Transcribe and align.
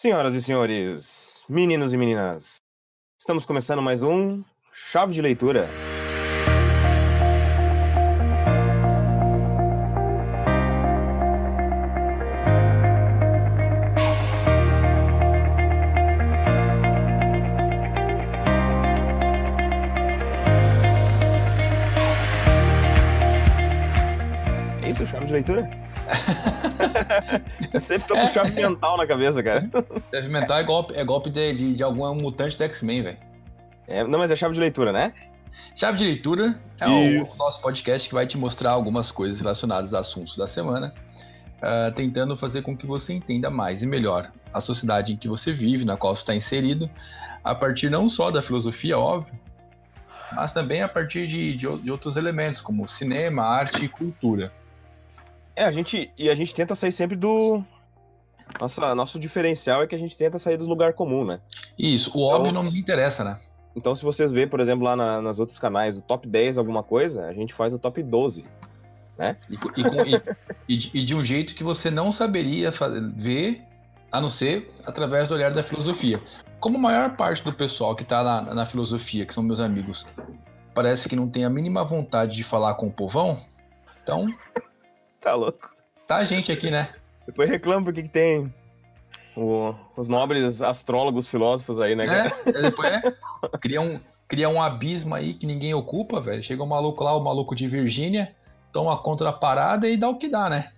Senhoras 0.00 0.36
e 0.36 0.40
senhores, 0.40 1.44
meninos 1.48 1.92
e 1.92 1.96
meninas, 1.96 2.62
estamos 3.18 3.44
começando 3.44 3.82
mais 3.82 4.00
um 4.00 4.44
Chave 4.72 5.12
de 5.12 5.20
Leitura. 5.20 5.68
É 24.80 24.90
isso, 24.90 25.04
chave 25.08 25.26
de 25.26 25.32
leitura? 25.32 25.68
Eu 27.72 27.80
sempre 27.80 28.08
tô 28.08 28.14
com 28.14 28.28
chave 28.28 28.52
mental 28.52 28.96
na 28.96 29.06
cabeça, 29.06 29.42
cara. 29.42 29.68
Chave 30.12 30.28
mental 30.28 30.58
é 30.58 30.64
golpe, 30.64 30.94
é 30.94 31.04
golpe 31.04 31.30
de, 31.30 31.54
de, 31.54 31.74
de 31.74 31.82
algum 31.82 32.14
mutante 32.14 32.56
do 32.56 32.64
X-Men, 32.64 33.02
velho. 33.02 33.18
É, 33.86 34.04
não, 34.04 34.18
mas 34.18 34.30
é 34.30 34.36
chave 34.36 34.54
de 34.54 34.60
leitura, 34.60 34.92
né? 34.92 35.12
Chave 35.74 35.98
de 35.98 36.04
leitura 36.04 36.58
é 36.80 36.88
o, 36.88 37.22
o 37.22 37.36
nosso 37.36 37.60
podcast 37.60 38.08
que 38.08 38.14
vai 38.14 38.26
te 38.26 38.36
mostrar 38.36 38.70
algumas 38.70 39.10
coisas 39.10 39.40
relacionadas 39.40 39.94
a 39.94 40.00
assuntos 40.00 40.36
da 40.36 40.46
semana, 40.46 40.94
uh, 41.58 41.92
tentando 41.94 42.36
fazer 42.36 42.62
com 42.62 42.76
que 42.76 42.86
você 42.86 43.12
entenda 43.12 43.50
mais 43.50 43.82
e 43.82 43.86
melhor 43.86 44.30
a 44.52 44.60
sociedade 44.60 45.12
em 45.12 45.16
que 45.16 45.28
você 45.28 45.52
vive, 45.52 45.84
na 45.84 45.96
qual 45.96 46.14
você 46.14 46.22
está 46.22 46.34
inserido, 46.34 46.90
a 47.42 47.54
partir 47.54 47.90
não 47.90 48.08
só 48.08 48.30
da 48.30 48.42
filosofia, 48.42 48.98
óbvio, 48.98 49.34
mas 50.32 50.52
também 50.52 50.82
a 50.82 50.88
partir 50.88 51.26
de, 51.26 51.56
de, 51.56 51.78
de 51.78 51.90
outros 51.90 52.16
elementos, 52.16 52.60
como 52.60 52.86
cinema, 52.86 53.42
arte 53.42 53.84
e 53.84 53.88
cultura. 53.88 54.52
É, 55.58 55.64
a 55.64 55.70
gente. 55.72 56.10
E 56.16 56.30
a 56.30 56.34
gente 56.34 56.54
tenta 56.54 56.74
sair 56.74 56.92
sempre 56.92 57.16
do. 57.16 57.62
Nossa, 58.60 58.94
nosso 58.94 59.18
diferencial 59.18 59.82
é 59.82 59.86
que 59.86 59.94
a 59.94 59.98
gente 59.98 60.16
tenta 60.16 60.38
sair 60.38 60.56
do 60.56 60.64
lugar 60.64 60.92
comum, 60.94 61.24
né? 61.24 61.40
Isso, 61.78 62.10
o 62.16 62.22
óbvio 62.22 62.52
não 62.52 62.62
nos 62.62 62.74
interessa, 62.74 63.22
né? 63.24 63.38
Então, 63.76 63.94
se 63.94 64.02
vocês 64.04 64.32
verem, 64.32 64.48
por 64.48 64.60
exemplo, 64.60 64.84
lá 64.84 64.94
na, 64.96 65.20
nas 65.20 65.38
outros 65.38 65.58
canais, 65.58 65.96
o 65.98 66.02
top 66.02 66.26
10 66.28 66.56
alguma 66.58 66.82
coisa, 66.82 67.26
a 67.26 67.32
gente 67.32 67.52
faz 67.52 67.74
o 67.74 67.78
top 67.78 68.02
12. 68.02 68.44
Né? 69.18 69.36
E, 69.50 69.54
e, 69.54 69.82
com- 69.84 70.00
e- 70.68 70.90
e 71.00 71.04
de, 71.04 71.14
um 71.14 71.22
jeito 71.24 71.54
que 71.54 71.64
você 71.64 71.90
não 71.90 72.10
saberia 72.12 72.70
fa- 72.72 72.88
ver, 72.88 73.60
a 74.12 74.20
não 74.20 74.28
ser 74.30 74.72
através 74.86 75.28
do 75.28 75.34
olhar 75.34 75.50
da 75.52 75.62
filosofia. 75.62 76.22
Como 76.60 76.78
a 76.78 76.80
maior 76.80 77.16
parte 77.16 77.42
do 77.42 77.52
pessoal 77.52 77.94
que 77.96 78.04
tá 78.04 78.22
na, 78.22 78.54
na 78.54 78.64
filosofia, 78.66 79.26
que 79.26 79.34
são 79.34 79.42
meus 79.42 79.58
amigos, 79.60 80.06
parece 80.72 81.08
que 81.08 81.16
não 81.16 81.28
tem 81.28 81.44
a 81.44 81.50
mínima 81.50 81.84
vontade 81.84 82.36
de 82.36 82.44
falar 82.44 82.74
com 82.74 82.86
o 82.86 82.92
povão, 82.92 83.38
então 84.02 84.24
Tá 85.20 85.34
louco. 85.34 85.70
tá 86.06 86.16
a 86.16 86.24
gente 86.24 86.50
aqui, 86.52 86.70
né? 86.70 86.88
Depois 87.26 87.50
reclama 87.50 87.84
porque 87.84 88.02
que 88.02 88.08
tem 88.08 88.52
o- 89.36 89.74
os 89.96 90.08
nobres 90.08 90.62
astrólogos 90.62 91.28
filósofos 91.28 91.80
aí, 91.80 91.94
né, 91.94 92.06
cara? 92.06 92.32
É, 92.46 92.48
é, 92.50 92.62
depois 92.62 92.88
é, 92.88 93.02
cria, 93.60 93.80
um, 93.80 94.00
cria 94.26 94.48
um 94.48 94.60
abismo 94.60 95.14
aí 95.14 95.34
que 95.34 95.46
ninguém 95.46 95.74
ocupa, 95.74 96.20
velho. 96.20 96.42
Chega 96.42 96.62
um 96.62 96.66
maluco 96.66 97.02
lá, 97.04 97.14
o 97.16 97.22
maluco 97.22 97.54
de 97.54 97.66
Virgínia, 97.66 98.34
toma 98.72 98.96
conta 99.02 99.24
da 99.24 99.32
parada 99.32 99.88
e 99.88 99.96
dá 99.96 100.08
o 100.08 100.16
que 100.16 100.28
dá, 100.28 100.48
né? 100.48 100.72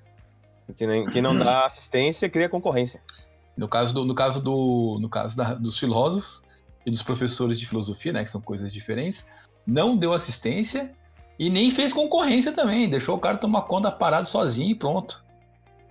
Que 0.77 0.86
nem, 0.86 1.06
quem 1.08 1.20
não 1.22 1.36
dá 1.36 1.66
assistência 1.66 2.28
cria 2.28 2.48
concorrência. 2.48 3.00
No 3.56 3.68
caso, 3.68 3.92
do, 3.92 4.05
no 4.05 4.14
caso, 4.14 4.41
do, 4.42 4.98
no 5.00 5.08
caso 5.08 5.36
da- 5.36 5.55
dos 5.55 5.78
filósofos 5.78 6.42
e 6.86 6.91
dos 6.91 7.02
professores 7.02 7.58
de 7.58 7.66
filosofia, 7.66 8.12
né, 8.12 8.22
que 8.22 8.30
são 8.30 8.41
coisas 8.41 8.72
diferentes, 8.72 9.24
não 9.66 9.96
deu 9.96 10.12
assistência 10.12 10.92
e 11.41 11.48
nem 11.48 11.70
fez 11.70 11.91
concorrência 11.91 12.52
também. 12.52 12.86
Deixou 12.91 13.16
o 13.16 13.19
cara 13.19 13.38
tomar 13.38 13.62
conta 13.62 13.88
da 13.91 13.96
parada 13.96 14.27
sozinho 14.27 14.72
e 14.72 14.74
pronto. 14.74 15.24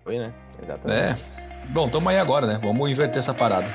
Foi, 0.03 0.19
né? 0.19 0.31
Exatamente. 0.61 1.01
É. 1.01 1.17
Bom, 1.69 1.89
tamo 1.89 2.07
aí 2.07 2.19
agora, 2.19 2.45
né? 2.45 2.59
Vamos 2.61 2.87
inverter 2.87 3.17
essa 3.17 3.33
parada. 3.33 3.67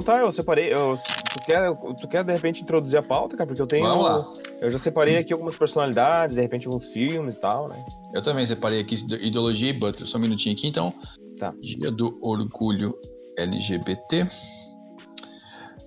Então 0.00 0.14
tá, 0.14 0.20
eu 0.20 0.30
separei. 0.30 0.72
Eu, 0.72 0.98
tu, 1.32 1.40
quer, 1.44 1.76
tu 2.00 2.08
quer 2.08 2.24
de 2.24 2.32
repente 2.32 2.62
introduzir 2.62 2.98
a 2.98 3.02
pauta, 3.02 3.36
cara? 3.36 3.46
Porque 3.46 3.60
eu 3.60 3.66
tenho. 3.66 3.86
Vamos 3.86 4.04
lá. 4.04 4.34
Eu 4.60 4.70
já 4.70 4.78
separei 4.78 5.16
aqui 5.16 5.32
algumas 5.32 5.56
personalidades, 5.56 6.36
de 6.36 6.42
repente 6.42 6.66
alguns 6.66 6.88
filmes 6.88 7.36
e 7.36 7.40
tal, 7.40 7.68
né? 7.68 7.84
Eu 8.14 8.22
também 8.22 8.46
separei 8.46 8.80
aqui 8.80 8.94
ideologia 8.94 9.70
e 9.70 9.72
Butler. 9.72 10.08
Só 10.08 10.18
um 10.18 10.20
minutinho 10.20 10.54
aqui, 10.54 10.68
então. 10.68 10.94
Tá. 11.38 11.52
Dia 11.60 11.90
do 11.90 12.18
Orgulho 12.22 12.94
LGBT. 13.36 14.28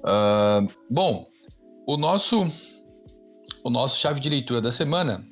Ah, 0.04 0.66
bom, 0.90 1.28
o 1.88 1.98
nosso 1.98 2.48
o 3.64 3.70
nosso 3.70 3.98
chave 3.98 4.20
de 4.20 4.30
leitura 4.30 4.60
da 4.60 4.72
semana 4.72 5.24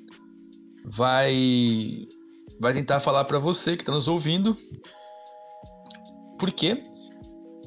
vai 0.85 2.07
vai 2.59 2.73
tentar 2.73 2.99
falar 2.99 3.25
para 3.25 3.39
você 3.39 3.75
que 3.75 3.81
está 3.81 3.91
nos 3.91 4.07
ouvindo 4.07 4.57
por 6.37 6.51
que 6.51 6.88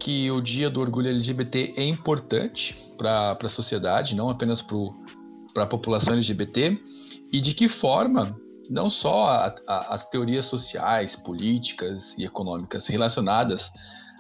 que 0.02 0.28
o 0.32 0.40
Dia 0.40 0.68
do 0.68 0.80
Orgulho 0.80 1.08
LGBT 1.08 1.74
é 1.76 1.84
importante 1.84 2.74
para 2.98 3.38
a 3.40 3.48
sociedade, 3.48 4.16
não 4.16 4.28
apenas 4.28 4.60
para 4.60 5.62
a 5.62 5.66
população 5.66 6.14
LGBT, 6.14 6.76
e 7.32 7.40
de 7.40 7.54
que 7.54 7.68
forma 7.68 8.36
não 8.68 8.90
só 8.90 9.26
a- 9.28 9.54
a- 9.64 9.94
as 9.94 10.04
teorias 10.04 10.46
sociais, 10.46 11.14
políticas 11.14 12.16
e 12.18 12.24
econômicas 12.24 12.88
relacionadas 12.88 13.70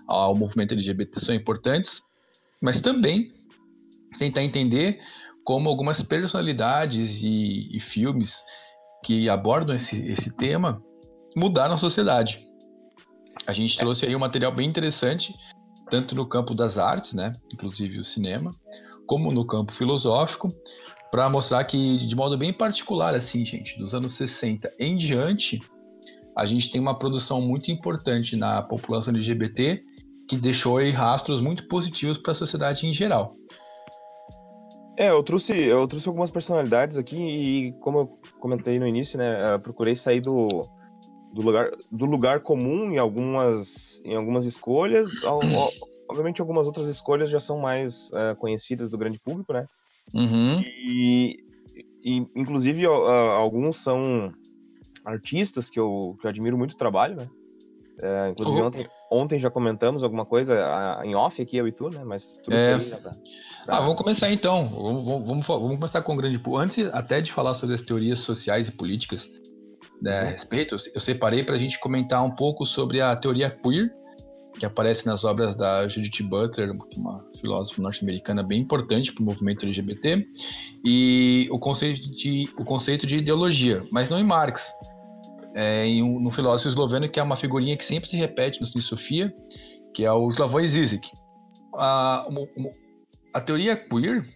ao 0.06 0.36
movimento 0.36 0.72
LGBT 0.72 1.18
são 1.18 1.34
importantes, 1.34 2.00
mas 2.62 2.80
também 2.80 3.32
tentar 4.20 4.44
entender 4.44 5.00
como 5.44 5.68
algumas 5.68 6.00
personalidades 6.00 7.22
e, 7.24 7.76
e 7.76 7.80
filmes 7.80 8.40
que 9.04 9.28
abordam 9.28 9.74
esse, 9.74 10.00
esse 10.02 10.30
tema 10.30 10.80
mudaram 11.36 11.74
a 11.74 11.78
sociedade. 11.78 12.40
A 13.46 13.52
gente 13.52 13.76
trouxe 13.76 14.06
aí 14.06 14.14
um 14.14 14.20
material 14.20 14.54
bem 14.54 14.68
interessante, 14.68 15.34
tanto 15.92 16.14
no 16.14 16.26
campo 16.26 16.54
das 16.54 16.78
artes, 16.78 17.12
né, 17.12 17.36
inclusive 17.52 17.98
o 17.98 18.04
cinema, 18.04 18.50
como 19.06 19.30
no 19.30 19.46
campo 19.46 19.74
filosófico, 19.74 20.50
para 21.10 21.28
mostrar 21.28 21.62
que, 21.64 21.98
de 21.98 22.16
modo 22.16 22.38
bem 22.38 22.50
particular, 22.50 23.14
assim, 23.14 23.44
gente, 23.44 23.78
dos 23.78 23.94
anos 23.94 24.14
60 24.14 24.72
em 24.78 24.96
diante, 24.96 25.60
a 26.34 26.46
gente 26.46 26.70
tem 26.70 26.80
uma 26.80 26.98
produção 26.98 27.42
muito 27.42 27.70
importante 27.70 28.36
na 28.36 28.62
população 28.62 29.12
LGBT 29.12 29.82
que 30.26 30.38
deixou 30.38 30.78
aí 30.78 30.90
rastros 30.90 31.42
muito 31.42 31.68
positivos 31.68 32.16
para 32.16 32.32
a 32.32 32.36
sociedade 32.36 32.86
em 32.86 32.92
geral. 32.94 33.36
É, 34.96 35.10
eu 35.10 35.22
trouxe, 35.22 35.52
eu 35.52 35.86
trouxe 35.86 36.08
algumas 36.08 36.30
personalidades 36.30 36.96
aqui 36.96 37.18
e, 37.18 37.72
como 37.80 37.98
eu 37.98 38.06
comentei 38.40 38.78
no 38.78 38.86
início, 38.86 39.18
né, 39.18 39.58
procurei 39.58 39.94
sair 39.94 40.22
do, 40.22 40.48
do, 41.32 41.42
lugar, 41.42 41.70
do 41.90 42.04
lugar 42.04 42.40
comum 42.40 42.90
em 42.92 42.98
algumas, 42.98 44.00
em 44.04 44.14
algumas 44.14 44.44
escolhas. 44.44 45.22
Al- 45.22 45.42
al- 45.42 45.72
Obviamente, 46.10 46.40
algumas 46.42 46.66
outras 46.66 46.88
escolhas 46.88 47.30
já 47.30 47.40
são 47.40 47.58
mais 47.58 48.10
eh, 48.12 48.34
conhecidas 48.34 48.90
do 48.90 48.98
grande 48.98 49.18
público, 49.18 49.52
né? 49.54 49.66
Uhum. 50.12 50.60
E, 50.60 51.38
e, 52.04 52.26
inclusive, 52.36 52.84
ah, 52.86 53.32
alguns 53.38 53.76
são 53.78 54.30
artistas 55.04 55.70
que 55.70 55.80
eu, 55.80 56.14
que 56.20 56.26
eu 56.26 56.28
admiro 56.28 56.58
muito 56.58 56.72
o 56.72 56.76
trabalho, 56.76 57.16
né? 57.16 57.28
Eh, 57.98 58.28
inclusive, 58.30 58.60
Uhum. 58.60 58.66
ontem, 58.66 58.86
ontem 59.10 59.38
já 59.38 59.50
comentamos 59.50 60.02
alguma 60.02 60.26
coisa 60.26 61.00
em 61.04 61.14
off 61.14 61.40
aqui, 61.40 61.56
eu 61.56 61.66
e 61.66 61.72
tu, 61.72 61.88
né? 61.88 62.02
Mas 62.04 62.36
tudo 62.44 62.56
É. 62.56 62.74
aí, 62.74 62.78
né, 62.90 62.96
pra- 62.96 62.98
pra- 63.00 63.16
Ah, 63.68 63.80
vamos 63.80 63.96
começar 63.96 64.30
então. 64.30 64.68
Vamos, 64.68 65.04
vamos, 65.04 65.26
vamos, 65.26 65.46
vamos 65.46 65.76
começar 65.76 66.02
com 66.02 66.12
o 66.12 66.16
grande 66.16 66.38
público. 66.38 66.58
Antes 66.62 66.90
até 66.92 67.22
de 67.22 67.32
falar 67.32 67.54
sobre 67.54 67.74
as 67.74 67.80
teorias 67.82 68.18
sociais 68.20 68.68
e 68.68 68.72
políticas 68.72 69.30
né, 70.02 70.18
a 70.20 70.22
Uhum. 70.24 70.28
respeito, 70.30 70.74
eu 70.74 70.78
se- 70.78 70.92
eu 70.94 71.00
separei 71.00 71.44
para 71.44 71.54
a 71.54 71.58
gente 71.58 71.78
comentar 71.78 72.22
um 72.24 72.30
pouco 72.34 72.66
sobre 72.66 73.00
a 73.00 73.14
teoria 73.16 73.48
queer, 73.50 73.90
que 74.58 74.66
aparece 74.66 75.06
nas 75.06 75.24
obras 75.24 75.54
da 75.56 75.88
Judith 75.88 76.22
Butler, 76.22 76.72
uma 76.96 77.24
filósofa 77.40 77.80
norte-americana 77.80 78.42
bem 78.42 78.60
importante 78.60 79.10
para 79.12 79.22
o 79.22 79.24
movimento 79.24 79.64
LGBT, 79.64 80.26
e 80.84 81.48
o 81.50 81.58
conceito 81.58 82.10
de, 82.10 82.44
o 82.58 82.64
conceito 82.64 83.06
de 83.06 83.16
ideologia, 83.16 83.82
mas 83.90 84.10
não 84.10 84.18
em 84.18 84.24
Marx. 84.24 84.70
É 85.54 85.86
em 85.86 86.02
um, 86.02 86.18
no 86.18 86.30
filósofo 86.30 86.68
esloveno 86.70 87.08
que 87.08 87.20
é 87.20 87.22
uma 87.22 87.36
figurinha 87.36 87.76
que 87.76 87.84
sempre 87.84 88.08
se 88.10 88.16
repete 88.16 88.60
no 88.60 88.66
Cine 88.66 88.82
Sofia, 88.82 89.32
que 89.94 90.02
é 90.04 90.10
o 90.12 90.28
Slavoj 90.30 90.66
Zizek. 90.66 91.06
A, 91.74 92.26
uma- 92.28 92.46
uma- 92.56 92.70
a 93.34 93.40
teoria 93.40 93.76
queer, 93.76 94.26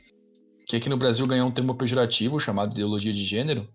que 0.66 0.76
aqui 0.76 0.88
no 0.88 0.96
Brasil 0.96 1.26
ganhou 1.26 1.48
um 1.48 1.52
termo 1.52 1.74
pejorativo 1.74 2.38
chamado 2.40 2.72
ideologia 2.72 3.12
de 3.12 3.22
gênero, 3.24 3.66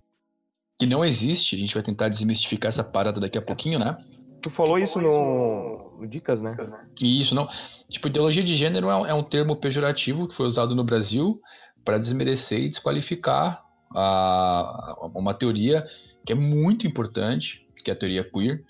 que 0.81 0.87
não 0.87 1.05
existe, 1.05 1.55
a 1.55 1.59
gente 1.59 1.75
vai 1.75 1.83
tentar 1.83 2.09
desmistificar 2.09 2.69
essa 2.69 2.83
parada 2.83 3.19
daqui 3.19 3.37
a 3.37 3.41
pouquinho, 3.41 3.77
né? 3.77 4.03
Tu 4.41 4.49
falou 4.49 4.79
isso 4.79 4.99
no, 4.99 5.95
no 5.99 6.07
Dicas, 6.07 6.41
né? 6.41 6.55
Que 6.95 7.21
isso 7.21 7.35
não. 7.35 7.47
Tipo, 7.87 8.07
ideologia 8.07 8.43
de 8.43 8.55
gênero 8.55 8.89
é 8.89 8.95
um, 8.95 9.05
é 9.05 9.13
um 9.13 9.21
termo 9.21 9.55
pejorativo 9.55 10.27
que 10.27 10.33
foi 10.33 10.47
usado 10.47 10.75
no 10.75 10.83
Brasil 10.83 11.39
para 11.85 11.99
desmerecer 11.99 12.61
e 12.61 12.69
desqualificar 12.69 13.63
a, 13.95 14.95
uma 15.13 15.35
teoria 15.35 15.85
que 16.25 16.33
é 16.33 16.35
muito 16.35 16.87
importante, 16.87 17.63
que 17.85 17.91
é 17.91 17.93
a 17.93 17.95
teoria 17.95 18.23
queer, 18.23 18.63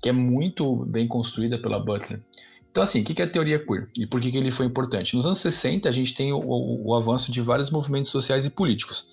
que 0.00 0.08
é 0.08 0.12
muito 0.12 0.86
bem 0.86 1.08
construída 1.08 1.58
pela 1.58 1.80
Butler. 1.80 2.22
Então, 2.70 2.84
assim, 2.84 3.00
o 3.00 3.04
que 3.04 3.20
é 3.20 3.24
a 3.24 3.28
teoria 3.28 3.58
queer 3.58 3.88
e 3.96 4.06
por 4.06 4.20
que, 4.20 4.30
que 4.30 4.38
ele 4.38 4.52
foi 4.52 4.66
importante? 4.66 5.16
Nos 5.16 5.26
anos 5.26 5.40
60, 5.40 5.88
a 5.88 5.92
gente 5.92 6.14
tem 6.14 6.32
o, 6.32 6.38
o, 6.38 6.90
o 6.90 6.94
avanço 6.94 7.32
de 7.32 7.40
vários 7.40 7.68
movimentos 7.68 8.12
sociais 8.12 8.44
e 8.44 8.50
políticos 8.50 9.04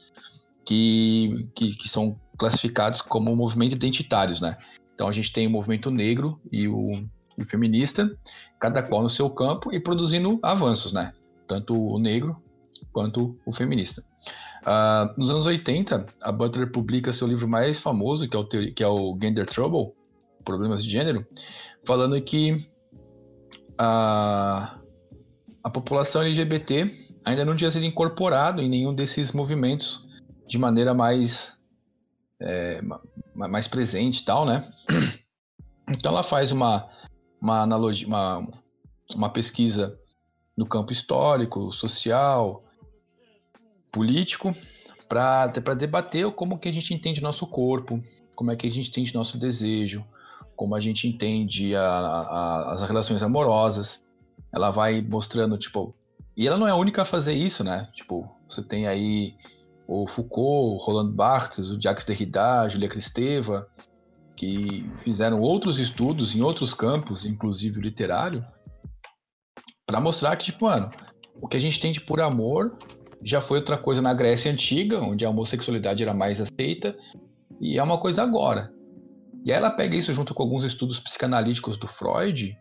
que, 0.66 1.48
que, 1.56 1.76
que, 1.76 1.88
são 1.88 2.20
classificados 2.38 3.02
como 3.02 3.36
movimentos 3.36 3.76
identitários, 3.76 4.42
né? 4.42 4.58
Então, 4.94 5.08
a 5.08 5.12
gente 5.12 5.32
tem 5.32 5.48
o 5.48 5.50
movimento 5.50 5.92
negro 5.92 6.40
e 6.52 6.68
o, 6.68 7.06
o 7.38 7.46
feminista, 7.46 8.10
cada 8.60 8.82
qual 8.82 9.02
no 9.02 9.10
seu 9.10 9.30
campo 9.30 9.74
e 9.74 9.80
produzindo 9.80 10.40
avanços, 10.42 10.94
né? 10.94 11.14
Tanto 11.48 11.76
o 11.76 12.00
negro 12.00 12.42
quanto 12.92 13.38
o 13.46 13.54
feminista. 13.54 14.04
Uh, 14.62 15.14
nos 15.20 15.30
anos 15.30 15.46
80, 15.46 16.06
a 16.24 16.32
Butler 16.32 16.72
publica 16.72 17.14
seu 17.14 17.28
livro 17.28 17.48
mais 17.48 17.80
famoso, 17.80 18.28
que 18.28 18.36
é 18.36 18.40
o, 18.40 18.48
que 18.48 18.84
é 18.84 18.88
o 18.88 19.18
Gender 19.22 19.46
Trouble, 19.46 19.94
Problemas 20.44 20.84
de 20.84 20.90
Gênero, 20.90 21.26
falando 21.86 22.20
que 22.22 22.68
a, 23.78 24.80
a 25.64 25.70
população 25.70 26.22
LGBT 26.22 26.92
ainda 27.26 27.44
não 27.44 27.56
tinha 27.56 27.70
sido 27.70 27.86
incorporado 27.86 28.62
em 28.62 28.70
nenhum 28.70 28.94
desses 28.94 29.32
movimentos 29.32 30.04
de 30.48 30.58
maneira 30.58 30.94
mais 30.94 31.55
é, 32.42 32.82
mais 33.34 33.68
presente 33.68 34.20
e 34.20 34.26
tal, 34.26 34.46
né? 34.46 34.72
Então 35.88 36.12
ela 36.12 36.24
faz 36.24 36.52
uma, 36.52 36.90
uma 37.40 37.62
analogia, 37.62 38.08
uma, 38.08 38.48
uma 39.14 39.30
pesquisa 39.30 39.98
no 40.58 40.66
campo 40.66 40.92
histórico, 40.92 41.72
social, 41.72 42.64
político, 43.92 44.56
para 45.08 45.74
debater 45.78 46.30
como 46.32 46.58
que 46.58 46.68
a 46.68 46.72
gente 46.72 46.94
entende 46.94 47.22
nosso 47.22 47.46
corpo, 47.46 48.04
como 48.36 48.52
é 48.52 48.56
que 48.56 48.68
a 48.68 48.72
gente 48.72 48.90
entende 48.90 49.14
nosso 49.14 49.38
desejo, 49.38 50.04
como 50.56 50.76
a 50.76 50.80
gente 50.80 51.08
entende 51.08 51.76
a, 51.76 51.88
a, 51.88 52.74
as 52.74 52.82
relações 52.82 53.22
amorosas. 53.22 54.04
Ela 54.52 54.72
vai 54.72 55.02
mostrando, 55.02 55.58
tipo. 55.58 55.94
E 56.36 56.48
ela 56.48 56.58
não 56.58 56.68
é 56.68 56.72
a 56.72 56.76
única 56.76 57.04
a 57.04 57.06
fazer 57.06 57.34
isso, 57.34 57.64
né? 57.64 57.90
Tipo, 57.94 58.30
você 58.48 58.64
tem 58.64 58.88
aí 58.88 59.36
o 59.88 60.08
Foucault, 60.08 60.84
Roland 60.84 61.12
Barthes, 61.12 61.70
o 61.70 61.82
Jacques 61.82 62.06
Derrida, 62.06 62.68
Julia 62.70 62.90
Kristeva, 62.90 63.68
que 64.36 64.90
fizeram 65.04 65.40
outros 65.40 65.80
estudos 65.80 66.36
em 66.36 66.42
outros 66.42 66.74
campos, 66.74 67.26
inclusive 67.26 67.80
o 67.80 67.82
literário, 67.82 68.46
para 69.86 70.02
mostrar 70.02 70.36
que, 70.36 70.46
tipo, 70.46 70.66
mano, 70.66 70.90
o 71.42 71.48
que 71.48 71.58
a 71.58 71.60
gente 71.60 71.80
tem 71.80 71.92
de 71.92 72.02
por 72.02 72.20
amor 72.20 72.78
já 73.22 73.42
foi 73.42 73.60
outra 73.60 73.78
coisa 73.78 74.02
na 74.02 74.14
Grécia 74.14 74.52
Antiga, 74.52 75.00
onde 75.00 75.24
a 75.24 75.30
homossexualidade 75.30 76.04
era 76.04 76.14
mais 76.14 76.42
aceita, 76.42 76.96
e 77.62 77.78
é 77.78 77.84
uma 77.84 78.00
coisa 78.00 78.24
agora. 78.24 78.72
E 79.44 79.52
aí 79.52 79.58
ela 79.58 79.72
pega 79.72 79.96
isso 79.96 80.12
junto 80.12 80.34
com 80.34 80.44
alguns 80.44 80.64
estudos 80.64 81.00
psicanalíticos 81.00 81.78
do 81.78 81.88
Freud 81.88 82.58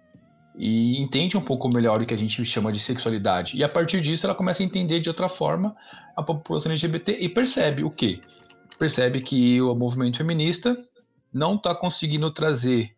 e 0.57 1.01
entende 1.01 1.37
um 1.37 1.41
pouco 1.41 1.69
melhor 1.69 2.01
o 2.01 2.07
que 2.07 2.15
a 2.15 2.19
gente 2.19 2.45
chama 2.45 2.73
de 2.73 2.79
sexualidade. 2.79 3.57
E 3.57 3.65
a 3.65 3.69
partir 3.69 4.01
disso 4.01 4.27
ela 4.27 4.35
começa 4.35 4.63
a 4.63 4.67
entender 4.67 5.01
de 5.01 5.09
outra 5.09 5.29
forma 5.29 5.75
a 6.17 6.23
população 6.23 6.71
LGBT 6.71 7.19
e 7.21 7.29
percebe 7.29 7.83
o 7.83 7.91
quê? 7.91 8.21
Percebe 8.79 9.21
que 9.21 9.61
o 9.61 9.75
movimento 9.75 10.19
feminista 10.19 10.77
não 11.33 11.57
está 11.57 11.75
conseguindo 11.75 12.31
trazer 12.31 12.95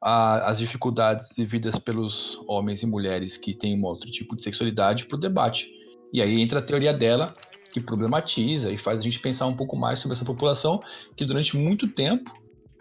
a, 0.00 0.48
as 0.48 0.58
dificuldades 0.58 1.36
vividas 1.36 1.78
pelos 1.78 2.40
homens 2.46 2.82
e 2.82 2.86
mulheres 2.86 3.36
que 3.36 3.54
têm 3.54 3.78
um 3.78 3.84
outro 3.84 4.10
tipo 4.10 4.36
de 4.36 4.42
sexualidade 4.42 5.06
para 5.06 5.16
o 5.16 5.20
debate. 5.20 5.68
E 6.12 6.22
aí 6.22 6.40
entra 6.40 6.60
a 6.60 6.62
teoria 6.62 6.92
dela, 6.92 7.32
que 7.72 7.80
problematiza 7.80 8.70
e 8.70 8.78
faz 8.78 9.00
a 9.00 9.02
gente 9.02 9.18
pensar 9.18 9.46
um 9.46 9.56
pouco 9.56 9.76
mais 9.76 9.98
sobre 9.98 10.14
essa 10.14 10.24
população 10.24 10.82
que 11.16 11.24
durante 11.24 11.56
muito 11.56 11.88
tempo 11.88 12.32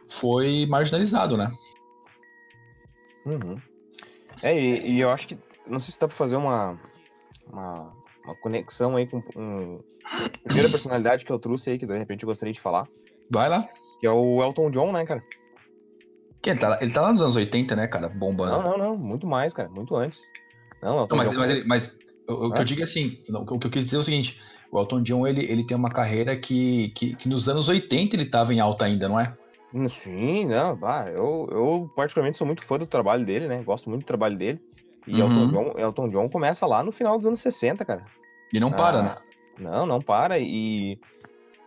foi 0.09 0.65
marginalizado, 0.65 1.37
né? 1.37 1.49
Uhum. 3.25 3.70
É, 4.41 4.57
e, 4.57 4.93
e, 4.93 5.01
eu 5.01 5.11
acho 5.11 5.27
que. 5.27 5.37
Não 5.67 5.79
sei 5.79 5.93
se 5.93 5.99
dá 5.99 6.07
pra 6.07 6.17
fazer 6.17 6.35
uma, 6.35 6.79
uma, 7.51 7.93
uma 8.25 8.35
conexão 8.35 8.95
aí 8.95 9.07
com 9.07 9.23
um, 9.35 9.79
a 10.03 10.29
primeira 10.43 10.69
personalidade 10.69 11.23
que 11.23 11.31
eu 11.31 11.39
trouxe 11.39 11.69
aí, 11.69 11.77
que 11.77 11.85
de 11.85 11.97
repente 11.97 12.23
eu 12.23 12.27
gostaria 12.27 12.53
de 12.53 12.59
falar. 12.59 12.87
Vai 13.29 13.47
lá. 13.47 13.67
Que 13.99 14.07
é 14.07 14.11
o 14.11 14.43
Elton 14.43 14.71
John, 14.71 14.91
né, 14.91 15.05
cara? 15.05 15.23
Que 16.41 16.49
ele, 16.49 16.59
tá, 16.59 16.79
ele 16.81 16.91
tá 16.91 17.01
lá 17.01 17.13
nos 17.13 17.21
anos 17.21 17.35
80, 17.35 17.75
né, 17.75 17.87
cara? 17.87 18.09
Bombando. 18.09 18.51
Não, 18.51 18.63
não, 18.63 18.77
não. 18.77 18.97
Muito 18.97 19.27
mais, 19.27 19.53
cara. 19.53 19.69
Muito 19.69 19.95
antes. 19.95 20.21
Não, 20.81 21.07
não 21.07 21.17
mas, 21.17 21.29
John... 21.29 21.37
mas, 21.37 21.49
ele, 21.51 21.63
mas 21.65 21.91
o, 22.27 22.47
o 22.47 22.51
que 22.51 22.59
eu 22.59 22.65
digo 22.65 22.81
é 22.81 22.83
assim, 22.83 23.19
o 23.29 23.59
que 23.59 23.67
eu 23.67 23.71
quis 23.71 23.85
dizer 23.85 23.97
é 23.97 23.99
o 23.99 24.03
seguinte, 24.03 24.39
o 24.71 24.79
Elton 24.79 25.03
John, 25.03 25.27
ele, 25.27 25.43
ele 25.43 25.65
tem 25.65 25.77
uma 25.77 25.91
carreira 25.91 26.35
que, 26.35 26.89
que, 26.95 27.15
que 27.15 27.29
nos 27.29 27.47
anos 27.47 27.69
80 27.69 28.15
ele 28.15 28.25
tava 28.25 28.53
em 28.53 28.59
alta 28.59 28.85
ainda, 28.85 29.07
não 29.07 29.19
é? 29.19 29.37
Sim, 29.89 30.47
não, 30.47 30.75
bah, 30.75 31.09
eu, 31.09 31.47
eu 31.49 31.91
particularmente 31.95 32.37
sou 32.37 32.45
muito 32.45 32.63
fã 32.63 32.77
do 32.77 32.85
trabalho 32.85 33.25
dele, 33.25 33.47
né? 33.47 33.63
Gosto 33.63 33.89
muito 33.89 34.03
do 34.03 34.07
trabalho 34.07 34.37
dele. 34.37 34.61
E 35.07 35.21
uhum. 35.21 35.43
Elton, 35.43 35.47
John, 35.47 35.79
Elton 35.79 36.09
John 36.09 36.29
começa 36.29 36.65
lá 36.65 36.83
no 36.83 36.91
final 36.91 37.17
dos 37.17 37.25
anos 37.25 37.39
60, 37.39 37.85
cara. 37.85 38.05
E 38.53 38.59
não 38.59 38.71
para, 38.71 38.99
ah, 38.99 39.03
né? 39.03 39.17
Não, 39.57 39.85
não 39.85 40.01
para. 40.01 40.37
E, 40.39 40.99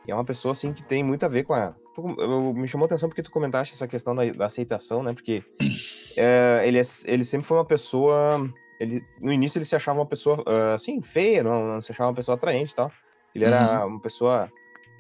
e, 0.07 0.11
é 0.11 0.15
uma 0.15 0.25
pessoa, 0.25 0.53
assim, 0.53 0.73
que 0.73 0.83
tem 0.83 1.03
muito 1.03 1.25
a 1.25 1.29
ver 1.29 1.45
com 1.45 1.55
a. 1.55 1.75
Eu, 1.97 2.53
me 2.53 2.69
chamou 2.69 2.85
a 2.85 2.87
atenção 2.87 3.09
porque 3.09 3.23
tu 3.23 3.31
comentaste 3.31 3.75
essa 3.75 3.89
questão 3.89 4.15
da, 4.15 4.25
da 4.33 4.47
aceitação, 4.47 5.03
né? 5.03 5.13
Porque 5.13 5.43
é, 6.17 6.63
ele, 6.67 6.79
é, 6.79 6.83
ele 7.07 7.25
sempre 7.25 7.47
foi 7.47 7.57
uma 7.57 7.65
pessoa. 7.65 8.49
Ele, 8.79 9.03
no 9.21 9.33
início 9.33 9.59
ele 9.59 9.65
se 9.65 9.77
achava 9.77 10.01
uma 10.01 10.07
pessoa, 10.07 10.41
uh, 10.41 10.75
assim, 10.75 11.01
feia, 11.01 11.43
não, 11.43 11.75
não 11.75 11.81
se 11.81 11.93
achava 11.93 12.11
uma 12.11 12.17
pessoa 12.17 12.35
atraente 12.35 12.73
e 12.73 12.77
tal. 12.77 12.93
Ele 13.35 13.45
era 13.45 13.85
uhum. 13.85 13.93
uma 13.93 14.01
pessoa 14.01 14.51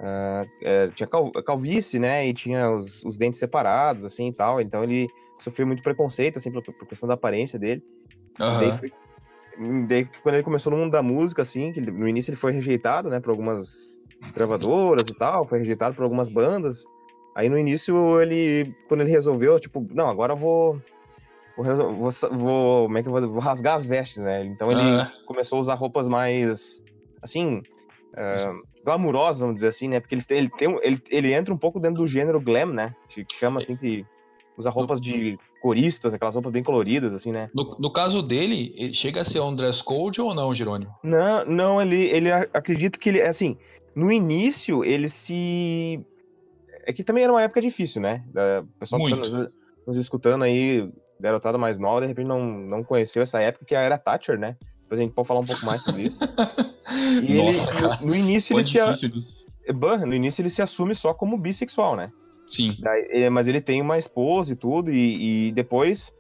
Uh, 0.00 0.90
tinha 0.94 1.06
cal 1.06 1.30
calvície, 1.30 1.98
né? 1.98 2.26
E 2.26 2.34
tinha 2.34 2.70
os, 2.70 3.04
os, 3.04 3.16
dentes 3.16 3.38
separados, 3.38 4.04
assim 4.04 4.28
e 4.28 4.32
tal. 4.32 4.60
Então 4.60 4.82
ele 4.82 5.08
sofreu 5.38 5.66
muito 5.66 5.82
preconceito, 5.82 6.38
assim, 6.38 6.50
por, 6.50 6.62
por 6.62 6.86
questão 6.86 7.06
da 7.06 7.14
aparência 7.14 7.58
dele. 7.58 7.82
Uhum. 8.40 8.58
Daí, 8.58 8.72
foi, 8.72 8.92
daí, 9.86 10.08
quando 10.22 10.34
ele 10.34 10.42
começou 10.42 10.72
no 10.72 10.78
mundo 10.78 10.92
da 10.92 11.02
música, 11.02 11.42
assim, 11.42 11.72
ele, 11.76 11.90
no 11.90 12.08
início 12.08 12.30
ele 12.30 12.36
foi 12.36 12.52
rejeitado, 12.52 13.08
né? 13.08 13.20
Por 13.20 13.30
algumas 13.30 13.98
gravadoras 14.34 15.08
e 15.08 15.14
tal, 15.14 15.46
foi 15.46 15.58
rejeitado 15.58 15.94
por 15.94 16.02
algumas 16.02 16.28
bandas. 16.28 16.84
Aí 17.34 17.48
no 17.48 17.58
início 17.58 18.20
ele, 18.20 18.74
quando 18.88 19.00
ele 19.00 19.10
resolveu, 19.10 19.58
tipo, 19.58 19.86
não, 19.90 20.08
agora 20.08 20.32
eu 20.32 20.36
vou. 20.36 20.80
Vou, 21.56 21.64
vou, 21.64 22.10
vou 22.32 22.86
como 22.86 22.98
é 22.98 23.02
que 23.02 23.08
eu 23.08 23.12
vou, 23.12 23.28
vou 23.28 23.38
rasgar 23.38 23.76
as 23.76 23.84
vestes, 23.84 24.20
né? 24.20 24.44
Então 24.44 24.72
ele 24.72 24.80
uhum. 24.80 25.06
começou 25.24 25.58
a 25.58 25.60
usar 25.60 25.74
roupas 25.74 26.08
mais, 26.08 26.82
assim, 27.22 27.62
uh, 28.12 28.73
glamurosa, 28.84 29.40
vamos 29.40 29.56
dizer 29.56 29.68
assim, 29.68 29.88
né? 29.88 29.98
Porque 29.98 30.14
ele, 30.14 30.22
ele, 30.30 30.48
tem, 30.48 30.78
ele, 30.82 31.02
ele 31.10 31.32
entra 31.32 31.52
um 31.52 31.56
pouco 31.56 31.80
dentro 31.80 32.02
do 32.02 32.06
gênero 32.06 32.40
glam, 32.40 32.66
né? 32.66 32.94
Que, 33.08 33.24
chama 33.34 33.60
assim 33.60 33.76
que 33.76 34.04
usa 34.56 34.70
roupas 34.70 35.00
de 35.00 35.38
coristas, 35.60 36.12
aquelas 36.12 36.34
roupas 36.34 36.52
bem 36.52 36.62
coloridas, 36.62 37.12
assim, 37.14 37.32
né? 37.32 37.50
No, 37.54 37.76
no 37.78 37.92
caso 37.92 38.22
dele, 38.22 38.74
ele 38.76 38.94
chega 38.94 39.22
a 39.22 39.24
ser 39.24 39.40
um 39.40 39.54
dress 39.54 39.82
code 39.82 40.20
ou 40.20 40.34
não, 40.34 40.54
Jerônimo? 40.54 40.94
Não, 41.02 41.44
não, 41.46 41.82
ele, 41.82 42.04
ele 42.04 42.30
acredita 42.30 42.98
que 42.98 43.08
ele, 43.08 43.22
assim, 43.22 43.56
no 43.94 44.12
início 44.12 44.84
ele 44.84 45.08
se... 45.08 46.04
É 46.86 46.92
que 46.92 47.02
também 47.02 47.24
era 47.24 47.32
uma 47.32 47.42
época 47.42 47.62
difícil, 47.62 48.02
né? 48.02 48.22
O 48.62 48.78
pessoal 48.78 49.00
Muito. 49.00 49.16
que 49.16 49.30
tá 49.30 49.36
nos, 49.38 49.48
nos 49.86 49.96
escutando 49.96 50.44
aí, 50.44 50.86
garotada 51.18 51.56
mais 51.56 51.78
nova, 51.78 52.02
de 52.02 52.08
repente 52.08 52.26
não, 52.26 52.44
não 52.44 52.84
conheceu 52.84 53.22
essa 53.22 53.40
época 53.40 53.64
que 53.64 53.74
era 53.74 53.96
Thatcher, 53.96 54.38
né? 54.38 54.56
Depois 54.84 55.00
a 55.00 55.02
gente 55.02 55.12
pode 55.12 55.28
falar 55.28 55.40
um 55.40 55.46
pouco 55.46 55.64
mais 55.66 55.82
sobre 55.82 56.02
isso. 56.02 56.20
E 56.94 57.34
Nossa, 57.34 57.70
ele, 57.70 57.80
no, 57.80 58.06
no, 58.08 58.14
início 58.14 58.54
ele 58.54 58.62
se. 58.62 58.78
No 60.06 60.14
início 60.14 60.42
ele 60.42 60.50
se 60.50 60.60
assume 60.60 60.94
só 60.94 61.14
como 61.14 61.38
bissexual, 61.38 61.96
né? 61.96 62.12
Sim. 62.46 62.76
Daí, 62.78 63.28
mas 63.30 63.48
ele 63.48 63.60
tem 63.60 63.80
uma 63.80 63.96
esposa 63.96 64.52
e 64.52 64.56
tudo, 64.56 64.92
e, 64.92 65.48
e, 65.48 65.52
depois, 65.52 66.12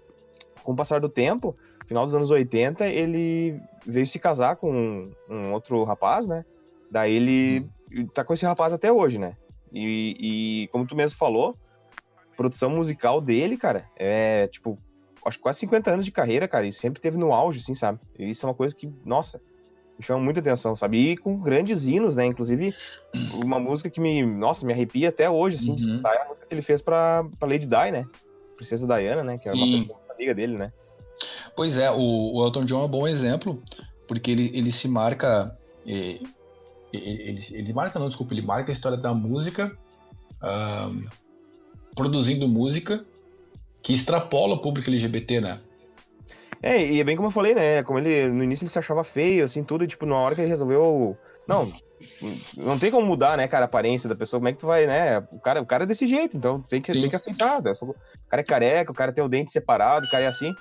com 0.62 0.72
o 0.72 0.76
passar 0.76 1.00
do 1.00 1.08
tempo, 1.08 1.54
final 1.86 2.06
dos 2.06 2.14
anos 2.14 2.30
80, 2.30 2.86
ele 2.86 3.60
veio 3.86 4.06
se 4.06 4.18
casar 4.18 4.56
com 4.56 4.72
um, 4.72 5.12
um 5.28 5.52
outro 5.52 5.84
rapaz, 5.84 6.26
né? 6.26 6.44
Daí 6.90 7.14
ele 7.14 7.66
hum. 7.92 8.06
tá 8.06 8.24
com 8.24 8.32
esse 8.32 8.46
rapaz 8.46 8.72
até 8.72 8.90
hoje, 8.90 9.18
né? 9.18 9.36
E, 9.72 10.16
e, 10.64 10.68
como 10.68 10.86
tu 10.86 10.96
mesmo 10.96 11.18
falou, 11.18 11.56
produção 12.36 12.70
musical 12.70 13.20
dele, 13.20 13.56
cara, 13.56 13.88
é 13.96 14.46
tipo, 14.48 14.78
acho 15.24 15.38
que 15.38 15.42
quase 15.42 15.60
50 15.60 15.90
anos 15.90 16.04
de 16.04 16.12
carreira, 16.12 16.46
cara, 16.46 16.66
e 16.66 16.72
sempre 16.72 17.00
teve 17.00 17.16
no 17.16 17.32
auge, 17.32 17.58
assim, 17.58 17.74
sabe? 17.74 17.98
E 18.18 18.28
isso 18.28 18.44
é 18.44 18.48
uma 18.48 18.54
coisa 18.54 18.74
que, 18.74 18.92
nossa, 19.04 19.40
me 19.98 20.04
chama 20.04 20.20
muita 20.20 20.40
atenção, 20.40 20.74
sabe? 20.74 21.12
E 21.12 21.16
com 21.16 21.38
grandes 21.38 21.86
hinos, 21.86 22.16
né? 22.16 22.26
Inclusive, 22.26 22.74
uma 23.34 23.60
música 23.60 23.88
que 23.88 24.00
me, 24.00 24.24
nossa, 24.24 24.66
me 24.66 24.72
arrepia 24.72 25.08
até 25.08 25.30
hoje, 25.30 25.56
assim, 25.56 25.70
uhum. 25.70 25.76
de 25.76 25.88
escutar, 25.88 26.14
é 26.14 26.22
a 26.22 26.28
música 26.28 26.46
que 26.46 26.54
ele 26.54 26.62
fez 26.62 26.82
pra, 26.82 27.24
pra 27.38 27.48
Lady 27.48 27.66
Di, 27.66 27.90
né? 27.92 28.06
Princesa 28.56 28.86
Diana, 28.86 29.22
né? 29.22 29.38
Que 29.38 29.48
é 29.48 29.52
uma 29.52 29.80
pessoa, 29.80 30.00
amiga 30.10 30.34
dele, 30.34 30.56
né? 30.56 30.72
Pois 31.56 31.76
é, 31.78 31.90
o, 31.90 32.34
o, 32.34 32.44
Elton 32.44 32.64
John 32.64 32.82
é 32.82 32.84
um 32.84 32.88
bom 32.88 33.06
exemplo, 33.06 33.62
porque 34.08 34.30
ele, 34.30 34.50
ele 34.54 34.72
se 34.72 34.88
marca. 34.88 35.56
Ele, 35.86 36.26
ele, 36.92 37.46
ele 37.50 37.72
marca, 37.72 37.98
não, 37.98 38.08
desculpa, 38.08 38.34
ele 38.34 38.42
marca 38.42 38.72
a 38.72 38.74
história 38.74 38.98
da 38.98 39.14
música, 39.14 39.76
um, 40.42 41.06
produzindo 41.94 42.48
música 42.48 43.04
que 43.84 43.92
extrapola 43.92 44.54
o 44.54 44.62
público 44.62 44.88
LGBT, 44.90 45.42
né? 45.42 45.60
É, 46.62 46.82
e 46.82 46.98
é 46.98 47.04
bem 47.04 47.14
como 47.14 47.28
eu 47.28 47.32
falei, 47.32 47.54
né? 47.54 47.82
Como 47.82 47.98
ele, 47.98 48.28
no 48.30 48.42
início 48.42 48.64
ele 48.64 48.70
se 48.70 48.78
achava 48.78 49.04
feio, 49.04 49.44
assim, 49.44 49.62
tudo, 49.62 49.84
e, 49.84 49.86
tipo, 49.86 50.06
na 50.06 50.16
hora 50.16 50.34
que 50.34 50.40
ele 50.40 50.48
resolveu. 50.48 51.14
Não, 51.46 51.70
não 52.56 52.78
tem 52.78 52.90
como 52.90 53.06
mudar, 53.06 53.36
né, 53.36 53.46
cara, 53.46 53.64
a 53.64 53.66
aparência 53.66 54.08
da 54.08 54.16
pessoa. 54.16 54.40
Como 54.40 54.48
é 54.48 54.52
que 54.54 54.58
tu 54.58 54.66
vai, 54.66 54.86
né? 54.86 55.18
O 55.30 55.38
cara, 55.38 55.60
o 55.60 55.66
cara 55.66 55.84
é 55.84 55.86
desse 55.86 56.06
jeito, 56.06 56.38
então 56.38 56.62
tem 56.62 56.80
que, 56.80 56.92
tem 56.92 57.10
que 57.10 57.14
aceitar. 57.14 57.62
Né? 57.62 57.74
O 57.82 57.94
cara 58.26 58.40
é 58.40 58.44
careca, 58.44 58.90
o 58.90 58.94
cara 58.94 59.12
tem 59.12 59.22
o 59.22 59.28
dente 59.28 59.50
separado, 59.50 60.06
o 60.06 60.10
cara 60.10 60.24
é 60.24 60.28
assim. 60.28 60.54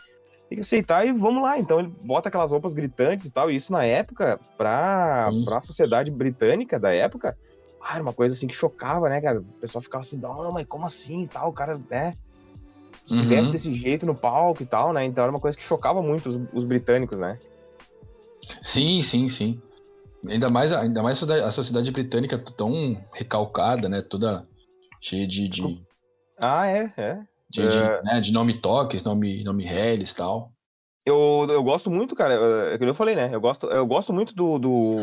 tem 0.50 0.58
que 0.58 0.60
aceitar 0.62 1.08
e 1.08 1.14
vamos 1.14 1.42
lá. 1.42 1.58
Então 1.58 1.80
ele 1.80 1.94
bota 2.02 2.28
aquelas 2.28 2.52
roupas 2.52 2.74
gritantes 2.74 3.28
e 3.28 3.32
tal. 3.32 3.50
E 3.50 3.56
isso 3.56 3.72
na 3.72 3.86
época, 3.86 4.38
pra, 4.58 5.30
pra 5.46 5.62
sociedade 5.62 6.12
britânica 6.12 6.78
da 6.78 6.94
época, 6.94 7.38
ah, 7.82 7.94
era 7.94 8.04
uma 8.04 8.14
coisa 8.14 8.36
assim 8.36 8.48
que 8.48 8.54
chocava, 8.54 9.08
né, 9.08 9.22
cara? 9.22 9.40
O 9.40 9.44
pessoal 9.62 9.82
ficava 9.82 10.02
assim, 10.02 10.18
não, 10.18 10.52
mas 10.52 10.66
como 10.66 10.86
assim 10.86 11.24
e 11.24 11.28
tal? 11.30 11.48
O 11.48 11.54
cara, 11.54 11.80
né? 11.90 12.14
Se 13.06 13.16
uhum. 13.16 13.52
desse 13.52 13.74
jeito 13.74 14.06
no 14.06 14.16
palco 14.16 14.64
e 14.64 14.66
tal, 14.66 14.94
né? 14.94 15.04
Então 15.04 15.24
era 15.24 15.32
uma 15.32 15.40
coisa 15.40 15.58
que 15.58 15.64
chocava 15.64 16.02
muito 16.02 16.30
os, 16.30 16.40
os 16.54 16.64
britânicos, 16.64 17.18
né? 17.18 17.38
Sim, 18.62 19.02
sim, 19.02 19.28
sim. 19.28 19.62
Ainda 20.28 20.48
mais, 20.50 20.72
ainda 20.72 21.04
mais 21.04 21.22
a 21.22 21.52
sociedade 21.52 21.92
britânica 21.92 22.38
tão 22.38 23.02
recalcada, 23.12 23.90
né? 23.90 24.02
Toda 24.02 24.48
cheia 25.02 25.28
de. 25.28 25.50
de... 25.50 25.82
Ah, 26.40 26.68
é, 26.68 26.94
é. 26.96 27.20
De, 27.50 27.68
de, 27.68 27.78
é. 27.78 28.02
né, 28.04 28.22
de 28.22 28.32
nome 28.32 28.60
toques, 28.62 29.04
nome, 29.04 29.44
nome 29.44 29.64
reles 29.64 30.12
e 30.12 30.16
tal. 30.16 30.52
Eu, 31.06 31.46
eu 31.50 31.62
gosto 31.62 31.90
muito, 31.90 32.16
cara, 32.16 32.34
é 32.74 32.78
que 32.78 32.84
eu 32.84 32.94
falei, 32.94 33.14
né? 33.14 33.30
Eu 33.32 33.42
gosto, 33.42 33.68
eu 33.68 33.86
gosto 33.86 34.14
muito 34.14 34.34
do, 34.34 34.58
do, 34.58 34.96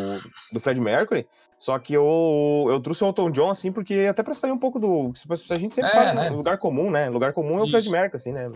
do 0.51 0.59
Fred 0.59 0.81
Mercury, 0.81 1.27
só 1.61 1.79
que 1.79 1.93
eu, 1.93 2.67
eu 2.71 2.81
trouxe 2.81 3.05
o 3.05 3.07
Elton 3.07 3.31
John, 3.31 3.51
assim, 3.51 3.71
porque 3.71 4.07
até 4.09 4.23
pra 4.23 4.33
sair 4.33 4.51
um 4.51 4.59
pouco 4.59 4.81
do. 4.81 5.13
A 5.51 5.59
gente 5.59 5.75
sempre 5.75 5.91
é, 5.91 5.93
fala 5.93 6.15
né? 6.15 6.31
lugar 6.31 6.57
comum, 6.57 6.91
né? 6.91 7.11
Lugar 7.11 7.35
comum 7.35 7.59
é 7.59 7.63
o. 7.63 7.69
Fred 7.69 7.87
Mercury, 7.91 8.17
assim, 8.17 8.33
né? 8.33 8.51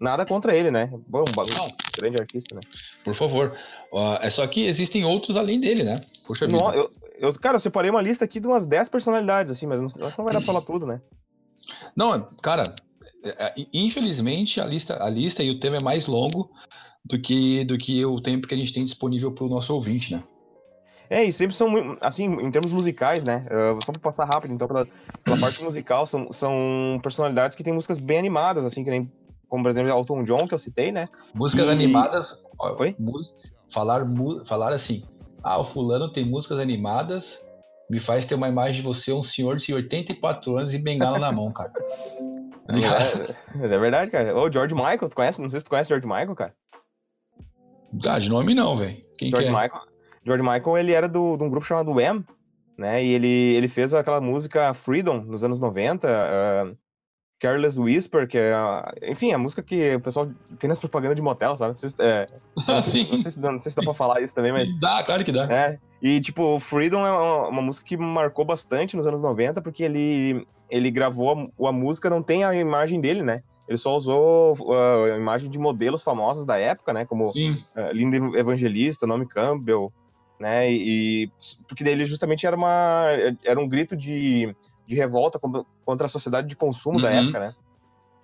Nada 0.00 0.26
contra 0.26 0.52
ele, 0.52 0.68
né? 0.68 0.90
Bom, 1.06 1.20
um 1.20 2.00
grande 2.00 2.20
artista, 2.20 2.56
né? 2.56 2.60
Por 3.04 3.14
favor. 3.14 3.56
Uh, 3.92 4.18
é 4.20 4.28
só 4.28 4.44
que 4.48 4.66
existem 4.66 5.04
outros 5.04 5.36
além 5.36 5.60
dele, 5.60 5.84
né? 5.84 6.00
Puxa 6.26 6.48
vida. 6.48 6.60
eu, 6.74 6.90
eu, 7.16 7.32
cara, 7.32 7.54
eu 7.54 7.60
separei 7.60 7.88
uma 7.88 8.02
lista 8.02 8.24
aqui 8.24 8.40
de 8.40 8.48
umas 8.48 8.66
10 8.66 8.88
personalidades, 8.88 9.52
assim, 9.52 9.66
mas 9.68 9.78
não, 9.78 9.86
acho 9.86 9.94
que 9.94 10.18
não 10.18 10.24
vai 10.24 10.34
dar 10.34 10.40
pra 10.40 10.46
falar 10.52 10.62
tudo, 10.62 10.84
né? 10.84 11.00
Não, 11.94 12.28
cara, 12.42 12.74
é, 13.22 13.46
é, 13.46 13.54
infelizmente 13.72 14.60
a 14.60 14.64
lista, 14.64 15.00
a 15.00 15.08
lista 15.08 15.44
e 15.44 15.50
o 15.50 15.60
tema 15.60 15.76
é 15.76 15.84
mais 15.84 16.08
longo 16.08 16.50
do 17.04 17.20
que, 17.20 17.64
do 17.64 17.78
que 17.78 18.04
o 18.04 18.20
tempo 18.20 18.48
que 18.48 18.54
a 18.54 18.58
gente 18.58 18.72
tem 18.72 18.84
disponível 18.84 19.30
para 19.30 19.44
o 19.44 19.48
nosso 19.48 19.72
ouvinte, 19.72 20.12
né? 20.12 20.24
É, 21.12 21.24
e 21.24 21.30
sempre 21.30 21.54
são, 21.54 21.68
assim, 22.00 22.24
em 22.24 22.50
termos 22.50 22.72
musicais, 22.72 23.22
né? 23.22 23.44
Uh, 23.50 23.84
só 23.84 23.92
para 23.92 24.00
passar 24.00 24.24
rápido, 24.24 24.54
então, 24.54 24.66
pela, 24.66 24.88
pela 25.22 25.38
parte 25.38 25.62
musical, 25.62 26.06
são, 26.06 26.32
são 26.32 26.98
personalidades 27.02 27.54
que 27.54 27.62
têm 27.62 27.74
músicas 27.74 27.98
bem 27.98 28.18
animadas, 28.18 28.64
assim, 28.64 28.82
que 28.82 28.88
nem, 28.88 29.12
como 29.46 29.62
por 29.62 29.68
exemplo, 29.68 29.90
Elton 29.90 30.24
John, 30.24 30.48
que 30.48 30.54
eu 30.54 30.58
citei, 30.58 30.90
né? 30.90 31.06
Músicas 31.34 31.66
e... 31.66 31.70
animadas. 31.70 32.38
Oi? 32.78 32.96
Falar, 33.70 34.06
falar 34.48 34.72
assim, 34.72 35.04
ah, 35.44 35.60
o 35.60 35.66
fulano 35.66 36.10
tem 36.10 36.24
músicas 36.24 36.58
animadas, 36.58 37.38
me 37.90 38.00
faz 38.00 38.24
ter 38.24 38.34
uma 38.34 38.48
imagem 38.48 38.76
de 38.76 38.82
você, 38.82 39.12
um 39.12 39.22
senhor 39.22 39.58
de 39.58 39.74
84 39.74 40.56
anos 40.56 40.72
e 40.72 40.78
bengala 40.78 41.18
na 41.18 41.30
mão, 41.30 41.52
cara. 41.52 41.72
É, 43.60 43.64
é, 43.66 43.78
verdade, 43.78 44.10
cara. 44.10 44.34
Ô, 44.34 44.50
George 44.50 44.72
Michael, 44.72 45.08
tu 45.08 45.16
conhece? 45.16 45.42
Não 45.42 45.50
sei 45.50 45.58
se 45.58 45.64
tu 45.64 45.68
conhece 45.68 45.88
George 45.88 46.06
Michael, 46.06 46.34
cara. 46.34 46.54
Ah, 48.06 48.18
de 48.18 48.30
nome 48.30 48.54
não, 48.54 48.78
velho. 48.78 48.96
Quem 49.18 49.30
George 49.30 49.48
que 49.48 49.54
é? 49.54 49.62
Michael. 49.62 49.91
George 50.24 50.42
Michael, 50.42 50.78
ele 50.78 50.92
era 50.92 51.08
do, 51.08 51.36
de 51.36 51.42
um 51.42 51.50
grupo 51.50 51.66
chamado 51.66 51.92
Wham, 51.92 52.24
né? 52.76 53.04
E 53.04 53.12
ele, 53.12 53.28
ele 53.28 53.68
fez 53.68 53.92
aquela 53.92 54.20
música 54.20 54.72
Freedom 54.74 55.20
nos 55.22 55.42
anos 55.42 55.60
90, 55.60 56.08
uh, 56.08 56.76
Careless 57.42 57.78
Whisper, 57.78 58.28
que 58.28 58.38
é, 58.38 58.54
enfim, 59.10 59.32
a 59.32 59.38
música 59.38 59.62
que 59.62 59.96
o 59.96 60.00
pessoal 60.00 60.30
tem 60.60 60.68
nas 60.68 60.78
propagandas 60.78 61.16
de 61.16 61.22
motel, 61.22 61.56
sabe? 61.56 61.70
Não 61.70 61.76
sei, 61.76 61.88
se, 61.88 61.96
é, 61.98 62.28
não, 62.68 62.80
sei, 62.80 63.08
não, 63.10 63.18
sei 63.18 63.30
se, 63.32 63.40
não 63.40 63.58
sei 63.58 63.70
se 63.70 63.76
dá 63.76 63.82
pra 63.82 63.94
falar 63.94 64.22
isso 64.22 64.32
também, 64.32 64.52
mas. 64.52 64.68
Dá, 64.78 65.02
claro 65.02 65.24
que 65.24 65.32
dá. 65.32 65.52
É, 65.52 65.78
e, 66.00 66.20
tipo, 66.20 66.60
Freedom 66.60 67.04
é 67.04 67.10
uma, 67.10 67.48
uma, 67.48 67.62
música 67.62 67.84
que 67.84 67.96
marcou 67.96 68.44
bastante 68.44 68.96
nos 68.96 69.08
anos 69.08 69.20
90, 69.20 69.60
porque 69.60 69.82
ele, 69.82 70.46
ele 70.70 70.88
gravou 70.88 71.50
a, 71.60 71.68
a 71.68 71.72
música, 71.72 72.08
não 72.08 72.22
tem 72.22 72.44
a 72.44 72.54
imagem 72.54 73.00
dele, 73.00 73.22
né? 73.22 73.42
Ele 73.68 73.78
só 73.78 73.96
usou 73.96 74.56
uh, 74.60 75.12
a 75.12 75.16
imagem 75.16 75.50
de 75.50 75.58
modelos 75.58 76.02
famosos 76.02 76.46
da 76.46 76.58
época, 76.58 76.92
né? 76.92 77.04
Como 77.04 77.30
uh, 77.30 77.92
Linda 77.92 78.38
Evangelista, 78.38 79.06
Naomi 79.06 79.26
Campbell, 79.26 79.92
né? 80.38 80.70
E, 80.72 81.30
porque 81.68 81.84
dele 81.84 82.06
justamente 82.06 82.46
era 82.46 82.56
uma 82.56 83.06
era 83.44 83.60
um 83.60 83.68
grito 83.68 83.96
de 83.96 84.54
de 84.86 84.94
revolta 84.94 85.38
contra 85.84 86.06
a 86.06 86.08
sociedade 86.08 86.48
de 86.48 86.56
consumo 86.56 86.96
uhum. 86.96 87.02
da 87.02 87.10
época, 87.10 87.38
né? 87.38 87.54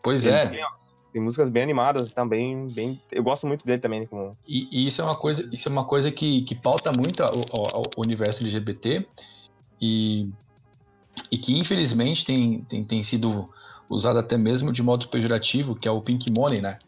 Pois 0.03 0.27
é. 0.27 0.47
Tem, 0.47 0.65
tem, 1.13 1.23
músicas 1.23 1.49
bem 1.49 1.63
animadas 1.63 2.13
também, 2.13 2.69
bem, 2.69 3.01
eu 3.11 3.23
gosto 3.23 3.47
muito 3.47 3.65
dele 3.65 3.81
também. 3.81 4.07
Como... 4.07 4.37
E, 4.47 4.69
e, 4.71 4.87
isso 4.87 5.01
é 5.01 5.05
uma 5.05 5.17
coisa, 5.17 5.49
isso 5.53 5.69
é 5.69 5.73
uma 5.73 5.85
coisa 5.85 6.11
que, 6.11 6.43
que 6.43 6.55
pauta 6.55 6.93
muito 6.93 7.23
o, 7.23 8.01
universo 8.01 8.43
LGBT 8.43 9.07
e, 9.81 10.31
e 11.31 11.39
que 11.39 11.59
infelizmente 11.59 12.25
tem, 12.25 12.63
tem, 12.69 12.85
tem 12.85 13.03
sido 13.03 13.49
usado 13.89 14.19
até 14.19 14.37
mesmo 14.37 14.71
de 14.71 14.83
modo 14.83 15.09
pejorativo, 15.09 15.75
que 15.75 15.89
é 15.89 15.91
o 15.91 16.03
pink 16.03 16.27
money, 16.37 16.61
né? 16.61 16.79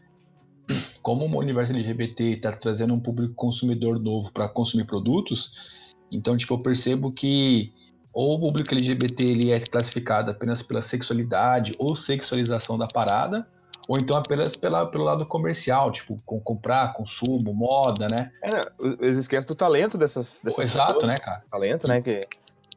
Como 1.01 1.25
o 1.25 1.39
universo 1.39 1.73
LGBT 1.73 2.23
está 2.33 2.51
trazendo 2.51 2.93
um 2.93 2.99
público 2.99 3.33
consumidor 3.33 3.99
novo 3.99 4.31
para 4.31 4.47
consumir 4.47 4.85
produtos, 4.85 5.49
então 6.11 6.35
tipo 6.35 6.53
eu 6.53 6.59
percebo 6.59 7.11
que 7.11 7.73
ou 8.13 8.35
o 8.35 8.39
público 8.39 8.73
LGBT 8.73 9.23
ele 9.23 9.51
é 9.51 9.59
classificado 9.59 10.31
apenas 10.31 10.61
pela 10.61 10.81
sexualidade 10.81 11.71
ou 11.77 11.95
sexualização 11.95 12.77
da 12.77 12.87
parada, 12.87 13.47
ou 13.87 13.97
então 13.97 14.17
apenas 14.17 14.55
pela, 14.55 14.85
pelo 14.85 15.03
lado 15.03 15.25
comercial, 15.25 15.91
tipo, 15.91 16.21
com, 16.25 16.39
comprar, 16.39 16.93
consumo, 16.93 17.53
moda, 17.53 18.07
né? 18.09 18.31
É, 18.43 18.61
eles 18.99 19.17
esquecem 19.17 19.47
do 19.47 19.55
talento 19.55 19.97
dessas, 19.97 20.41
dessas 20.43 20.65
Exato, 20.65 20.95
pessoas, 20.95 21.07
né, 21.07 21.15
cara? 21.17 21.43
Talento, 21.49 21.87
né, 21.87 22.01
que, 22.01 22.21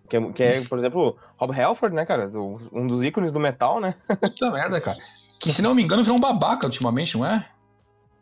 que 0.09 0.17
é, 0.17 0.33
que, 0.33 0.43
é, 0.43 0.61
por 0.63 0.79
exemplo, 0.79 1.17
Rob 1.37 1.61
Halford, 1.61 1.95
né, 1.95 2.07
cara? 2.07 2.31
Um 2.73 2.87
dos 2.87 3.03
ícones 3.03 3.33
do 3.33 3.41
metal, 3.41 3.81
né? 3.81 3.95
Puta 4.09 4.51
merda, 4.51 4.81
cara. 4.81 4.99
Que, 5.39 5.53
se 5.53 5.61
não 5.61 5.75
me 5.75 5.83
engano, 5.83 6.03
virou 6.03 6.17
um 6.17 6.21
babaca 6.21 6.67
ultimamente, 6.67 7.19
não 7.19 7.27
é? 7.27 7.47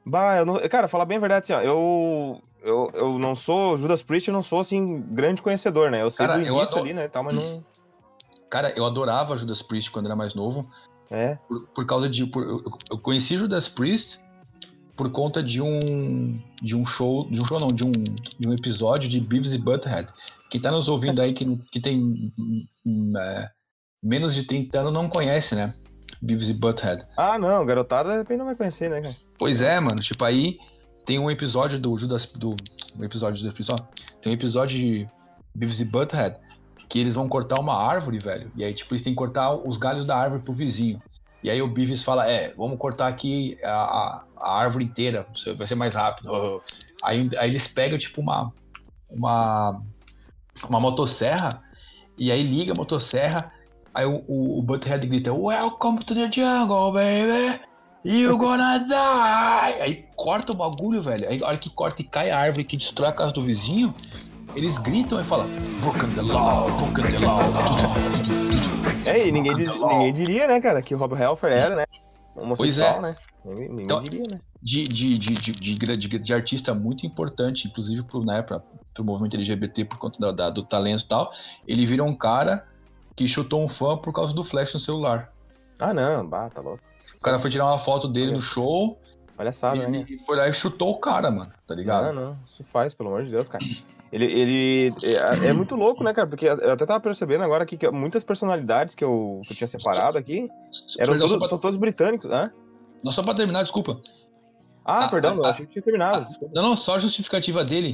Bah, 0.04 0.36
eu 0.36 0.46
não... 0.46 0.56
Cara, 0.68 0.88
falar 0.88 1.04
bem 1.04 1.16
a 1.16 1.20
verdade, 1.20 1.44
assim, 1.44 1.52
ó, 1.52 1.60
eu 1.60 2.42
eu, 2.62 2.90
eu 2.94 3.18
não 3.18 3.34
sou. 3.34 3.76
Judas 3.76 4.02
Priest, 4.02 4.28
eu 4.28 4.34
não 4.34 4.42
sou, 4.42 4.60
assim, 4.60 5.02
grande 5.10 5.42
conhecedor, 5.42 5.90
né? 5.90 6.02
Eu 6.02 6.10
sei 6.10 6.26
Cara, 6.26 6.38
do 6.38 6.46
início 6.46 6.78
ali, 6.78 6.94
né? 6.94 7.08
Tal, 7.08 7.24
mas 7.24 7.34
não. 7.34 7.64
Cara, 8.48 8.72
eu 8.76 8.84
adorava 8.84 9.36
Judas 9.36 9.62
Priest 9.62 9.90
quando 9.90 10.06
era 10.06 10.16
mais 10.16 10.34
novo. 10.34 10.70
É. 11.10 11.36
Por, 11.48 11.66
por 11.68 11.86
causa 11.86 12.08
de. 12.08 12.24
Por, 12.26 12.62
eu 12.90 12.98
conheci 12.98 13.36
Judas 13.36 13.68
Priest 13.68 14.20
por 14.96 15.10
conta 15.10 15.42
de 15.42 15.60
um. 15.60 16.40
De 16.62 16.76
um 16.76 16.86
show. 16.86 17.28
De 17.28 17.40
um 17.40 17.44
show 17.44 17.58
não, 17.60 17.68
de 17.68 17.84
um, 17.84 17.90
de 17.90 18.48
um 18.48 18.52
episódio 18.52 19.08
de 19.08 19.20
Beavis 19.20 19.52
e 19.52 19.58
Butthead. 19.58 20.08
Quem 20.48 20.60
tá 20.60 20.70
nos 20.70 20.88
ouvindo 20.88 21.20
aí 21.20 21.32
que, 21.32 21.56
que 21.72 21.80
tem 21.80 22.32
é, 23.18 23.50
menos 24.02 24.34
de 24.34 24.44
30 24.44 24.78
anos 24.78 24.92
não 24.92 25.08
conhece, 25.08 25.54
né? 25.54 25.74
Beavis 26.20 26.48
e 26.48 26.54
Butthead. 26.54 27.04
Ah, 27.16 27.38
não, 27.38 27.64
garotada 27.66 28.24
não 28.36 28.44
vai 28.44 28.54
conhecer, 28.54 28.88
né, 28.88 29.00
cara? 29.00 29.16
Pois 29.42 29.60
é, 29.60 29.80
mano. 29.80 29.96
Tipo, 29.96 30.24
aí 30.24 30.56
tem 31.04 31.18
um 31.18 31.28
episódio 31.28 31.76
do 31.76 31.98
Judas. 31.98 32.26
Do, 32.26 32.54
um 32.96 33.02
episódio 33.02 33.42
do 33.42 33.48
episódio. 33.48 33.84
Tem 34.20 34.30
um 34.30 34.34
episódio 34.36 34.78
de 34.78 35.06
Beavis 35.52 35.80
e 35.80 35.84
Butthead 35.84 36.36
que 36.88 37.00
eles 37.00 37.16
vão 37.16 37.28
cortar 37.28 37.58
uma 37.58 37.74
árvore, 37.74 38.20
velho. 38.20 38.52
E 38.54 38.64
aí, 38.64 38.72
tipo, 38.72 38.94
eles 38.94 39.02
têm 39.02 39.12
que 39.12 39.16
cortar 39.16 39.52
os 39.52 39.78
galhos 39.78 40.04
da 40.04 40.16
árvore 40.16 40.42
pro 40.42 40.52
vizinho. 40.52 41.02
E 41.42 41.50
aí 41.50 41.60
o 41.60 41.66
Beavis 41.66 42.04
fala, 42.04 42.30
é, 42.30 42.54
vamos 42.54 42.78
cortar 42.78 43.08
aqui 43.08 43.58
a, 43.64 44.24
a, 44.36 44.58
árvore 44.60 44.84
inteira, 44.84 45.26
vai 45.58 45.66
ser 45.66 45.74
mais 45.74 45.96
rápido. 45.96 46.62
Aí, 47.02 47.28
aí 47.36 47.50
eles 47.50 47.66
pegam, 47.66 47.98
tipo, 47.98 48.20
uma, 48.20 48.52
uma, 49.10 49.82
uma 50.68 50.78
motosserra, 50.78 51.48
e 52.16 52.30
aí 52.30 52.44
liga 52.44 52.72
a 52.72 52.78
motosserra, 52.78 53.52
aí 53.92 54.06
o, 54.06 54.22
o, 54.28 54.60
o 54.60 54.62
Butthead 54.62 55.04
grita, 55.08 55.32
Welcome 55.32 56.04
to 56.04 56.14
the 56.14 56.30
jungle, 56.30 56.92
baby! 56.92 57.71
You 58.04 58.36
gonna 58.36 58.80
die! 58.80 59.80
Aí 59.80 60.04
corta 60.16 60.52
o 60.52 60.56
bagulho, 60.56 61.02
velho. 61.02 61.28
Aí 61.28 61.40
a 61.42 61.46
hora 61.46 61.58
que 61.58 61.70
corta 61.70 62.02
e 62.02 62.04
cai 62.04 62.30
a 62.30 62.38
árvore 62.38 62.64
que 62.64 62.76
destrói 62.76 63.10
a 63.10 63.12
casa 63.12 63.32
do 63.32 63.42
vizinho, 63.42 63.94
eles 64.56 64.76
gritam 64.78 65.20
e 65.20 65.24
falam 65.24 65.46
Broken 65.80 66.10
the 66.14 66.22
law, 66.22 66.68
broken 66.78 67.12
the 67.12 67.18
law. 67.24 67.40
É, 69.06 69.28
e 69.28 69.30
ninguém, 69.32 69.54
ninguém 69.54 70.12
diria, 70.12 70.48
né, 70.48 70.60
cara, 70.60 70.82
que 70.82 70.94
o 70.94 70.98
Rob 70.98 71.14
Halford 71.14 71.54
era, 71.54 71.76
né? 71.76 71.84
Pois 72.56 72.78
é. 72.78 73.00
né? 73.00 73.16
Ninguém, 73.44 73.68
ninguém 73.68 73.84
então, 73.84 74.02
diria, 74.02 74.24
né? 74.32 74.40
De, 74.60 74.84
de, 74.84 75.14
de, 75.14 75.34
de, 75.34 75.74
de, 75.74 76.18
de, 76.18 76.34
artista 76.34 76.74
muito 76.74 77.06
importante, 77.06 77.66
inclusive 77.66 78.02
pro, 78.02 78.24
né, 78.24 78.42
pra, 78.42 78.60
pro 78.94 79.04
movimento 79.04 79.36
LGBT 79.36 79.84
por 79.84 79.98
conta 79.98 80.18
da, 80.20 80.32
da, 80.32 80.50
do 80.50 80.62
talento 80.64 81.04
e 81.04 81.08
tal, 81.08 81.32
ele 81.66 81.84
vira 81.84 82.04
um 82.04 82.14
cara 82.14 82.66
que 83.14 83.26
chutou 83.28 83.62
um 83.62 83.68
fã 83.68 83.96
por 83.96 84.12
causa 84.12 84.32
do 84.32 84.44
flash 84.44 84.72
no 84.74 84.80
celular. 84.80 85.32
Ah, 85.78 85.92
não, 85.92 86.26
bah, 86.26 86.48
tá 86.48 86.60
louco. 86.60 86.91
O 87.22 87.24
cara 87.24 87.38
foi 87.38 87.50
tirar 87.50 87.66
uma 87.66 87.78
foto 87.78 88.08
dele 88.08 88.32
no 88.32 88.40
show. 88.40 88.98
Palhaçada, 89.36 89.88
né? 89.88 90.04
E 90.08 90.18
foi 90.26 90.36
lá 90.36 90.48
e 90.48 90.52
chutou 90.52 90.90
o 90.90 90.98
cara, 90.98 91.30
mano, 91.30 91.52
tá 91.68 91.72
ligado? 91.72 92.12
Não, 92.12 92.30
não, 92.30 92.38
isso 92.44 92.64
faz, 92.64 92.92
pelo 92.94 93.10
amor 93.10 93.24
de 93.24 93.30
Deus, 93.30 93.48
cara. 93.48 93.64
Ele, 94.12 94.24
ele 94.24 94.88
é, 95.04 95.50
é, 95.50 95.52
muito 95.52 95.76
louco, 95.76 96.02
né, 96.02 96.12
cara? 96.12 96.26
Porque 96.26 96.46
eu 96.46 96.72
até 96.72 96.84
tava 96.84 96.98
percebendo 96.98 97.44
agora 97.44 97.62
aqui 97.62 97.76
que 97.76 97.88
muitas 97.92 98.24
personalidades 98.24 98.96
que 98.96 99.04
eu, 99.04 99.40
que 99.44 99.52
eu 99.52 99.56
tinha 99.56 99.68
separado 99.68 100.18
aqui 100.18 100.50
eram 100.98 101.12
perdão, 101.12 101.28
todos, 101.28 101.38
pra... 101.38 101.48
são 101.48 101.58
todos 101.58 101.78
britânicos, 101.78 102.28
né? 102.28 102.50
Não, 103.04 103.12
só 103.12 103.22
pra 103.22 103.34
terminar, 103.34 103.62
desculpa. 103.62 104.00
Ah, 104.84 105.04
ah 105.04 105.08
perdão, 105.08 105.34
ah, 105.34 105.36
eu 105.36 105.44
achei 105.44 105.64
que 105.64 105.72
tinha 105.74 105.82
terminado. 105.82 106.26
Ah, 106.28 106.46
não, 106.52 106.62
não, 106.64 106.76
só 106.76 106.96
a 106.96 106.98
justificativa 106.98 107.64
dele. 107.64 107.92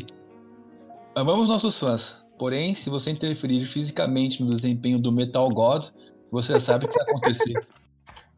Amamos 1.14 1.48
nossos 1.48 1.78
fãs, 1.78 2.24
porém, 2.38 2.74
se 2.74 2.88
você 2.88 3.10
interferir 3.10 3.66
fisicamente 3.66 4.42
no 4.42 4.48
desempenho 4.48 4.98
do 4.98 5.12
Metal 5.12 5.46
God, 5.50 5.84
você 6.32 6.58
sabe 6.58 6.86
o 6.86 6.88
que 6.88 6.96
vai 6.96 7.06
acontecer. 7.10 7.52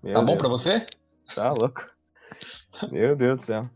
Meu 0.02 0.14
tá 0.14 0.20
bom 0.20 0.26
Deus. 0.26 0.38
pra 0.38 0.48
você? 0.48 0.86
Tá 1.34 1.52
louco. 1.52 1.88
Meu 2.90 3.16
Deus 3.16 3.36
do 3.36 3.42
céu. 3.42 3.70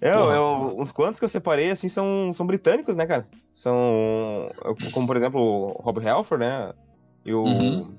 É, 0.00 0.12
eu, 0.12 0.30
eu, 0.30 0.76
os 0.78 0.90
quantos 0.90 1.18
que 1.18 1.24
eu 1.24 1.28
separei, 1.28 1.70
assim, 1.70 1.88
são, 1.88 2.32
são 2.32 2.46
britânicos, 2.46 2.96
né, 2.96 3.06
cara? 3.06 3.26
São, 3.52 4.50
como 4.94 5.06
por 5.06 5.16
exemplo, 5.16 5.40
o 5.40 5.82
Rob 5.82 6.06
Halford, 6.06 6.44
né? 6.44 6.72
E 7.24 7.34
o 7.34 7.44
uhum. 7.44 7.94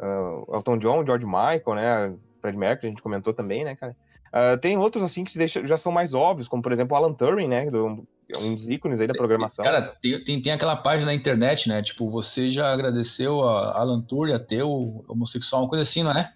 uh, 0.00 0.54
Elton 0.54 0.78
John, 0.78 1.04
George 1.04 1.26
Michael, 1.26 1.74
né? 1.74 2.14
Fred 2.40 2.56
Mercury, 2.56 2.86
a 2.86 2.90
gente 2.90 3.02
comentou 3.02 3.34
também, 3.34 3.64
né, 3.64 3.74
cara? 3.74 3.96
Uh, 4.28 4.56
tem 4.58 4.78
outros, 4.78 5.02
assim, 5.02 5.24
que 5.24 5.46
já 5.46 5.76
são 5.76 5.90
mais 5.90 6.14
óbvios, 6.14 6.46
como 6.46 6.62
por 6.62 6.70
exemplo 6.70 6.94
o 6.94 6.96
Alan 6.96 7.12
Turing, 7.12 7.48
né? 7.48 7.68
Do, 7.68 8.06
um 8.38 8.54
dos 8.54 8.68
ícones 8.68 9.00
aí 9.00 9.08
da 9.08 9.14
programação. 9.14 9.64
Cara, 9.64 9.96
tem, 10.00 10.22
tem, 10.22 10.40
tem, 10.40 10.52
aquela 10.52 10.76
página 10.76 11.06
na 11.06 11.14
internet, 11.14 11.68
né? 11.68 11.82
Tipo, 11.82 12.08
você 12.08 12.48
já 12.48 12.72
agradeceu 12.72 13.42
a 13.42 13.76
Alan 13.76 14.00
Turing, 14.02 14.32
ateu, 14.32 15.04
homossexual, 15.08 15.62
uma 15.62 15.68
coisa 15.68 15.82
assim, 15.82 16.04
não 16.04 16.12
é? 16.12 16.32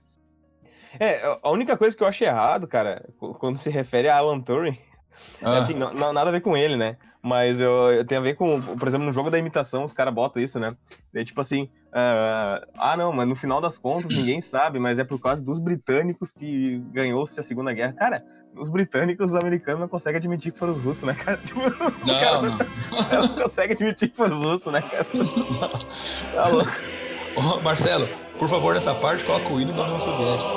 É, 0.99 1.39
a 1.43 1.51
única 1.51 1.77
coisa 1.77 1.97
que 1.97 2.03
eu 2.03 2.07
acho 2.07 2.25
errado, 2.25 2.67
cara, 2.67 3.05
quando 3.39 3.57
se 3.57 3.71
refere 3.71 4.09
a 4.09 4.17
Alan 4.17 4.41
Turing, 4.41 4.79
é 5.43 5.47
ah. 5.47 5.55
é 5.55 5.59
assim, 5.59 5.75
não, 5.75 5.93
não, 5.93 6.13
nada 6.13 6.31
a 6.31 6.33
ver 6.33 6.41
com 6.41 6.57
ele, 6.57 6.77
né? 6.77 6.97
Mas 7.23 7.59
eu, 7.59 7.91
eu 7.91 8.05
tenho 8.05 8.21
a 8.21 8.25
ver 8.25 8.35
com, 8.35 8.61
por 8.61 8.87
exemplo, 8.87 9.07
no 9.07 9.13
jogo 9.13 9.31
da 9.31 9.39
imitação, 9.39 9.83
os 9.83 9.95
caras 9.95 10.13
botam 10.13 10.43
isso, 10.43 10.61
né? 10.61 10.77
É 11.15 11.25
tipo 11.25 11.41
assim, 11.41 11.63
uh, 11.89 12.67
ah 12.77 12.95
não, 12.99 13.15
mas 13.15 13.27
no 13.27 13.35
final 13.35 13.63
das 13.63 13.79
contas 13.79 14.11
ninguém 14.13 14.43
sabe, 14.43 14.79
mas 14.79 14.99
é 14.99 15.05
por 15.05 15.19
causa 15.19 15.43
dos 15.43 15.59
britânicos 15.59 16.31
que 16.31 16.79
ganhou-se 16.93 17.41
a 17.41 17.43
Segunda 17.43 17.73
Guerra. 17.73 17.95
Cara, 17.95 18.23
os 18.55 18.69
britânicos, 18.69 19.31
os 19.31 19.37
americanos 19.37 19.81
não 19.81 19.89
conseguem 19.89 20.19
admitir 20.19 20.53
que 20.53 20.59
foram 20.59 20.75
os 20.75 20.81
russos, 20.81 21.03
né, 21.05 21.15
cara? 21.15 21.39
Tipo, 21.43 21.61
não, 21.61 22.21
cara, 22.21 22.43
não. 22.43 22.59
Caras 22.59 23.31
não 23.31 23.37
conseguem 23.43 23.73
admitir 23.73 24.11
que 24.11 24.17
foram 24.17 24.37
os 24.37 24.43
russos, 24.43 24.73
né, 24.73 24.83
cara? 24.83 25.07
Tá 26.35 26.49
louco. 26.49 26.71
Ô, 27.37 27.61
Marcelo, 27.63 28.07
por 28.45 28.51
favor, 28.51 28.75
nessa 28.75 28.95
parte, 28.95 29.25
coloca 29.25 29.49
o 29.51 29.59
hino 29.59 29.73
da 29.73 29.85
União 29.85 29.99
Soviética. 30.01 30.51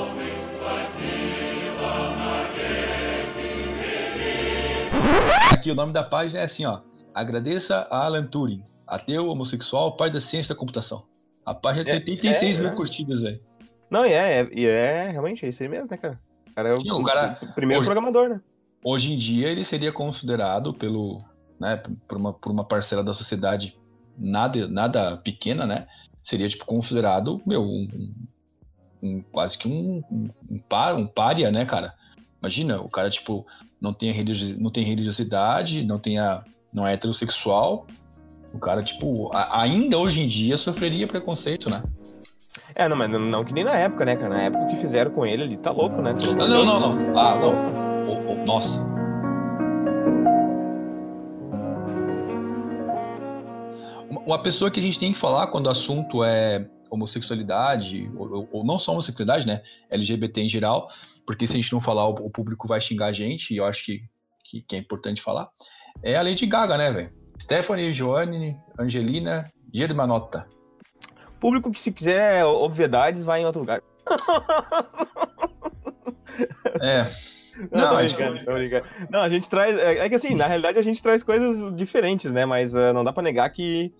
Aqui 5.53 5.71
o 5.71 5.75
nome 5.75 5.93
da 5.93 6.03
página 6.03 6.41
é 6.41 6.43
assim, 6.43 6.65
ó. 6.65 6.81
Agradeça 7.15 7.87
a 7.89 8.03
Alan 8.03 8.25
Turing, 8.25 8.61
ateu, 8.85 9.29
homossexual, 9.29 9.95
pai 9.95 10.11
da 10.11 10.19
ciência 10.19 10.53
da 10.53 10.59
computação. 10.59 11.05
A 11.45 11.55
página 11.55 11.85
tem 11.85 11.93
86 11.93 12.57
é, 12.57 12.59
mil 12.59 12.71
é. 12.71 12.75
curtidas 12.75 13.23
aí. 13.23 13.39
Não, 13.89 14.05
e 14.05 14.11
é, 14.11 14.41
é, 14.41 14.63
é, 14.63 15.09
realmente 15.11 15.45
é 15.45 15.47
isso 15.47 15.63
aí 15.63 15.69
mesmo, 15.69 15.87
né, 15.89 15.95
cara? 15.95 16.19
O 16.45 16.53
cara 16.53 16.67
é 16.67 16.73
o, 16.73 16.81
Sim, 16.81 16.91
o, 16.91 17.03
cara, 17.03 17.37
o 17.41 17.53
primeiro 17.53 17.79
hoje, 17.79 17.87
programador, 17.87 18.27
né? 18.27 18.41
Hoje 18.83 19.13
em 19.13 19.17
dia 19.17 19.47
ele 19.47 19.63
seria 19.63 19.93
considerado 19.93 20.73
pelo, 20.73 21.23
né, 21.57 21.81
por 22.05 22.17
uma, 22.17 22.33
por 22.33 22.51
uma 22.51 22.65
parcela 22.65 23.01
da 23.01 23.13
sociedade 23.13 23.77
nada, 24.17 24.67
nada 24.67 25.15
pequena, 25.15 25.65
né? 25.65 25.87
Seria, 26.27 26.49
tipo, 26.49 26.65
considerado, 26.65 27.41
meu, 27.45 27.63
um, 27.63 27.87
um 29.01 29.21
quase 29.31 29.57
que 29.57 29.65
um, 29.65 30.03
um, 30.11 30.29
um, 30.51 30.59
par, 30.59 30.93
um 30.93 31.07
pária, 31.07 31.49
né, 31.49 31.65
cara? 31.65 31.93
Imagina, 32.41 32.81
o 32.81 32.89
cara, 32.89 33.09
tipo, 33.09 33.47
não 33.79 33.93
tem, 33.93 34.13
não 34.59 34.69
tem 34.69 34.83
religiosidade, 34.83 35.85
não, 35.85 35.97
tem 35.97 36.19
a, 36.19 36.43
não 36.73 36.85
é 36.85 36.95
heterossexual. 36.95 37.87
O 38.53 38.59
cara, 38.59 38.83
tipo, 38.83 39.33
a, 39.33 39.61
ainda 39.61 39.97
hoje 39.97 40.21
em 40.21 40.27
dia 40.27 40.57
sofreria 40.57 41.07
preconceito, 41.07 41.69
né? 41.69 41.81
É, 42.75 42.89
não, 42.89 42.97
mas 42.97 43.09
não, 43.09 43.19
não, 43.19 43.45
que 43.45 43.53
nem 43.53 43.63
na 43.63 43.77
época, 43.77 44.03
né, 44.03 44.17
cara? 44.17 44.35
Na 44.35 44.41
época 44.41 44.65
que 44.65 44.75
fizeram 44.75 45.11
com 45.11 45.25
ele 45.25 45.43
ali, 45.43 45.55
tá 45.55 45.71
louco, 45.71 46.01
né? 46.01 46.11
Não, 46.11 46.35
não, 46.35 46.65
não, 46.65 46.79
não. 46.79 47.17
Ah, 47.17 47.39
não. 47.39 48.45
Nossa. 48.45 48.86
Uma 54.27 54.43
pessoa 54.43 54.69
que 54.69 54.77
a 54.77 54.83
gente 54.83 54.99
tem 54.99 55.13
que 55.13 55.17
falar 55.17 55.47
quando 55.47 55.67
o 55.67 55.69
assunto 55.69 56.21
é 56.21 56.69
homossexualidade, 56.89 58.11
ou, 58.13 58.49
ou 58.51 58.65
não 58.65 58.77
só 58.77 58.91
homossexualidade, 58.91 59.47
né? 59.47 59.63
LGBT 59.89 60.41
em 60.41 60.49
geral, 60.49 60.89
porque 61.25 61.47
se 61.47 61.55
a 61.55 61.61
gente 61.61 61.71
não 61.71 61.79
falar, 61.79 62.09
o, 62.09 62.29
público 62.29 62.67
vai 62.67 62.81
xingar 62.81 63.05
a 63.05 63.13
gente, 63.13 63.53
e 63.53 63.57
eu 63.57 63.63
acho 63.63 63.85
que, 63.85 64.01
que, 64.43 64.61
que 64.63 64.75
é 64.75 64.79
importante 64.79 65.21
falar, 65.21 65.47
é 66.03 66.17
a 66.17 66.21
Lady 66.21 66.45
Gaga, 66.45 66.77
né, 66.77 66.91
velho? 66.91 67.09
Stephanie, 67.41 67.93
Joanne, 67.93 68.57
Angelina, 68.77 69.49
Germanotta. 69.73 70.45
Público 71.39 71.71
que 71.71 71.79
se 71.79 71.93
quiser 71.93 72.43
obviedades, 72.43 73.23
vai 73.23 73.39
em 73.39 73.45
outro 73.45 73.61
lugar. 73.61 73.81
É. 76.79 77.09
Não, 77.71 77.81
não, 77.81 77.97
a 77.97 78.07
gente... 78.07 78.19
não, 79.09 79.21
a 79.21 79.29
gente 79.29 79.49
traz. 79.49 79.75
É, 79.79 80.05
é, 80.05 80.09
que 80.09 80.15
assim, 80.15 80.35
na 80.35 80.45
realidade 80.45 80.77
a 80.77 80.81
gente 80.81 81.01
traz 81.01 81.23
coisas 81.23 81.75
diferentes, 81.75 82.31
né? 82.31 82.45
Mas 82.45 82.75
uh, 82.75 82.93
não 82.93 83.03
dá 83.03 83.11
pra 83.11 83.23
negar 83.23 83.49
que. 83.49 83.91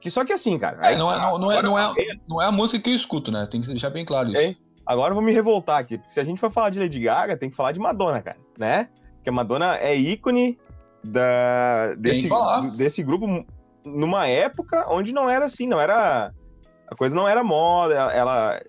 Que 0.00 0.10
só 0.10 0.24
que 0.24 0.32
assim, 0.32 0.58
cara. 0.58 0.78
É, 0.82 0.96
não, 0.96 1.12
é, 1.12 1.18
não, 1.18 1.38
não, 1.38 1.52
é, 1.52 1.62
não, 1.62 1.78
é, 1.78 1.94
não 2.26 2.42
é 2.42 2.46
a 2.46 2.52
música 2.52 2.82
que 2.82 2.90
eu 2.90 2.94
escuto, 2.94 3.30
né? 3.30 3.46
Tem 3.50 3.60
que 3.60 3.66
deixar 3.68 3.90
bem 3.90 4.04
claro 4.04 4.30
isso. 4.30 4.56
Agora 4.86 5.10
eu 5.10 5.14
vou 5.14 5.22
me 5.22 5.32
revoltar 5.32 5.78
aqui. 5.78 6.00
Se 6.08 6.18
a 6.18 6.24
gente 6.24 6.40
for 6.40 6.50
falar 6.50 6.70
de 6.70 6.80
Lady 6.80 6.98
Gaga, 6.98 7.36
tem 7.36 7.50
que 7.50 7.54
falar 7.54 7.72
de 7.72 7.78
Madonna, 7.78 8.22
cara, 8.22 8.38
né? 8.58 8.88
Porque 9.16 9.28
a 9.28 9.32
Madonna 9.32 9.76
é 9.76 9.94
ícone 9.94 10.58
da, 11.04 11.94
desse, 11.96 12.28
desse 12.76 13.02
grupo 13.02 13.44
numa 13.84 14.26
época 14.26 14.86
onde 14.88 15.12
não 15.12 15.28
era 15.28 15.44
assim, 15.44 15.66
não 15.66 15.80
era. 15.80 16.32
A 16.88 16.96
coisa 16.96 17.14
não 17.14 17.28
era 17.28 17.44
moda, 17.44 17.94
ela. 17.94 18.60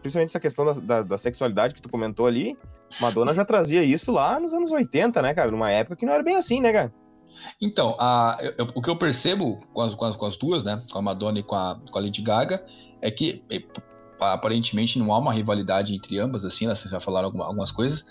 Principalmente 0.00 0.30
essa 0.30 0.40
questão 0.40 0.64
da, 0.64 0.72
da, 0.72 1.02
da 1.02 1.18
sexualidade 1.18 1.74
que 1.74 1.82
tu 1.82 1.88
comentou 1.88 2.26
ali. 2.26 2.56
Madonna 3.00 3.34
já 3.34 3.44
trazia 3.44 3.82
isso 3.82 4.10
lá 4.10 4.40
nos 4.40 4.54
anos 4.54 4.72
80, 4.72 5.20
né, 5.20 5.34
cara? 5.34 5.50
Numa 5.50 5.70
época 5.70 5.96
que 5.96 6.06
não 6.06 6.14
era 6.14 6.22
bem 6.22 6.36
assim, 6.36 6.60
né, 6.60 6.72
cara? 6.72 6.92
Então, 7.60 7.96
a, 7.98 8.38
eu, 8.56 8.68
o 8.74 8.82
que 8.82 8.90
eu 8.90 8.96
percebo 8.96 9.60
com 9.72 9.80
as, 9.80 9.94
com 9.94 10.04
as, 10.04 10.16
com, 10.16 10.26
as, 10.26 10.36
duas, 10.36 10.64
né, 10.64 10.82
com 10.90 10.98
a 10.98 11.02
Madonna 11.02 11.38
e 11.38 11.42
com 11.42 11.54
a, 11.54 11.80
com 11.90 11.98
a 11.98 12.02
Lady 12.02 12.22
Gaga, 12.22 12.64
é 13.00 13.10
que 13.10 13.42
aparentemente 14.20 14.98
não 14.98 15.12
há 15.12 15.18
uma 15.18 15.32
rivalidade 15.32 15.94
entre 15.94 16.18
ambas, 16.18 16.44
assim, 16.44 16.64
elas 16.64 16.80
já 16.80 17.00
falaram 17.00 17.28
algumas 17.40 17.70
coisas, 17.70 18.04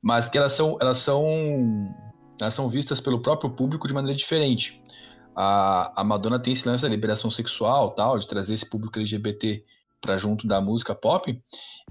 mas 0.00 0.28
que 0.28 0.38
elas 0.38 0.52
são, 0.52 0.76
elas 0.80 0.98
são, 0.98 1.94
elas 2.40 2.54
são 2.54 2.68
vistas 2.68 3.00
pelo 3.00 3.20
próprio 3.20 3.50
público 3.50 3.86
de 3.86 3.94
maneira 3.94 4.16
diferente. 4.16 4.80
A, 5.34 6.00
a 6.00 6.04
Madonna 6.04 6.38
tem 6.38 6.52
esse 6.52 6.66
lance 6.66 6.82
da 6.82 6.88
liberação 6.88 7.30
sexual, 7.30 7.90
tal, 7.90 8.18
de 8.18 8.26
trazer 8.26 8.54
esse 8.54 8.68
público 8.68 8.98
LGBT 8.98 9.64
para 10.00 10.18
junto 10.18 10.46
da 10.46 10.60
música 10.60 10.94
pop, 10.94 11.40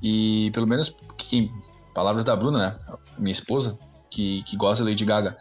e 0.01 0.51
pelo 0.53 0.67
menos, 0.67 0.93
quem, 1.17 1.51
palavras 1.93 2.25
da 2.25 2.35
Bruna, 2.35 2.59
né, 2.59 2.79
minha 3.17 3.31
esposa, 3.31 3.77
que, 4.09 4.43
que 4.43 4.57
gosta 4.57 4.83
da 4.83 4.89
Lady 4.89 5.05
Gaga, 5.05 5.37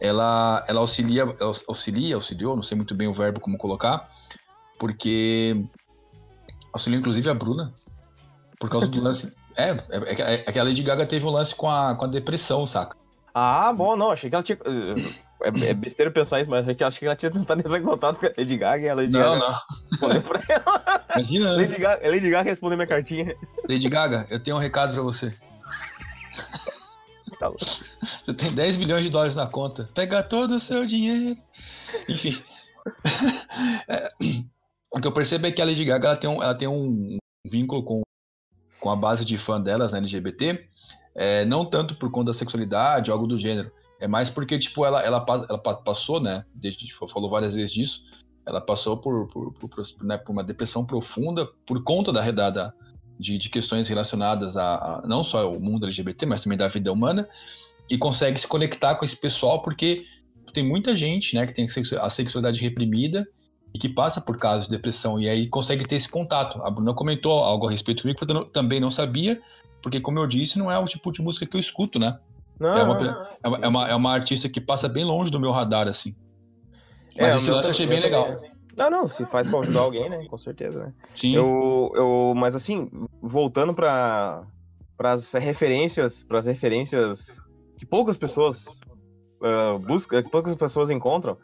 ela, 0.00 0.64
ela 0.68 0.80
auxilia, 0.80 1.24
auxilia, 1.66 2.14
auxiliou, 2.14 2.56
não 2.56 2.62
sei 2.62 2.76
muito 2.76 2.94
bem 2.94 3.08
o 3.08 3.14
verbo 3.14 3.40
como 3.40 3.58
colocar, 3.58 4.08
porque 4.78 5.64
auxiliou 6.72 7.00
inclusive 7.00 7.28
a 7.30 7.34
Bruna, 7.34 7.72
por 8.58 8.68
causa 8.68 8.86
do 8.86 9.00
lance. 9.02 9.32
É, 9.56 9.70
é, 9.70 10.34
é, 10.46 10.52
que 10.52 10.58
a 10.58 10.62
Lady 10.62 10.82
Gaga 10.82 11.06
teve 11.06 11.24
um 11.24 11.30
lance 11.30 11.54
com 11.54 11.68
a, 11.68 11.94
com 11.94 12.04
a 12.04 12.08
depressão, 12.08 12.66
saca? 12.66 12.96
Ah, 13.34 13.72
bom, 13.72 13.96
não, 13.96 14.10
achei 14.10 14.28
que 14.28 14.36
ela 14.36 14.42
tinha. 14.42 14.58
É, 15.42 15.68
é 15.68 15.74
besteira 15.74 16.10
pensar 16.10 16.40
isso, 16.40 16.50
mas 16.50 16.62
achei 16.62 16.74
que, 16.74 16.84
achei 16.84 17.00
que 17.00 17.06
ela 17.06 17.16
tinha 17.16 17.30
tentado 17.30 17.60
entrar 17.60 17.78
em 17.78 17.82
contato 17.82 18.18
com 18.18 18.26
a 18.26 18.30
Lady 18.36 18.56
Gaga 18.56 18.84
e 18.84 18.88
a 18.88 18.94
Lady 18.94 19.12
não, 19.12 19.20
Gaga. 19.20 19.60
Não, 20.00 20.22
pra 20.22 20.42
ela. 20.48 21.04
Imagina. 21.14 21.50
Né? 21.50 21.62
Lady 21.62 21.78
Gaga, 21.78 22.10
Lady 22.10 22.30
Gaga 22.30 22.50
respondeu 22.50 22.76
minha 22.76 22.86
cartinha. 22.86 23.34
Lady 23.68 23.88
Gaga, 23.88 24.26
eu 24.30 24.42
tenho 24.42 24.56
um 24.56 24.60
recado 24.60 24.94
pra 24.94 25.02
você. 25.02 25.34
Tá 27.38 27.50
você 27.50 28.34
tem 28.34 28.52
10 28.52 28.76
milhões 28.76 29.04
de 29.04 29.10
dólares 29.10 29.36
na 29.36 29.46
conta. 29.46 29.88
Pega 29.94 30.22
todo 30.22 30.56
o 30.56 30.60
seu 30.60 30.86
dinheiro. 30.86 31.36
Enfim. 32.08 32.36
É, 33.88 34.12
o 34.92 35.00
que 35.00 35.08
eu 35.08 35.12
percebo 35.12 35.46
é 35.46 35.50
que 35.50 35.60
a 35.60 35.64
Lady 35.64 35.84
Gaga 35.84 36.08
ela 36.08 36.16
tem 36.16 36.30
um, 36.30 36.42
ela 36.42 36.54
tem 36.54 36.68
um 36.68 37.18
vínculo 37.44 37.82
com, 37.82 38.02
com 38.78 38.90
a 38.90 38.94
base 38.94 39.24
de 39.24 39.36
fã 39.36 39.60
delas 39.60 39.92
na 39.92 39.98
LGBT, 39.98 40.68
é, 41.14 41.44
não 41.44 41.64
tanto 41.64 41.96
por 41.96 42.10
conta 42.10 42.30
da 42.30 42.38
sexualidade, 42.38 43.10
algo 43.10 43.26
do 43.26 43.38
gênero, 43.38 43.72
é 43.98 44.06
mais 44.06 44.30
porque, 44.30 44.58
tipo, 44.58 44.84
ela, 44.84 45.02
ela, 45.02 45.24
ela 45.48 45.58
passou, 45.58 46.20
né, 46.20 46.44
desde, 46.54 46.92
falou 46.92 47.30
várias 47.30 47.54
vezes 47.54 47.72
disso, 47.72 48.02
ela 48.46 48.60
passou 48.60 48.96
por, 48.96 49.26
por, 49.28 49.52
por, 49.54 49.68
por, 49.68 49.84
né, 50.04 50.16
por 50.16 50.32
uma 50.32 50.44
depressão 50.44 50.84
profunda 50.84 51.46
por 51.66 51.82
conta 51.82 52.12
da, 52.12 52.30
da 52.30 52.72
de, 53.18 53.38
de 53.38 53.48
questões 53.48 53.88
relacionadas 53.88 54.56
a, 54.56 54.74
a, 54.74 55.02
não 55.06 55.24
só 55.24 55.44
ao 55.44 55.60
mundo 55.60 55.86
LGBT, 55.86 56.26
mas 56.26 56.42
também 56.42 56.58
da 56.58 56.68
vida 56.68 56.92
humana, 56.92 57.28
e 57.90 57.96
consegue 57.96 58.40
se 58.40 58.46
conectar 58.46 58.94
com 58.96 59.04
esse 59.04 59.16
pessoal 59.16 59.62
porque 59.62 60.04
tem 60.52 60.66
muita 60.66 60.96
gente, 60.96 61.34
né, 61.34 61.46
que 61.46 61.52
tem 61.52 61.66
a 62.00 62.10
sexualidade 62.10 62.60
reprimida 62.60 63.26
e 63.74 63.78
que 63.78 63.88
passa 63.88 64.20
por 64.20 64.38
casos 64.38 64.66
de 64.66 64.74
depressão 64.74 65.20
e 65.20 65.28
aí 65.28 65.46
consegue 65.48 65.86
ter 65.86 65.96
esse 65.96 66.08
contato. 66.08 66.62
A 66.62 66.70
Bruna 66.70 66.94
comentou 66.94 67.32
algo 67.32 67.68
a 67.68 67.70
respeito 67.70 68.02
comigo 68.02 68.18
que 68.18 68.32
eu 68.32 68.44
também 68.46 68.80
não 68.80 68.90
sabia, 68.90 69.40
porque 69.82 70.00
como 70.00 70.18
eu 70.18 70.26
disse, 70.26 70.58
não 70.58 70.70
é 70.70 70.78
o 70.78 70.84
tipo 70.86 71.12
de 71.12 71.20
música 71.20 71.46
que 71.46 71.56
eu 71.56 71.60
escuto, 71.60 71.98
né? 71.98 72.18
Não, 72.58 72.74
é, 72.74 72.82
uma, 72.82 73.28
é, 73.42 73.48
uma, 73.48 73.58
é, 73.58 73.68
uma, 73.68 73.88
é 73.88 73.94
uma 73.94 74.12
artista 74.12 74.48
que 74.48 74.60
passa 74.60 74.88
bem 74.88 75.04
longe 75.04 75.30
do 75.30 75.38
meu 75.38 75.50
radar, 75.50 75.86
assim. 75.88 76.14
Mas 77.18 77.34
é, 77.34 77.36
esse 77.36 77.50
lance 77.50 77.66
eu 77.66 77.70
achei 77.70 77.86
bem 77.86 78.00
legal. 78.00 78.40
Não, 78.76 78.90
não, 78.90 79.08
se 79.08 79.24
faz 79.26 79.48
pra 79.48 79.60
ajudar 79.60 79.80
alguém, 79.80 80.10
né? 80.10 80.26
Com 80.28 80.36
certeza, 80.36 80.84
né? 80.84 80.92
Sim. 81.16 81.34
Eu, 81.34 81.90
eu, 81.94 82.34
mas 82.36 82.54
assim, 82.54 82.90
voltando 83.22 83.72
para 83.72 84.44
as 84.98 85.32
referências, 85.32 86.22
para 86.22 86.38
as 86.38 86.46
referências 86.46 87.40
que 87.78 87.86
poucas 87.86 88.18
pessoas 88.18 88.80
uh, 89.40 89.78
buscam, 89.78 90.22
que 90.22 90.30
poucas 90.30 90.54
pessoas 90.54 90.90
encontram, 90.90 91.38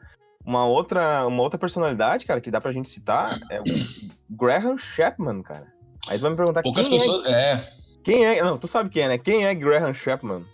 uma 0.44 0.66
outra, 0.66 1.26
uma 1.26 1.42
outra 1.42 1.58
personalidade, 1.58 2.26
cara, 2.26 2.40
que 2.40 2.50
dá 2.50 2.60
pra 2.60 2.72
gente 2.72 2.88
citar 2.88 3.40
é 3.50 3.60
o 3.60 3.64
Graham 4.28 4.76
Chapman, 4.76 5.42
cara. 5.42 5.72
Aí 6.08 6.18
tu 6.18 6.22
vai 6.22 6.32
me 6.32 6.36
perguntar 6.36 6.62
Poucas 6.62 6.86
quem 6.86 6.98
é 6.98 7.00
pessoas, 7.00 7.26
é... 7.26 7.30
é. 7.30 7.72
Quem 8.04 8.26
é? 8.26 8.42
Não, 8.42 8.58
tu 8.58 8.66
sabe 8.66 8.90
quem 8.90 9.04
é, 9.04 9.08
né? 9.08 9.18
Quem 9.18 9.46
é 9.46 9.54
Graham 9.54 9.94
Chapman? 9.94 10.44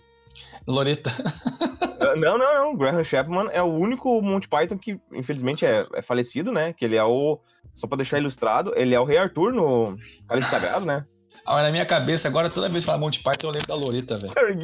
Loreta. 0.67 1.11
Não, 2.15 2.37
não, 2.37 2.53
não. 2.53 2.75
Graham 2.75 3.03
Chapman 3.03 3.49
é 3.51 3.61
o 3.61 3.67
único 3.67 4.21
Monty 4.21 4.47
Python 4.47 4.77
que, 4.77 4.99
infelizmente, 5.11 5.65
é, 5.65 5.85
é 5.93 6.01
falecido, 6.01 6.51
né? 6.51 6.73
Que 6.73 6.85
ele 6.85 6.95
é 6.95 7.03
o. 7.03 7.39
Só 7.73 7.87
pra 7.87 7.97
deixar 7.97 8.17
ilustrado, 8.17 8.73
ele 8.75 8.93
é 8.93 8.99
o 8.99 9.05
Rei 9.05 9.17
Arthur 9.17 9.53
no 9.53 9.97
Cálice 10.27 10.49
Sagrado, 10.49 10.85
né? 10.85 11.05
Ah, 11.45 11.53
mas 11.53 11.63
na 11.63 11.71
minha 11.71 11.85
cabeça, 11.85 12.27
agora, 12.27 12.49
toda 12.49 12.69
vez 12.69 12.83
que 12.83 12.87
fala 12.87 12.99
Monty 12.99 13.21
Python, 13.23 13.47
eu 13.47 13.51
lembro 13.51 13.67
da 13.67 13.75
Loreta, 13.75 14.17
velho. 14.17 14.33
Terry 14.33 14.61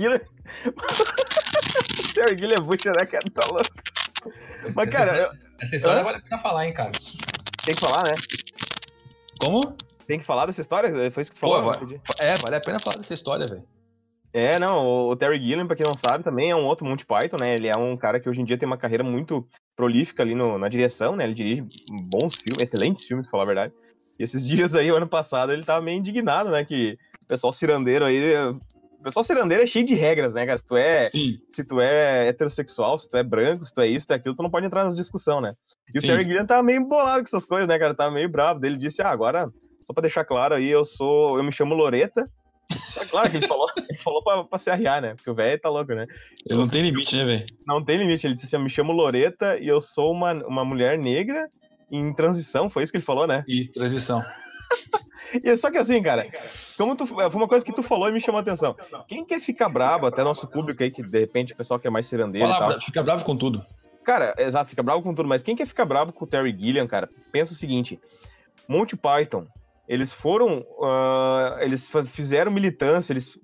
Gilliam 2.37 2.57
é 2.57 2.61
Butcher, 2.61 2.93
né, 2.97 3.05
cara? 3.05 3.23
Tá 3.33 3.45
louco. 3.45 3.69
Mas, 4.75 4.89
cara. 4.89 5.17
Eu... 5.17 5.31
Essa 5.61 5.75
história 5.77 6.03
vale 6.03 6.17
a 6.17 6.21
pena 6.21 6.41
falar, 6.41 6.65
hein, 6.67 6.73
cara. 6.73 6.91
Tem 7.63 7.73
que 7.73 7.79
falar, 7.79 8.03
né? 8.03 8.15
Como? 9.39 9.61
Tem 10.07 10.19
que 10.19 10.25
falar 10.25 10.45
dessa 10.45 10.61
história? 10.61 10.89
Foi 11.11 11.21
isso 11.21 11.31
que 11.31 11.37
tu 11.37 11.39
falou 11.39 11.61
Pô, 11.61 11.69
agora. 11.69 12.01
É, 12.19 12.35
vale 12.37 12.55
a 12.55 12.59
pena 12.61 12.79
falar 12.79 12.97
dessa 12.97 13.13
história, 13.13 13.45
velho. 13.47 13.63
É, 14.35 14.59
não, 14.59 15.07
o 15.07 15.15
Terry 15.15 15.41
Gilliam, 15.41 15.65
pra 15.65 15.77
quem 15.77 15.85
não 15.85 15.95
sabe, 15.95 16.21
também 16.21 16.51
é 16.51 16.55
um 16.55 16.65
outro 16.65 16.85
Monty 16.85 17.05
Python, 17.05 17.37
né? 17.37 17.55
Ele 17.55 17.69
é 17.69 17.77
um 17.77 17.95
cara 17.95 18.19
que 18.19 18.27
hoje 18.27 18.41
em 18.41 18.43
dia 18.43 18.57
tem 18.57 18.67
uma 18.67 18.77
carreira 18.77 19.01
muito 19.01 19.47
prolífica 19.77 20.21
ali 20.23 20.35
no, 20.35 20.57
na 20.57 20.67
direção, 20.67 21.15
né? 21.15 21.23
Ele 21.23 21.33
dirige 21.33 21.65
bons 21.89 22.35
filmes, 22.35 22.61
excelentes 22.61 23.05
filmes, 23.05 23.27
pra 23.27 23.31
falar 23.31 23.43
a 23.43 23.45
verdade. 23.45 23.73
E 24.19 24.23
esses 24.23 24.43
dias 24.45 24.75
aí, 24.75 24.91
o 24.91 24.95
ano 24.97 25.07
passado, 25.07 25.53
ele 25.53 25.63
tava 25.63 25.81
meio 25.81 25.99
indignado, 25.99 26.49
né? 26.49 26.65
Que 26.65 26.97
o 27.23 27.27
pessoal 27.27 27.53
cirandeiro 27.53 28.03
aí. 28.03 28.35
O 28.99 29.03
pessoal 29.05 29.23
cirandeiro 29.23 29.63
é 29.63 29.65
cheio 29.65 29.85
de 29.85 29.95
regras, 29.95 30.33
né, 30.33 30.45
cara? 30.45 30.57
Se 30.57 30.65
tu 30.65 30.75
é, 30.75 31.07
Sim. 31.07 31.37
se 31.49 31.63
tu 31.63 31.79
é 31.79 32.27
heterossexual, 32.27 32.97
se 32.97 33.09
tu 33.09 33.15
é 33.15 33.23
branco, 33.23 33.63
se 33.63 33.73
tu 33.73 33.79
é 33.79 33.87
isso, 33.87 34.01
se 34.01 34.07
tu 34.07 34.11
é 34.11 34.15
aquilo, 34.17 34.35
tu 34.35 34.43
não 34.43 34.51
pode 34.51 34.65
entrar 34.65 34.83
nessa 34.83 34.97
discussão, 34.97 35.39
né? 35.39 35.53
E 35.93 35.97
o 35.97 36.01
Sim. 36.01 36.07
Terry 36.07 36.25
Gilliam 36.25 36.45
tava 36.45 36.61
meio 36.61 36.85
bolado 36.85 37.23
com 37.23 37.27
essas 37.29 37.45
coisas, 37.45 37.69
né, 37.69 37.79
cara? 37.79 37.95
Tava 37.95 38.11
meio 38.11 38.27
bravo. 38.27 38.65
Ele 38.65 38.75
disse, 38.75 39.01
ah, 39.01 39.11
agora, 39.11 39.49
só 39.87 39.93
pra 39.93 40.01
deixar 40.01 40.25
claro 40.25 40.55
aí, 40.55 40.67
eu 40.67 40.83
sou. 40.83 41.37
Eu 41.37 41.43
me 41.45 41.53
chamo 41.53 41.73
Loreta. 41.73 42.29
É 42.97 43.05
claro 43.05 43.29
que 43.29 43.37
ele 43.37 43.47
falou, 43.47 43.67
ele 43.77 43.97
falou 43.97 44.23
pra, 44.23 44.43
pra 44.43 44.57
se 44.59 44.69
arriar, 44.69 45.01
né? 45.01 45.15
Porque 45.15 45.29
o 45.29 45.35
velho 45.35 45.59
tá 45.59 45.69
louco, 45.69 45.93
né? 45.93 46.05
Ele 46.45 46.59
não 46.59 46.67
tem 46.67 46.81
limite, 46.81 47.15
né, 47.15 47.25
velho? 47.25 47.45
Não 47.67 47.83
tem 47.83 47.97
limite. 47.97 48.25
Ele 48.25 48.33
disse 48.35 48.47
assim: 48.47 48.55
Eu 48.55 48.61
me 48.61 48.69
chamo 48.69 48.93
Loreta 48.93 49.57
e 49.57 49.67
eu 49.67 49.81
sou 49.81 50.11
uma, 50.11 50.33
uma 50.45 50.63
mulher 50.65 50.97
negra 50.97 51.47
em 51.91 52.13
transição. 52.13 52.69
Foi 52.69 52.83
isso 52.83 52.91
que 52.91 52.97
ele 52.97 53.05
falou, 53.05 53.27
né? 53.27 53.43
E 53.47 53.67
transição. 53.71 54.23
E 55.43 55.57
só 55.57 55.69
que 55.69 55.77
assim, 55.77 56.01
cara, 56.01 56.29
como 56.77 56.95
tu, 56.95 57.05
foi 57.05 57.27
uma 57.27 57.47
coisa 57.47 57.65
que 57.65 57.73
tu 57.73 57.83
falou 57.83 58.07
e 58.07 58.11
me 58.11 58.21
chamou 58.21 58.39
a 58.39 58.41
atenção. 58.41 58.75
Quem 59.07 59.25
quer 59.25 59.41
ficar 59.41 59.67
brabo, 59.67 60.05
até 60.05 60.23
nosso 60.23 60.47
público 60.47 60.81
aí, 60.81 60.89
que 60.91 61.01
de 61.03 61.19
repente 61.19 61.51
o 61.51 61.57
pessoal 61.57 61.79
que 61.79 61.87
é 61.87 61.89
mais 61.89 62.05
cirandeiro 62.05 62.47
e 62.47 62.49
Fala, 62.49 62.59
tal. 62.59 62.67
bra- 62.69 62.81
fica 62.81 63.03
bravo 63.03 63.23
com 63.25 63.35
tudo. 63.35 63.65
Cara, 64.03 64.33
exato, 64.37 64.69
fica 64.69 64.83
bravo 64.83 65.01
com 65.01 65.13
tudo, 65.13 65.27
mas 65.27 65.43
quem 65.43 65.55
quer 65.55 65.65
ficar 65.65 65.83
bravo 65.83 66.13
com 66.13 66.23
o 66.23 66.27
Terry 66.27 66.55
Gilliam, 66.57 66.87
cara, 66.87 67.09
pensa 67.31 67.51
o 67.51 67.55
seguinte: 67.55 67.99
Monty 68.69 68.95
Python, 68.95 69.45
eles 69.87 70.11
foram. 70.11 70.65
ah, 70.83 71.57
eles 71.61 71.89
fizeram 72.07 72.51
militância, 72.51 73.13
eles. 73.13 73.37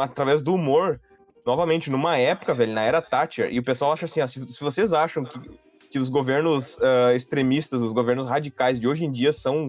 através 0.00 0.42
do 0.42 0.54
humor, 0.54 1.00
novamente, 1.46 1.90
numa 1.90 2.16
época, 2.16 2.54
velho, 2.54 2.72
na 2.72 2.82
era 2.82 3.00
Thatcher, 3.02 3.52
e 3.52 3.58
o 3.58 3.62
pessoal 3.62 3.92
acha 3.92 4.04
assim: 4.06 4.20
ah, 4.20 4.28
se, 4.28 4.50
se 4.50 4.60
vocês 4.60 4.92
acham 4.92 5.24
que, 5.24 5.38
que 5.90 5.98
os 5.98 6.08
governos 6.08 6.78
ah, 6.80 7.14
extremistas, 7.14 7.80
os 7.80 7.92
governos 7.92 8.26
radicais 8.26 8.78
de 8.78 8.86
hoje 8.88 9.04
em 9.04 9.12
dia 9.12 9.32
são 9.32 9.68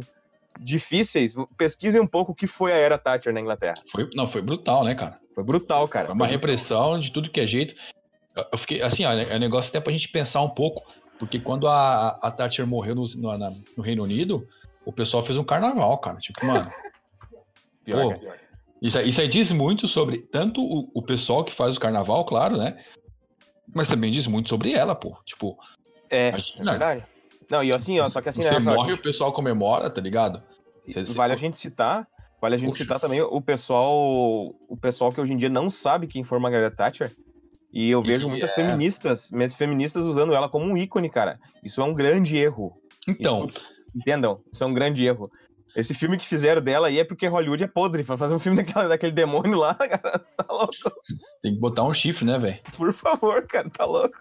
difíceis, 0.59 1.33
pesquisem 1.57 2.01
um 2.01 2.07
pouco 2.07 2.33
o 2.33 2.35
que 2.35 2.47
foi 2.47 2.71
a 2.73 2.75
era 2.75 2.97
Thatcher 2.97 3.33
na 3.33 3.39
Inglaterra. 3.39 3.75
Foi, 3.91 4.09
não, 4.13 4.27
foi 4.27 4.41
brutal, 4.41 4.83
né, 4.83 4.93
cara? 4.93 5.17
Foi 5.33 5.43
brutal, 5.43 5.87
cara. 5.87 6.07
Foi 6.07 6.15
uma 6.15 6.27
repressão 6.27 6.99
de 6.99 7.11
tudo 7.11 7.29
que 7.29 7.39
é 7.39 7.47
jeito. 7.47 7.75
Eu- 8.35 8.57
fiquei, 8.57 8.81
assim, 8.81 9.05
ó, 9.05 9.11
é 9.11 9.35
um 9.35 9.39
negócio 9.39 9.69
até 9.69 9.79
pra 9.79 9.91
gente 9.91 10.09
pensar 10.09 10.41
um 10.41 10.49
pouco, 10.49 10.83
porque 11.17 11.39
quando 11.39 11.67
a, 11.67 12.19
a 12.21 12.31
Thatcher 12.31 12.67
morreu 12.67 12.95
no, 12.95 13.07
no, 13.15 13.63
no 13.77 13.83
Reino 13.83 14.03
Unido, 14.03 14.45
o 14.89 14.93
pessoal 14.93 15.23
fez 15.23 15.37
um 15.37 15.43
carnaval, 15.43 15.97
cara. 15.99 16.17
Tipo, 16.17 16.45
mano, 16.45 16.69
Pior, 17.85 18.13
Pô, 18.13 18.19
cara. 18.25 18.39
isso, 18.81 18.97
aí- 18.99 19.09
isso 19.09 19.21
aí 19.21 19.27
diz 19.27 19.51
muito 19.51 19.87
sobre 19.87 20.19
tanto 20.31 20.61
o, 20.61 20.91
o 20.93 21.01
pessoal 21.01 21.43
que 21.43 21.53
faz 21.53 21.77
o 21.77 21.79
carnaval, 21.79 22.25
claro, 22.25 22.57
né? 22.57 22.83
Mas 23.73 23.87
também 23.87 24.11
diz 24.11 24.27
muito 24.27 24.49
sobre 24.49 24.73
ela, 24.73 24.95
pô. 24.95 25.17
Tipo, 25.25 25.57
É, 26.09 26.27
é 26.27 26.29
Imagina. 26.29 26.71
verdade. 26.71 27.03
Não, 27.49 27.63
e 27.63 27.71
assim, 27.71 27.99
ó, 27.99 28.07
só 28.09 28.21
que 28.21 28.29
assim, 28.29 28.41
né, 28.43 28.49
você 28.49 28.55
Rafael, 28.55 28.75
morre 28.77 28.91
e 28.91 28.93
o 28.93 29.01
pessoal 29.01 29.31
comemora, 29.33 29.89
tá 29.89 30.01
ligado? 30.01 30.43
Você- 30.87 31.05
você- 31.05 31.13
Vale 31.13 31.33
a 31.33 31.35
gente 31.35 31.57
citar, 31.57 32.07
vale 32.41 32.55
a 32.55 32.57
gente 32.57 32.71
Puxa. 32.71 32.83
citar 32.83 32.99
também 32.99 33.21
o 33.21 33.41
pessoal, 33.41 33.95
o 34.67 34.77
pessoal 34.79 35.11
que 35.11 35.19
hoje 35.21 35.33
em 35.33 35.37
dia 35.37 35.49
não 35.49 35.69
sabe 35.69 36.07
quem 36.07 36.23
foi 36.23 36.39
Margaret 36.39 36.71
Thatcher. 36.71 37.15
E 37.71 37.89
eu 37.89 38.01
vejo 38.01 38.27
E 38.27 38.29
muitas 38.31 38.51
é. 38.51 38.55
feministas, 38.55 39.29
mas 39.31 39.53
feministas 39.53 40.03
usando 40.03 40.33
ela 40.33 40.49
como 40.49 40.65
um 40.65 40.75
ícone, 40.77 41.09
cara. 41.09 41.39
Isso 41.63 41.79
é 41.81 41.83
um 41.83 41.93
grande 41.93 42.35
erro. 42.37 42.73
Então, 43.07 43.47
Isso- 43.47 43.61
entendam, 43.99 44.39
isso 44.51 44.63
é 44.63 44.67
um 44.67 44.73
grande 44.73 45.05
erro. 45.05 45.31
Esse 45.75 45.93
filme 45.93 46.17
que 46.17 46.27
fizeram 46.27 46.61
dela 46.61 46.87
aí 46.87 46.99
é 46.99 47.03
porque 47.03 47.27
Hollywood 47.27 47.63
é 47.63 47.67
podre. 47.67 48.03
Pra 48.03 48.17
fazer 48.17 48.33
um 48.33 48.39
filme 48.39 48.57
daquela, 48.63 48.87
daquele 48.87 49.11
demônio 49.11 49.57
lá, 49.57 49.75
cara, 49.75 50.19
tá 50.19 50.45
louco. 50.49 50.73
tem 51.41 51.53
que 51.53 51.59
botar 51.59 51.83
um 51.83 51.93
chifre, 51.93 52.25
né, 52.25 52.37
velho? 52.37 52.59
Por 52.75 52.93
favor, 52.93 53.45
cara, 53.45 53.69
tá 53.69 53.85
louco. 53.85 54.17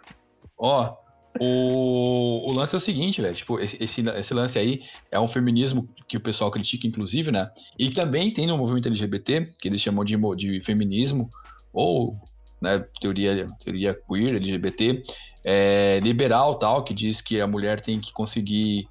Ó, 0.58 0.94
o, 1.40 2.50
o 2.50 2.52
lance 2.52 2.74
é 2.74 2.78
o 2.78 2.80
seguinte, 2.80 3.22
velho. 3.22 3.34
Tipo, 3.34 3.58
esse, 3.60 3.76
esse, 3.80 4.00
esse 4.00 4.34
lance 4.34 4.58
aí 4.58 4.82
é 5.10 5.18
um 5.18 5.28
feminismo 5.28 5.88
que 6.06 6.16
o 6.16 6.20
pessoal 6.20 6.50
critica, 6.50 6.86
inclusive, 6.86 7.30
né? 7.30 7.50
E 7.78 7.90
também 7.90 8.32
tem 8.32 8.46
no 8.46 8.58
movimento 8.58 8.88
LGBT, 8.88 9.52
que 9.58 9.68
eles 9.68 9.80
chamam 9.80 10.04
de, 10.04 10.16
de 10.36 10.60
feminismo, 10.60 11.30
ou 11.72 12.16
né, 12.60 12.84
teoria, 13.00 13.46
teoria 13.64 13.94
queer, 13.94 14.34
LGBT, 14.36 15.02
é, 15.44 16.00
liberal 16.00 16.56
tal, 16.56 16.82
que 16.82 16.92
diz 16.92 17.20
que 17.20 17.40
a 17.40 17.46
mulher 17.46 17.80
tem 17.80 18.00
que 18.00 18.12
conseguir 18.12 18.88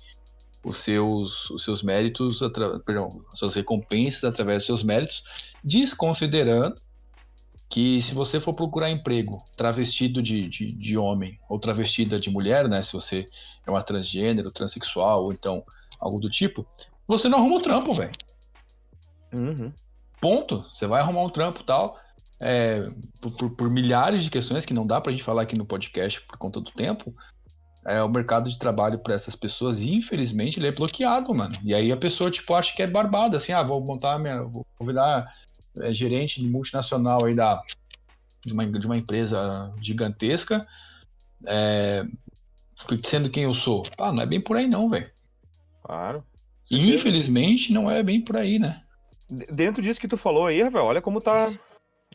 os 0.67 0.77
seus, 0.77 1.49
os 1.49 1.63
seus 1.63 1.81
méritos, 1.81 2.39
perdão, 2.85 3.23
as 3.31 3.39
suas 3.39 3.55
recompensas 3.55 4.23
através 4.23 4.57
dos 4.59 4.65
seus 4.65 4.83
méritos, 4.83 5.23
desconsiderando 5.63 6.79
que 7.69 8.01
se 8.01 8.13
você 8.13 8.39
for 8.39 8.53
procurar 8.53 8.89
emprego 8.89 9.43
travestido 9.57 10.21
de, 10.21 10.47
de, 10.47 10.71
de 10.71 10.97
homem 10.97 11.37
ou 11.49 11.59
travestida 11.59 12.19
de 12.19 12.29
mulher, 12.29 12.67
né? 12.69 12.81
Se 12.81 12.93
você 12.93 13.27
é 13.65 13.69
uma 13.69 13.83
transgênero, 13.83 14.51
transexual 14.51 15.23
ou 15.25 15.33
então 15.33 15.63
algo 15.99 16.19
do 16.19 16.29
tipo, 16.29 16.65
você 17.07 17.27
não 17.27 17.39
arruma 17.39 17.57
um 17.57 17.61
trampo, 17.61 17.91
velho. 17.93 18.11
Uhum. 19.33 19.71
Ponto. 20.21 20.63
Você 20.73 20.87
vai 20.87 21.01
arrumar 21.01 21.23
um 21.23 21.29
trampo 21.29 21.63
tal. 21.63 21.99
é, 22.39 22.89
por, 23.19 23.31
por- 23.31 23.49
por 23.55 23.69
milhares 23.69 24.23
de 24.23 24.29
questões 24.29 24.65
que 24.65 24.73
não 24.73 24.85
dá 24.87 25.01
pra 25.01 25.11
gente 25.11 25.23
falar 25.23 25.41
aqui 25.41 25.57
no 25.57 25.65
podcast 25.65 26.21
por 26.21 26.37
conta 26.37 26.61
do 26.61 26.71
tempo. 26.71 27.13
É, 27.87 28.03
o 28.03 28.09
mercado 28.09 28.49
de 28.49 28.59
trabalho 28.59 28.99
para 28.99 29.15
essas 29.15 29.33
pessoas, 29.33 29.81
infelizmente, 29.81 30.59
ele 30.59 30.67
é 30.67 30.71
bloqueado, 30.73 31.33
mano. 31.33 31.53
E 31.63 31.73
aí 31.73 31.89
a 31.89 31.95
pessoa, 31.95 32.29
tipo, 32.29 32.53
acha 32.53 32.75
que 32.75 32.83
é 32.83 32.87
barbada, 32.87 33.37
assim, 33.37 33.53
ah, 33.53 33.63
vou 33.63 33.79
montar 33.79 34.19
minha. 34.19 34.43
Vou 34.43 34.65
virar 34.81 35.33
é, 35.77 35.93
gerente 35.93 36.41
de 36.41 36.47
multinacional 36.49 37.23
aí 37.23 37.33
da, 37.33 37.63
de, 38.45 38.51
uma, 38.51 38.65
de 38.65 38.85
uma 38.85 38.97
empresa 38.97 39.73
gigantesca, 39.81 40.67
é, 41.45 42.05
sendo 43.05 43.29
quem 43.29 43.43
eu 43.43 43.53
sou. 43.53 43.83
Ah, 43.97 44.11
não 44.11 44.21
é 44.21 44.25
bem 44.25 44.41
por 44.41 44.57
aí, 44.57 44.67
não, 44.67 44.89
velho. 44.89 45.09
Claro. 45.81 46.25
E, 46.69 46.93
Infelizmente, 46.93 47.71
não 47.71 47.89
é 47.89 48.03
bem 48.03 48.19
por 48.21 48.35
aí, 48.35 48.59
né? 48.59 48.81
Dentro 49.29 49.81
disso 49.81 49.99
que 49.99 50.09
tu 50.09 50.17
falou 50.17 50.45
aí, 50.45 50.61
Rafael, 50.61 50.85
olha 50.85 51.01
como 51.01 51.21
tá. 51.21 51.53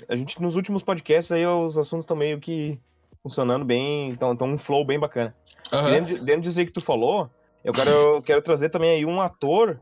A 0.07 0.17
gente, 0.17 0.41
nos 0.41 0.57
últimos 0.57 0.83
podcasts 0.83 1.33
aí, 1.33 1.47
os 1.47 1.79
assuntos 1.79 2.05
estão 2.05 2.17
meio 2.17 2.39
que 2.39 2.79
funcionando 3.23 3.65
bem, 3.65 4.11
estão 4.11 4.37
um 4.43 4.59
flow 4.59 4.85
bem 4.85 4.99
bacana. 4.99 5.35
Aham. 5.73 5.91
Dentro, 5.91 6.15
de- 6.19 6.25
dentro 6.25 6.43
disso 6.43 6.59
aí 6.59 6.67
que 6.67 6.73
tu 6.73 6.81
falou, 6.81 7.31
eu 7.65 7.73
quero, 7.73 7.91
eu 7.91 8.23
quero 8.23 8.43
trazer 8.43 8.69
também 8.69 8.91
aí 8.91 9.07
um 9.07 9.21
ator, 9.21 9.81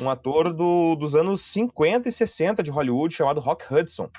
um 0.00 0.10
ator 0.10 0.52
do, 0.52 0.96
dos 0.96 1.14
anos 1.14 1.42
50 1.42 2.08
e 2.08 2.12
60 2.12 2.62
de 2.62 2.70
Hollywood, 2.70 3.14
chamado 3.14 3.40
Rock 3.40 3.72
Hudson. 3.72 4.10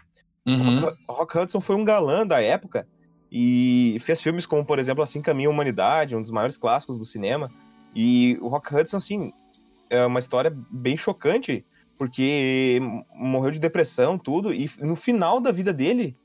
Uhum. 0.47 0.89
Rock 1.07 1.37
Hudson 1.37 1.59
foi 1.59 1.75
um 1.75 1.83
galã 1.83 2.25
da 2.25 2.41
época 2.41 2.87
e 3.31 3.97
fez 3.99 4.21
filmes 4.21 4.45
como, 4.45 4.65
por 4.65 4.79
exemplo, 4.79 5.03
Assim 5.03 5.21
Caminha 5.21 5.49
a 5.49 5.51
Humanidade, 5.51 6.15
um 6.15 6.21
dos 6.21 6.31
maiores 6.31 6.57
clássicos 6.57 6.97
do 6.97 7.05
cinema. 7.05 7.51
E 7.93 8.37
o 8.41 8.47
Rock 8.47 8.73
Hudson, 8.73 8.97
assim, 8.97 9.33
é 9.89 10.05
uma 10.05 10.19
história 10.19 10.55
bem 10.71 10.95
chocante, 10.95 11.65
porque 11.97 12.79
morreu 13.13 13.51
de 13.51 13.59
depressão, 13.59 14.17
tudo, 14.17 14.53
e 14.53 14.69
no 14.79 14.95
final 14.95 15.39
da 15.41 15.51
vida 15.51 15.73
dele 15.73 16.15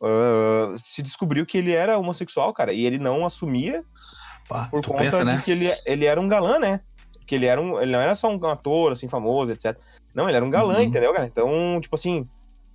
ah, 0.00 0.74
se 0.76 1.02
descobriu 1.02 1.44
que 1.44 1.58
ele 1.58 1.72
era 1.72 1.98
homossexual, 1.98 2.52
cara, 2.52 2.72
e 2.72 2.84
ele 2.84 2.98
não 2.98 3.26
assumia 3.26 3.84
Pá, 4.48 4.68
por 4.70 4.82
conta 4.84 5.02
pensa, 5.04 5.18
de 5.18 5.24
né? 5.26 5.42
que 5.44 5.50
ele, 5.50 5.76
ele 5.84 6.06
era 6.06 6.20
um 6.20 6.26
galã, 6.28 6.58
né? 6.58 6.80
Que 7.26 7.34
ele 7.34 7.46
era 7.46 7.60
um, 7.60 7.80
ele 7.80 7.92
não 7.92 8.00
era 8.00 8.14
só 8.14 8.28
um 8.30 8.46
ator 8.46 8.92
assim 8.92 9.06
famoso, 9.08 9.52
etc. 9.52 9.76
Não, 10.14 10.26
ele 10.28 10.36
era 10.36 10.44
um 10.44 10.50
galã, 10.50 10.76
Uhum. 10.78 10.82
entendeu, 10.84 11.12
cara? 11.12 11.26
Então, 11.26 11.78
tipo 11.80 11.94
assim, 11.94 12.26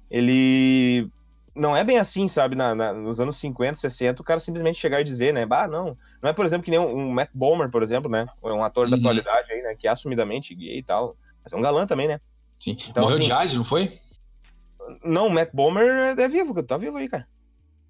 ele 0.10 1.10
não 1.56 1.76
é 1.76 1.84
bem 1.84 1.98
assim, 1.98 2.28
sabe? 2.28 2.56
Na, 2.56 2.74
na- 2.76 2.94
nos 2.94 3.20
anos 3.20 3.38
50, 3.38 3.76
60, 3.76 4.22
o 4.22 4.26
cara 4.26 4.40
simplesmente 4.40 4.80
chegar 4.80 5.02
e 5.02 5.04
dizer, 5.04 5.34
né? 5.34 5.46
Bah, 5.46 5.68
não. 5.68 5.98
Não 6.22 6.30
é, 6.30 6.34
por 6.34 6.46
exemplo, 6.46 6.64
que 6.66 6.72
nem 6.72 6.80
um, 6.80 6.96
um 6.96 7.12
Matt 7.12 7.30
Bomer, 7.34 7.70
por 7.72 7.82
exemplo, 7.84 8.10
né? 8.10 8.26
Um 8.44 8.64
ator 8.64 8.88
da 8.90 8.96
Uhum. 8.96 9.02
atualidade 9.02 9.52
aí, 9.52 9.62
né? 9.62 9.76
Que 9.78 9.88
é 9.88 9.92
assumidamente 9.92 10.54
gay 10.56 10.78
e 10.78 10.84
tal. 10.84 11.16
Mas 11.44 11.52
é 11.54 11.58
um 11.58 11.62
galã 11.62 11.86
também, 11.88 12.08
né? 12.08 12.20
Sim. 12.60 12.78
Então, 12.90 13.04
Morreu 13.04 13.18
assim- 13.18 13.28
de 13.28 13.32
AIDS, 13.34 13.56
não 13.58 13.66
foi? 13.66 14.00
Não, 15.04 15.28
o 15.28 15.30
Matt 15.32 15.50
Bomer 15.54 16.18
é 16.20 16.28
vivo, 16.28 16.62
tá 16.64 16.78
vivo 16.78 16.98
aí, 16.98 17.08
cara. 17.10 17.28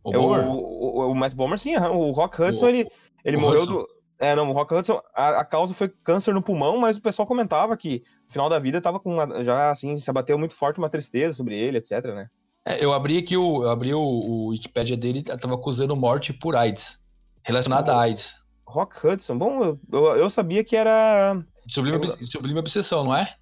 O 0.04 0.13
É, 0.13 0.17
o, 0.17 0.52
o, 0.52 1.12
o- 1.12 1.15
Matt 1.15 1.34
Bomer, 1.34 1.58
sim, 1.58 1.76
o 1.78 2.12
Rock 2.12 2.41
Hudson, 2.41 2.67
ele, 2.67 2.89
ele 3.23 3.38
o 3.38 3.41
morreu 3.41 3.63
Hudson. 3.63 3.73
do. 3.73 3.88
É, 4.19 4.36
não, 4.36 4.49
o 4.49 4.53
Rock 4.53 4.73
Hudson, 4.73 5.01
a, 5.13 5.41
a 5.41 5.45
causa 5.45 5.73
foi 5.73 5.89
câncer 5.89 6.33
no 6.33 6.41
pulmão, 6.41 6.77
mas 6.77 6.95
o 6.97 7.01
pessoal 7.01 7.27
comentava 7.27 7.75
que 7.75 8.03
no 8.27 8.31
final 8.31 8.49
da 8.49 8.59
vida 8.59 8.79
tava 8.79 8.99
com 8.99 9.15
uma, 9.15 9.43
já 9.43 9.69
assim, 9.69 9.97
se 9.97 10.09
abateu 10.09 10.38
muito 10.38 10.55
forte 10.55 10.77
uma 10.77 10.89
tristeza 10.89 11.33
sobre 11.33 11.57
ele, 11.57 11.77
etc, 11.77 12.05
né? 12.05 12.27
É, 12.65 12.83
eu 12.83 12.93
abri 12.93 13.17
aqui 13.17 13.36
o, 13.36 13.63
eu 13.63 13.69
abri 13.69 13.93
o, 13.93 13.99
o 13.99 14.47
Wikipedia 14.47 14.95
dele, 14.95 15.23
tava 15.23 15.55
acusando 15.55 15.95
morte 15.95 16.31
por 16.31 16.55
AIDS, 16.55 16.97
relacionada 17.43 17.93
a 17.93 18.01
AIDS. 18.01 18.36
Rock 18.65 19.05
Hudson, 19.05 19.38
bom, 19.38 19.63
eu, 19.63 19.79
eu, 19.91 20.05
eu 20.15 20.29
sabia 20.29 20.63
que 20.63 20.75
era. 20.75 21.38
Sublime, 21.67 22.25
sublime 22.25 22.59
obsessão, 22.59 23.03
não 23.03 23.15
é? 23.15 23.36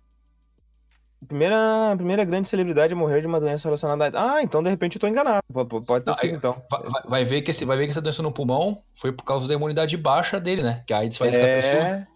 Primeira, 1.28 1.94
primeira 1.96 2.26
grande 2.26 2.50
celebridade 2.50 2.94
a 2.94 2.96
morrer 2.96 3.22
de 3.22 3.28
uma 3.28 3.40
doença 3.40 3.68
relacionada 3.68 4.18
a. 4.18 4.36
Ah, 4.36 4.44
então 4.44 4.64
de 4.64 4.70
repente 4.70 4.96
eu 4.96 5.00
tô 5.02 5.08
enganado. 5.08 5.42
Pode 5.86 6.04
ter 6.04 6.16
sido, 6.16 6.36
então. 6.36 6.62
Vai, 6.70 6.82
vai, 7.06 7.26
ver 7.26 7.42
que 7.44 7.52
esse, 7.52 7.64
vai 7.64 7.78
ver 7.78 7.86
que 7.86 7.92
essa 7.92 8.02
doença 8.02 8.24
no 8.24 8.32
pulmão 8.32 8.82
foi 8.94 9.12
por 9.12 9.24
causa 9.24 9.48
da 9.48 9.54
imunidade 9.54 9.96
baixa 9.98 10.40
dele, 10.40 10.64
né? 10.64 10.84
Que 10.88 10.94
a 10.94 10.98
AIDS 10.98 11.18
faz 11.18 11.36
é... 11.36 11.38
com 11.38 11.44
a 11.44 11.62
pessoa. 11.62 12.08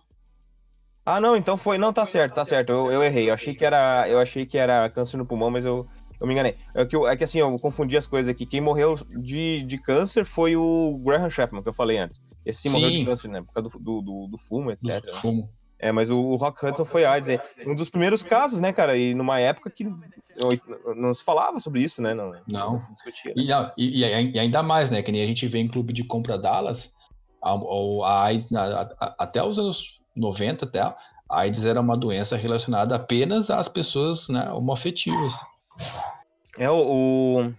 Ah, 1.05 1.21
não, 1.21 1.35
então 1.35 1.55
foi. 1.55 1.77
Não, 1.77 1.93
tá 1.93 2.03
certo, 2.03 2.33
tá 2.33 2.43
certo. 2.43 2.71
Eu, 2.71 2.91
eu 2.91 3.03
errei. 3.03 3.29
Eu 3.29 3.35
achei 3.35 3.53
que 3.53 3.63
era. 3.63 4.09
Eu 4.09 4.19
achei 4.19 4.43
que 4.43 4.57
era 4.57 4.89
câncer 4.89 5.17
no 5.17 5.25
pulmão, 5.25 5.51
mas 5.51 5.63
eu, 5.63 5.87
eu 6.19 6.25
me 6.25 6.33
enganei. 6.33 6.55
É 6.73 6.83
que, 6.83 6.95
eu, 6.95 7.07
é 7.07 7.15
que 7.15 7.23
assim, 7.23 7.37
eu 7.37 7.59
confundi 7.59 7.95
as 7.95 8.07
coisas 8.07 8.33
aqui. 8.33 8.43
Quem 8.43 8.59
morreu 8.59 8.95
de, 9.09 9.61
de 9.61 9.77
câncer 9.77 10.25
foi 10.25 10.55
o 10.55 10.99
Graham 11.05 11.29
Chapman, 11.29 11.61
que 11.61 11.69
eu 11.69 11.73
falei 11.73 11.99
antes. 11.99 12.19
Esse 12.43 12.63
sim, 12.63 12.69
sim. 12.69 12.75
morreu 12.75 12.89
de 12.89 13.05
câncer, 13.05 13.27
né? 13.27 13.41
Por 13.43 13.53
causa 13.53 13.69
do, 13.79 14.01
do, 14.01 14.27
do 14.31 14.37
fumo, 14.39 14.71
etc. 14.71 15.05
Do 15.05 15.13
fumo. 15.17 15.49
É, 15.77 15.91
mas 15.91 16.09
o 16.09 16.35
Rock 16.35 16.65
Hudson 16.65 16.85
foi 16.85 17.05
AIDS. 17.05 17.29
É 17.29 17.41
um 17.67 17.75
dos 17.75 17.89
primeiros 17.89 18.23
casos, 18.23 18.59
né, 18.59 18.71
cara? 18.71 18.97
E 18.97 19.13
numa 19.13 19.39
época 19.39 19.69
que 19.69 19.85
não 20.95 21.13
se 21.13 21.23
falava 21.23 21.59
sobre 21.59 21.81
isso, 21.81 22.01
né? 22.01 22.13
Não. 22.13 22.31
não. 22.47 22.73
não 22.73 22.91
discutia. 22.91 23.33
E, 23.35 23.51
e, 23.77 23.99
e, 23.99 24.39
ainda 24.39 24.63
mais, 24.63 24.89
né? 24.89 25.01
Que 25.01 25.11
nem 25.11 25.21
a 25.21 25.27
gente 25.27 25.47
vê 25.47 25.59
em 25.59 25.67
clube 25.67 25.91
de 25.91 26.03
compra 26.03 26.37
Dallas, 26.37 26.93
a, 27.43 27.51
a 27.51 28.23
AIDS, 28.23 28.51
a, 28.53 28.81
a, 28.99 29.15
até 29.19 29.43
os 29.43 29.59
anos 29.59 29.99
90, 30.15 30.65
até, 30.65 30.79
a 30.79 30.95
AIDS 31.29 31.65
era 31.65 31.81
uma 31.81 31.97
doença 31.97 32.37
relacionada 32.37 32.95
apenas 32.95 33.49
às 33.49 33.67
pessoas 33.67 34.29
né, 34.29 34.49
homoafetivas. 34.51 35.35
É, 36.57 36.69
o, 36.69 36.75
o, 36.75 37.53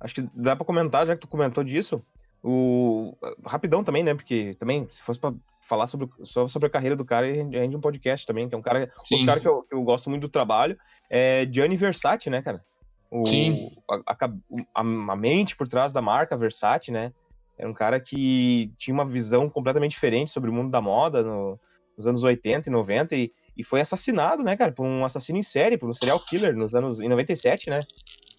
Acho 0.00 0.14
que 0.14 0.28
dá 0.34 0.54
para 0.54 0.66
comentar, 0.66 1.06
já 1.06 1.14
que 1.14 1.20
tu 1.20 1.28
comentou 1.28 1.64
disso. 1.64 2.02
O... 2.42 3.16
Rapidão 3.44 3.82
também, 3.82 4.02
né? 4.02 4.14
Porque 4.14 4.54
também, 4.58 4.86
se 4.90 5.02
fosse 5.02 5.18
para 5.18 5.34
falar 5.66 5.86
sobre, 5.86 6.08
sobre 6.24 6.66
a 6.66 6.70
carreira 6.70 6.96
do 6.96 7.04
cara, 7.04 7.26
a 7.26 7.32
gente 7.34 7.76
um 7.76 7.80
podcast 7.80 8.26
também, 8.26 8.48
que 8.48 8.54
é 8.54 8.58
um 8.58 8.62
cara, 8.62 8.90
um 9.12 9.26
cara 9.26 9.40
que, 9.40 9.48
eu, 9.48 9.62
que 9.62 9.74
eu 9.74 9.82
gosto 9.82 10.08
muito 10.08 10.22
do 10.22 10.28
trabalho, 10.28 10.78
é 11.10 11.46
Gianni 11.50 11.76
Versace, 11.76 12.30
né, 12.30 12.40
cara? 12.40 12.64
O, 13.10 13.26
Sim. 13.26 13.70
A, 13.88 14.14
a, 14.24 14.30
a, 14.74 15.16
mente 15.16 15.56
por 15.56 15.68
trás 15.68 15.92
da 15.92 16.02
marca 16.02 16.36
Versace, 16.36 16.90
né? 16.90 17.12
Era 17.58 17.68
um 17.68 17.74
cara 17.74 17.98
que 17.98 18.72
tinha 18.76 18.94
uma 18.94 19.04
visão 19.04 19.48
completamente 19.48 19.92
diferente 19.92 20.30
sobre 20.30 20.50
o 20.50 20.52
mundo 20.52 20.70
da 20.70 20.80
moda 20.80 21.22
no, 21.22 21.58
nos 21.96 22.06
anos 22.06 22.22
80 22.22 22.68
e 22.68 22.72
90 22.72 23.16
e, 23.16 23.32
e 23.56 23.64
foi 23.64 23.80
assassinado, 23.80 24.42
né, 24.42 24.56
cara, 24.56 24.72
por 24.72 24.84
um 24.84 25.04
assassino 25.04 25.38
em 25.38 25.42
série, 25.42 25.78
por 25.78 25.88
um 25.88 25.94
serial 25.94 26.20
killer 26.20 26.54
nos 26.54 26.74
anos 26.74 27.00
em 27.00 27.08
97, 27.08 27.70
né? 27.70 27.80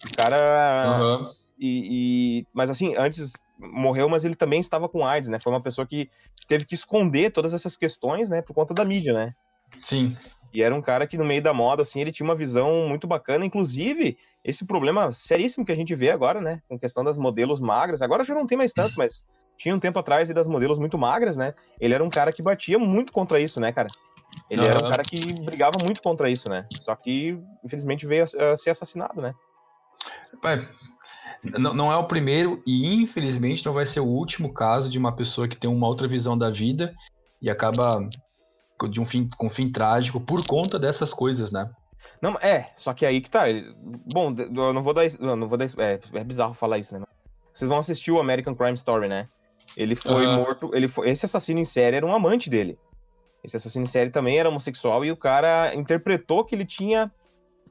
O 0.06 0.16
cara 0.16 1.00
uhum. 1.00 1.32
E, 1.58 2.40
e, 2.40 2.46
mas 2.52 2.70
assim, 2.70 2.94
antes 2.96 3.32
morreu, 3.58 4.08
mas 4.08 4.24
ele 4.24 4.36
também 4.36 4.60
estava 4.60 4.88
com 4.88 5.04
AIDS, 5.04 5.28
né? 5.28 5.38
Foi 5.42 5.52
uma 5.52 5.60
pessoa 5.60 5.86
que 5.86 6.08
teve 6.46 6.64
que 6.64 6.74
esconder 6.74 7.30
todas 7.30 7.52
essas 7.52 7.76
questões, 7.76 8.30
né, 8.30 8.40
por 8.40 8.54
conta 8.54 8.72
da 8.72 8.84
mídia, 8.84 9.12
né? 9.12 9.34
Sim. 9.82 10.16
E 10.54 10.62
era 10.62 10.74
um 10.74 10.80
cara 10.80 11.06
que 11.06 11.18
no 11.18 11.24
meio 11.24 11.42
da 11.42 11.52
moda, 11.52 11.82
assim, 11.82 12.00
ele 12.00 12.12
tinha 12.12 12.24
uma 12.24 12.34
visão 12.34 12.88
muito 12.88 13.06
bacana, 13.06 13.44
inclusive 13.44 14.16
esse 14.42 14.64
problema 14.64 15.12
seríssimo 15.12 15.66
que 15.66 15.72
a 15.72 15.76
gente 15.76 15.94
vê 15.94 16.10
agora, 16.10 16.40
né, 16.40 16.62
com 16.68 16.78
questão 16.78 17.04
das 17.04 17.18
modelos 17.18 17.60
magras. 17.60 18.00
Agora 18.00 18.24
já 18.24 18.34
não 18.34 18.46
tem 18.46 18.56
mais 18.56 18.72
tanto, 18.72 18.94
mas 18.96 19.24
tinha 19.56 19.74
um 19.74 19.80
tempo 19.80 19.98
atrás 19.98 20.30
e 20.30 20.34
das 20.34 20.46
modelos 20.46 20.78
muito 20.78 20.96
magras, 20.96 21.36
né? 21.36 21.52
Ele 21.80 21.92
era 21.92 22.02
um 22.02 22.08
cara 22.08 22.32
que 22.32 22.40
batia 22.40 22.78
muito 22.78 23.12
contra 23.12 23.40
isso, 23.40 23.60
né, 23.60 23.72
cara? 23.72 23.88
Ele 24.48 24.62
uhum. 24.62 24.68
era 24.68 24.84
um 24.84 24.88
cara 24.88 25.02
que 25.02 25.20
brigava 25.42 25.82
muito 25.82 26.00
contra 26.00 26.30
isso, 26.30 26.48
né? 26.48 26.60
Só 26.80 26.94
que, 26.94 27.36
infelizmente, 27.64 28.06
veio 28.06 28.24
a, 28.24 28.52
a 28.52 28.56
ser 28.56 28.70
assassinado, 28.70 29.20
né? 29.20 29.34
Pai, 30.40 30.60
não, 31.42 31.74
não 31.74 31.92
é 31.92 31.96
o 31.96 32.04
primeiro 32.04 32.62
e, 32.66 32.94
infelizmente, 32.94 33.64
não 33.64 33.72
vai 33.72 33.86
ser 33.86 34.00
o 34.00 34.06
último 34.06 34.52
caso 34.52 34.90
de 34.90 34.98
uma 34.98 35.12
pessoa 35.12 35.48
que 35.48 35.56
tem 35.56 35.70
uma 35.70 35.86
outra 35.86 36.08
visão 36.08 36.36
da 36.36 36.50
vida 36.50 36.94
e 37.40 37.48
acaba 37.48 38.08
de 38.90 39.00
um 39.00 39.06
fim, 39.06 39.28
com 39.36 39.46
um 39.46 39.50
fim 39.50 39.70
trágico 39.70 40.20
por 40.20 40.46
conta 40.46 40.78
dessas 40.78 41.12
coisas, 41.12 41.50
né? 41.50 41.70
Não, 42.20 42.34
é, 42.40 42.70
só 42.76 42.92
que 42.92 43.06
aí 43.06 43.20
que 43.20 43.30
tá. 43.30 43.44
Bom, 44.12 44.34
eu 44.36 44.72
não 44.72 44.82
vou 44.82 44.94
dar. 44.94 45.04
Não 45.20 45.48
vou 45.48 45.58
dar 45.58 45.66
é, 45.78 46.00
é 46.12 46.24
bizarro 46.24 46.54
falar 46.54 46.78
isso, 46.78 46.96
né? 46.96 47.04
Vocês 47.52 47.68
vão 47.68 47.78
assistir 47.78 48.10
o 48.10 48.20
American 48.20 48.54
Crime 48.54 48.74
Story, 48.74 49.08
né? 49.08 49.28
Ele 49.76 49.94
foi 49.94 50.26
uhum. 50.26 50.36
morto. 50.36 50.70
Ele 50.74 50.88
foi, 50.88 51.10
esse 51.10 51.24
assassino 51.24 51.60
em 51.60 51.64
série 51.64 51.96
era 51.96 52.06
um 52.06 52.14
amante 52.14 52.50
dele. 52.50 52.78
Esse 53.42 53.56
assassino 53.56 53.84
em 53.84 53.88
série 53.88 54.10
também 54.10 54.38
era 54.38 54.48
homossexual 54.48 55.04
e 55.04 55.12
o 55.12 55.16
cara 55.16 55.74
interpretou 55.74 56.44
que 56.44 56.54
ele 56.54 56.64
tinha. 56.64 57.10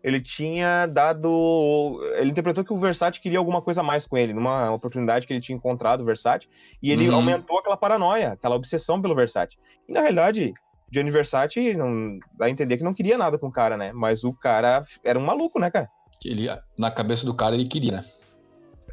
Ele 0.04 0.22
tinha 0.22 0.86
dado. 0.86 2.00
Ele 2.16 2.30
interpretou 2.30 2.64
que 2.64 2.74
o 2.74 2.78
Versace 2.78 3.20
queria 3.20 3.40
alguma 3.40 3.62
coisa 3.62 3.82
a 3.82 3.84
mais 3.84 4.06
com 4.06 4.18
ele, 4.18 4.34
numa 4.34 4.72
oportunidade 4.72 5.26
que 5.26 5.34
ele 5.34 5.42
tinha 5.42 5.56
encontrado 5.56 6.02
o 6.02 6.06
Versace. 6.06 6.48
E 6.82 6.92
ele 6.92 7.10
uhum. 7.10 7.16
aumentou 7.16 7.60
aquela 7.60 7.78
paranoia, 7.78 8.34
aquela 8.34 8.56
obsessão 8.56 9.02
pelo 9.02 9.16
Versace. 9.16 9.58
E 9.88 9.92
na 9.94 10.02
realidade, 10.02 10.54
Gianni 10.92 11.12
Versace 11.12 11.74
não 11.74 12.20
dá 12.34 12.46
a 12.46 12.50
entender 12.50 12.78
que 12.78 12.84
não 12.84 12.94
queria 12.94 13.18
nada 13.18 13.38
com 13.38 13.48
o 13.48 13.52
cara, 13.52 13.76
né? 13.76 13.92
Mas 13.94 14.24
o 14.24 14.34
cara 14.34 14.86
era 15.04 15.20
um 15.20 15.26
maluco, 15.26 15.60
né, 15.60 15.70
cara? 15.70 15.90
Ele, 16.24 16.48
na 16.78 16.90
cabeça 16.90 17.26
do 17.26 17.34
cara 17.34 17.56
ele 17.56 17.66
queria, 17.66 17.92
né? 17.92 18.06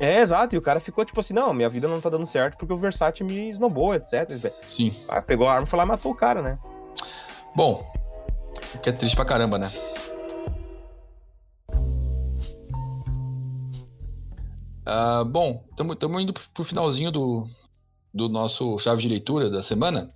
É, 0.01 0.21
exato, 0.21 0.55
e 0.55 0.59
o 0.59 0.63
cara 0.63 0.81
ficou 0.81 1.05
tipo 1.05 1.21
assim, 1.21 1.33
não, 1.33 1.55
minha 1.55 1.69
vida 1.69 1.87
não 1.87 2.01
tá 2.01 2.11
dando 2.11 2.27
certo 2.27 2.57
porque 2.59 2.73
o 2.73 2.79
Versace 2.79 3.23
me 3.23 3.51
esnobou, 3.51 3.95
etc. 3.95 4.29
Sim. 4.63 4.93
Ah, 5.09 5.23
pegou 5.23 5.47
a 5.47 5.55
arma, 5.55 5.67
foi 5.67 5.77
lá 5.77 5.85
e 5.85 5.89
matou 5.89 6.11
o 6.11 6.17
cara, 6.17 6.43
né? 6.43 6.59
Bom, 7.55 7.85
que 8.83 8.89
é 8.89 8.93
triste 8.93 9.15
pra 9.15 9.25
caramba, 9.25 9.59
né? 9.59 9.69
Uh, 14.87 15.25
bom, 15.25 15.65
estamos 15.71 16.23
indo 16.23 16.33
pro 16.33 16.65
finalzinho 16.65 17.11
do, 17.11 17.49
do 18.13 18.29
nosso 18.29 18.79
chave 18.79 19.01
de 19.01 19.09
leitura 19.09 19.49
da 19.51 19.63
semana. 19.63 20.13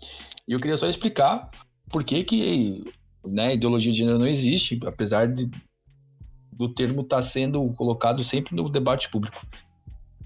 E 0.46 0.52
eu 0.52 0.60
queria 0.60 0.76
só 0.76 0.86
explicar 0.86 1.50
por 1.90 2.04
que, 2.04 2.22
que 2.22 2.84
né, 3.24 3.54
ideologia 3.54 3.92
de 3.92 3.98
gênero 3.98 4.18
não 4.18 4.26
existe, 4.26 4.78
apesar 4.86 5.26
de, 5.26 5.50
do 6.52 6.68
termo 6.74 7.00
estar 7.00 7.16
tá 7.16 7.22
sendo 7.22 7.72
colocado 7.74 8.22
sempre 8.22 8.54
no 8.54 8.68
debate 8.68 9.10
público. 9.10 9.40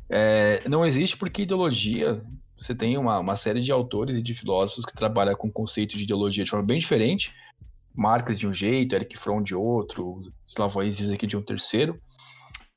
É, 0.09 0.68
não 0.68 0.85
existe 0.85 1.16
porque 1.16 1.42
ideologia, 1.42 2.22
você 2.59 2.74
tem 2.74 2.98
uma, 2.98 3.18
uma 3.20 3.37
série 3.37 3.61
de 3.61 3.72
autores 3.72 4.16
e 4.16 4.22
de 4.22 4.35
filósofos 4.35 4.85
que 4.85 4.94
trabalham 4.94 5.35
com 5.37 5.50
conceitos 5.50 5.96
de 5.96 6.02
ideologia 6.02 6.44
de 6.44 6.50
forma 6.50 6.66
bem 6.66 6.78
diferente. 6.78 7.33
Marcas 7.94 8.38
de 8.38 8.46
um 8.46 8.52
jeito, 8.52 8.94
Eric 8.94 9.16
Fromm 9.18 9.42
de 9.42 9.55
outro, 9.55 10.18
Slavoj 10.46 10.90
Zizek 10.90 11.26
de 11.26 11.37
um 11.37 11.42
terceiro. 11.42 12.00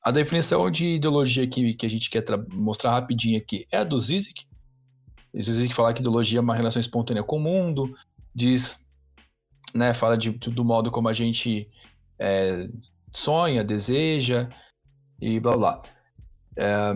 A 0.06 0.12
definição 0.12 0.70
de 0.70 0.86
ideologia 0.86 1.48
que, 1.48 1.74
que 1.74 1.84
a 1.84 1.88
gente 1.90 2.08
quer 2.08 2.24
mostrar 2.52 2.92
rapidinho 2.92 3.36
aqui 3.36 3.66
é 3.72 3.78
a 3.78 3.82
do 3.82 3.98
Zizek. 3.98 4.46
Zizek 5.36 5.74
fala 5.74 5.92
que 5.92 5.98
ideologia 5.98 6.38
é 6.38 6.40
uma 6.40 6.54
relação 6.54 6.78
espontânea 6.78 7.24
com 7.24 7.38
o 7.38 7.40
mundo, 7.40 7.92
diz, 8.32 8.78
né, 9.74 9.92
fala 9.92 10.16
de, 10.16 10.30
do 10.30 10.64
modo 10.64 10.92
como 10.92 11.08
a 11.08 11.12
gente 11.12 11.68
é, 12.20 12.68
sonha, 13.10 13.64
deseja 13.64 14.48
e 15.20 15.40
blá 15.40 15.56
blá. 15.56 15.82
É, 16.56 16.92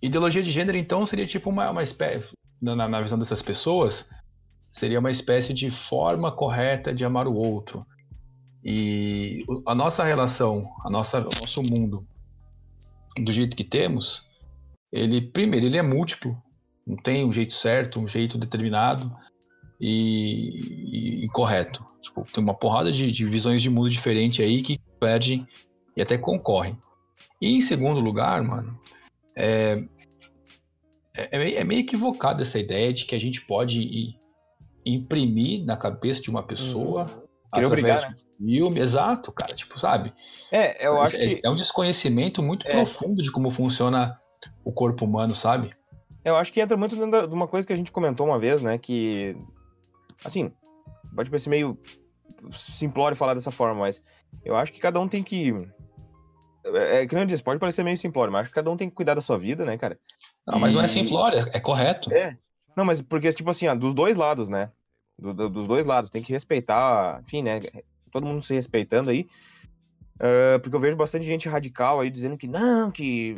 ideologia 0.00 0.42
de 0.42 0.50
gênero, 0.50 0.78
então, 0.78 1.04
seria 1.04 1.26
tipo 1.26 1.50
uma, 1.50 1.70
uma 1.70 1.82
espécie, 1.82 2.32
na, 2.62 2.88
na 2.88 3.02
visão 3.02 3.18
dessas 3.18 3.42
pessoas, 3.42 4.06
seria 4.72 5.00
uma 5.00 5.10
espécie 5.10 5.52
de 5.52 5.70
forma 5.70 6.32
correta 6.32 6.94
de 6.94 7.04
amar 7.04 7.28
o 7.28 7.34
outro. 7.34 7.86
E 8.64 9.44
a 9.66 9.74
nossa 9.74 10.02
relação, 10.02 10.66
a 10.82 10.88
nossa, 10.88 11.20
o 11.20 11.24
nosso 11.24 11.60
mundo, 11.60 12.06
do 13.18 13.32
jeito 13.32 13.56
que 13.56 13.64
temos, 13.64 14.22
ele, 14.92 15.20
primeiro, 15.20 15.66
ele 15.66 15.78
é 15.78 15.82
múltiplo, 15.82 16.36
não 16.86 16.96
tem 16.96 17.24
um 17.24 17.32
jeito 17.32 17.52
certo, 17.52 18.00
um 18.00 18.06
jeito 18.06 18.38
determinado 18.38 19.10
e, 19.80 21.20
e, 21.20 21.24
e 21.24 21.28
correto. 21.28 21.84
Tipo, 22.00 22.24
tem 22.24 22.42
uma 22.42 22.54
porrada 22.54 22.90
de, 22.90 23.10
de 23.12 23.24
visões 23.26 23.62
de 23.62 23.70
mundo 23.70 23.88
diferente 23.88 24.42
aí 24.42 24.62
que 24.62 24.78
perdem 24.98 25.46
e 25.96 26.02
até 26.02 26.18
concorrem. 26.18 26.76
E 27.40 27.54
em 27.54 27.60
segundo 27.60 28.00
lugar, 28.00 28.42
mano, 28.42 28.78
é, 29.36 29.82
é, 31.14 31.54
é 31.54 31.64
meio 31.64 31.80
equivocada 31.80 32.42
essa 32.42 32.58
ideia 32.58 32.92
de 32.92 33.04
que 33.04 33.14
a 33.14 33.20
gente 33.20 33.40
pode 33.46 34.16
imprimir 34.84 35.64
na 35.64 35.76
cabeça 35.76 36.20
de 36.20 36.30
uma 36.30 36.42
pessoa 36.42 37.04
uhum. 37.04 37.21
Através 37.52 37.66
obrigar, 37.66 38.10
né? 38.10 38.16
filme. 38.38 38.80
Exato, 38.80 39.30
cara, 39.30 39.54
tipo, 39.54 39.78
sabe? 39.78 40.12
É, 40.50 40.86
eu 40.86 41.00
acho 41.00 41.16
é, 41.16 41.18
que... 41.18 41.40
É 41.44 41.50
um 41.50 41.56
desconhecimento 41.56 42.42
muito 42.42 42.66
é. 42.66 42.70
profundo 42.70 43.22
de 43.22 43.30
como 43.30 43.50
funciona 43.50 44.18
o 44.64 44.72
corpo 44.72 45.04
humano, 45.04 45.34
sabe? 45.34 45.74
Eu 46.24 46.36
acho 46.36 46.52
que 46.52 46.60
entra 46.60 46.76
muito 46.76 46.96
dentro 46.96 47.28
de 47.28 47.34
uma 47.34 47.46
coisa 47.46 47.66
que 47.66 47.72
a 47.72 47.76
gente 47.76 47.92
comentou 47.92 48.26
uma 48.26 48.38
vez, 48.38 48.62
né? 48.62 48.78
Que, 48.78 49.36
assim, 50.24 50.52
pode 51.14 51.30
parecer 51.30 51.50
meio 51.50 51.78
simplório 52.52 53.16
falar 53.16 53.34
dessa 53.34 53.50
forma, 53.50 53.80
mas 53.80 54.02
eu 54.44 54.56
acho 54.56 54.72
que 54.72 54.80
cada 54.80 54.98
um 54.98 55.06
tem 55.06 55.22
que 55.22 55.52
é, 56.64 57.02
é, 57.02 57.06
que 57.06 57.14
não 57.14 57.26
disse, 57.26 57.42
pode 57.42 57.58
parecer 57.58 57.82
meio 57.82 57.96
simplório, 57.96 58.32
mas 58.32 58.42
acho 58.42 58.50
que 58.50 58.54
cada 58.54 58.70
um 58.70 58.76
tem 58.76 58.88
que 58.88 58.94
cuidar 58.94 59.14
da 59.14 59.20
sua 59.20 59.38
vida, 59.38 59.64
né, 59.64 59.76
cara? 59.76 59.98
Não, 60.46 60.58
mas 60.58 60.72
e... 60.72 60.74
não 60.74 60.82
é 60.82 60.88
simplório, 60.88 61.40
é, 61.40 61.50
é 61.54 61.60
correto. 61.60 62.12
É. 62.12 62.36
Não, 62.76 62.84
mas 62.84 63.02
porque, 63.02 63.28
tipo 63.30 63.50
assim, 63.50 63.66
ó, 63.66 63.74
dos 63.74 63.94
dois 63.94 64.16
lados, 64.16 64.48
né? 64.48 64.70
Do, 65.22 65.32
do, 65.32 65.48
dos 65.48 65.68
dois 65.68 65.86
lados, 65.86 66.10
tem 66.10 66.22
que 66.22 66.32
respeitar, 66.32 67.22
enfim, 67.24 67.42
né? 67.42 67.60
Todo 68.10 68.26
mundo 68.26 68.42
se 68.42 68.54
respeitando 68.54 69.10
aí. 69.10 69.28
Uh, 70.16 70.58
porque 70.60 70.74
eu 70.74 70.80
vejo 70.80 70.96
bastante 70.96 71.24
gente 71.24 71.48
radical 71.48 72.00
aí 72.00 72.10
dizendo 72.10 72.36
que 72.36 72.48
não, 72.48 72.90
que. 72.90 73.36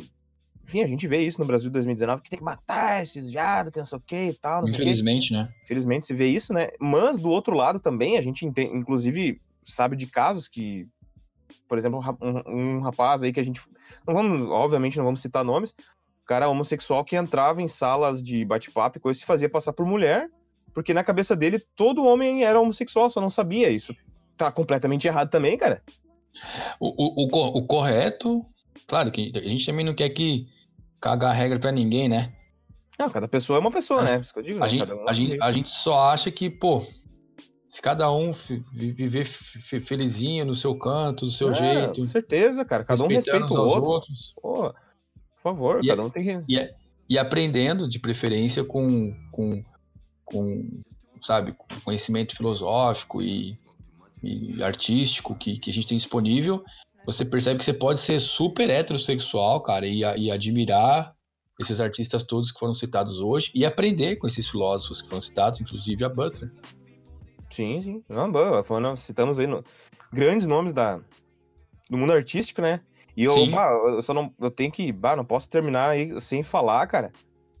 Enfim, 0.63 0.81
a 0.81 0.87
gente 0.87 1.07
vê 1.07 1.19
isso 1.19 1.39
no 1.39 1.45
Brasil 1.45 1.69
de 1.69 1.73
2019, 1.73 2.23
que 2.23 2.29
tem 2.29 2.39
que 2.39 2.45
matar 2.45 3.03
esses 3.03 3.29
viados, 3.29 3.71
que 3.71 3.77
não 3.77 3.85
sei 3.85 3.97
o 3.99 4.01
que 4.01 4.29
e 4.29 4.33
tal. 4.33 4.67
Infelizmente, 4.67 5.31
né? 5.31 5.47
Infelizmente 5.63 6.07
se 6.07 6.13
vê 6.13 6.27
isso, 6.27 6.51
né? 6.51 6.69
Mas 6.79 7.19
do 7.19 7.29
outro 7.29 7.55
lado 7.55 7.79
também, 7.79 8.17
a 8.17 8.21
gente 8.21 8.45
entende, 8.45 8.75
inclusive 8.75 9.39
sabe 9.63 9.95
de 9.95 10.07
casos 10.07 10.47
que, 10.47 10.87
por 11.67 11.77
exemplo, 11.77 11.99
um, 12.19 12.77
um 12.77 12.79
rapaz 12.81 13.21
aí 13.21 13.31
que 13.31 13.39
a 13.39 13.43
gente. 13.43 13.61
Não 14.07 14.15
vamos, 14.15 14.49
obviamente, 14.49 14.97
não 14.97 15.05
vamos 15.05 15.21
citar 15.21 15.43
nomes. 15.43 15.75
Cara 16.25 16.49
homossexual 16.49 17.05
que 17.05 17.15
entrava 17.15 17.61
em 17.61 17.67
salas 17.67 18.23
de 18.23 18.43
bate-papo 18.43 18.97
e 18.97 19.01
coisa 19.01 19.19
se 19.19 19.25
fazia 19.25 19.47
passar 19.47 19.73
por 19.73 19.85
mulher, 19.85 20.27
porque 20.75 20.93
na 20.93 21.05
cabeça 21.05 21.37
dele 21.37 21.63
todo 21.75 22.05
homem 22.05 22.43
era 22.43 22.59
homossexual, 22.59 23.09
só 23.09 23.21
não 23.21 23.29
sabia. 23.29 23.69
Isso 23.69 23.95
tá 24.35 24.51
completamente 24.51 25.07
errado 25.07 25.29
também, 25.29 25.57
cara. 25.57 25.81
O, 26.79 26.89
o, 26.89 27.25
o, 27.25 27.59
o 27.59 27.65
correto, 27.65 28.45
claro 28.85 29.09
que 29.09 29.31
a 29.33 29.39
gente 29.39 29.65
também 29.65 29.85
não 29.85 29.95
quer 29.95 30.09
que 30.09 30.47
cagar 30.99 31.31
a 31.31 31.33
regra 31.33 31.57
para 31.57 31.71
ninguém, 31.71 32.09
né? 32.09 32.33
Não, 32.99 33.09
cada 33.09 33.27
pessoa 33.27 33.57
é 33.57 33.61
uma 33.61 33.71
pessoa, 33.71 34.03
né? 34.03 34.21
Digo, 34.43 34.57
a, 34.57 34.63
né? 34.63 34.69
gente, 34.69 34.91
um 34.91 35.07
a, 35.07 35.13
gente, 35.13 35.41
a 35.41 35.51
gente 35.53 35.69
só 35.69 36.09
acha 36.09 36.29
que, 36.29 36.49
pô, 36.49 36.85
se 37.69 37.81
cada 37.81 38.11
um 38.11 38.33
viver 38.73 39.25
felizinho 39.25 40.45
no 40.45 40.55
seu 40.55 40.77
canto, 40.77 41.25
do 41.25 41.31
seu 41.31 41.51
é, 41.51 41.55
jeito. 41.55 42.01
Com 42.01 42.05
certeza, 42.05 42.65
cara. 42.65 42.83
Cada 42.83 43.01
um 43.01 43.07
respeita 43.07 43.45
o 43.45 43.57
outro. 43.57 43.83
Outros. 43.85 44.33
Pô, 44.41 44.73
por 44.73 45.41
favor, 45.41 45.83
e, 45.83 45.87
cada 45.87 46.03
um 46.03 46.09
tem 46.09 46.23
que. 46.23 46.53
E, 46.53 46.69
e 47.09 47.17
aprendendo, 47.17 47.87
de 47.87 47.97
preferência, 47.97 48.63
com, 48.63 49.13
com, 49.31 49.63
com 50.25 50.81
sabe, 51.21 51.55
conhecimento 51.83 52.35
filosófico 52.35 53.21
e, 53.21 53.57
e 54.21 54.61
artístico 54.61 55.35
que, 55.35 55.57
que 55.59 55.71
a 55.71 55.73
gente 55.73 55.87
tem 55.87 55.97
disponível, 55.97 56.63
você 57.05 57.23
percebe 57.23 57.59
que 57.59 57.65
você 57.65 57.73
pode 57.73 57.99
ser 57.99 58.19
super 58.19 58.69
heterossexual, 58.69 59.61
cara, 59.61 59.87
e, 59.87 59.99
e 59.99 60.31
admirar 60.31 61.15
esses 61.59 61.79
artistas 61.79 62.23
todos 62.23 62.51
que 62.51 62.59
foram 62.59 62.73
citados 62.73 63.19
hoje 63.19 63.51
e 63.55 63.65
aprender 63.65 64.17
com 64.17 64.27
esses 64.27 64.49
filósofos 64.49 65.01
que 65.01 65.09
foram 65.09 65.21
citados, 65.21 65.59
inclusive 65.59 66.03
a 66.03 66.09
Butler. 66.09 66.51
Sim, 67.49 67.81
sim. 67.81 68.03
Não, 68.09 68.29
boa. 68.29 68.63
Falando, 68.63 68.97
citamos 68.97 69.39
aí 69.39 69.47
no, 69.47 69.63
grandes 70.11 70.45
nomes 70.45 70.73
da, 70.73 70.99
do 71.89 71.97
mundo 71.97 72.11
artístico, 72.11 72.61
né? 72.61 72.81
E 73.15 73.23
eu, 73.23 73.49
bah, 73.49 73.71
eu 73.71 74.01
só 74.01 74.13
não. 74.13 74.33
Eu 74.37 74.51
tenho 74.51 74.69
que. 74.69 74.91
Bah, 74.91 75.15
não 75.15 75.23
posso 75.23 75.49
terminar 75.49 75.91
aí 75.91 76.19
sem 76.19 76.43
falar, 76.43 76.85
cara. 76.87 77.13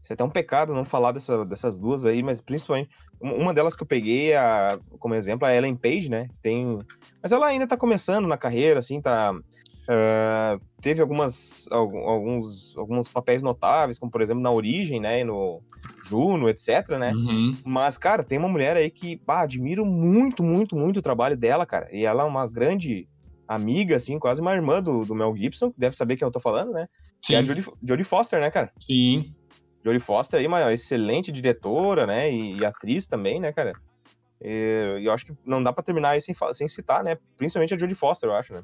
Isso 0.05 0.13
é 0.13 0.13
até 0.13 0.23
um 0.23 0.29
pecado 0.29 0.71
não 0.71 0.85
falar 0.85 1.11
dessa, 1.13 1.43
dessas 1.43 1.79
duas 1.79 2.05
aí, 2.05 2.21
mas 2.21 2.39
principalmente. 2.39 2.91
Uma 3.19 3.51
delas 3.51 3.75
que 3.75 3.81
eu 3.81 3.87
peguei 3.87 4.35
a, 4.35 4.77
como 4.99 5.15
exemplo, 5.15 5.47
a 5.47 5.55
Ellen 5.55 5.75
Page, 5.75 6.09
né? 6.09 6.29
Tem. 6.43 6.77
Mas 7.23 7.31
ela 7.31 7.47
ainda 7.47 7.65
tá 7.65 7.75
começando 7.75 8.27
na 8.27 8.37
carreira, 8.37 8.77
assim, 8.77 9.01
tá. 9.01 9.33
Uh, 9.33 10.61
teve 10.79 11.01
algumas, 11.01 11.65
alguns, 11.71 12.77
alguns 12.77 13.07
papéis 13.07 13.41
notáveis, 13.41 13.97
como 13.97 14.11
por 14.11 14.21
exemplo 14.21 14.43
na 14.43 14.51
Origem, 14.51 14.99
né? 14.99 15.23
No 15.23 15.59
Juno, 16.03 16.49
etc, 16.49 16.87
né? 16.99 17.11
Uhum. 17.11 17.57
Mas, 17.65 17.97
cara, 17.97 18.23
tem 18.23 18.37
uma 18.37 18.47
mulher 18.47 18.77
aí 18.77 18.91
que, 18.91 19.19
bah, 19.25 19.41
admiro 19.41 19.83
muito, 19.83 20.43
muito, 20.43 20.75
muito 20.75 20.97
o 20.97 21.03
trabalho 21.03 21.35
dela, 21.35 21.65
cara. 21.65 21.89
E 21.91 22.05
ela 22.05 22.21
é 22.21 22.27
uma 22.27 22.45
grande 22.45 23.07
amiga, 23.47 23.95
assim, 23.95 24.19
quase 24.19 24.39
uma 24.39 24.53
irmã 24.53 24.83
do, 24.83 25.03
do 25.03 25.15
Mel 25.15 25.35
Gibson, 25.35 25.71
que 25.71 25.79
deve 25.79 25.95
saber 25.95 26.15
quem 26.15 26.27
eu 26.27 26.31
tô 26.31 26.39
falando, 26.39 26.73
né? 26.73 26.87
Sim. 27.23 27.27
Que 27.27 27.35
é 27.35 27.39
a 27.39 27.43
Jodie, 27.43 27.65
Jodie 27.83 28.03
Foster, 28.03 28.39
né, 28.39 28.51
cara? 28.51 28.71
Sim. 28.79 29.33
Jodie 29.85 29.99
Foster 29.99 30.39
aí, 30.39 30.47
uma 30.47 30.73
excelente 30.73 31.31
diretora, 31.31 32.07
né? 32.07 32.31
E, 32.31 32.57
e 32.57 32.65
atriz 32.65 33.05
também, 33.05 33.39
né, 33.39 33.53
cara? 33.53 33.73
E, 34.41 34.99
eu 35.03 35.13
acho 35.13 35.27
que 35.27 35.33
não 35.45 35.61
dá 35.61 35.71
para 35.71 35.83
terminar 35.83 36.09
aí 36.09 36.21
sem, 36.21 36.33
sem 36.53 36.67
citar, 36.67 37.03
né? 37.03 37.17
Principalmente 37.37 37.75
a 37.75 37.77
Jodie 37.77 37.93
Foster, 37.93 38.27
eu 38.27 38.35
acho, 38.35 38.53
né? 38.53 38.63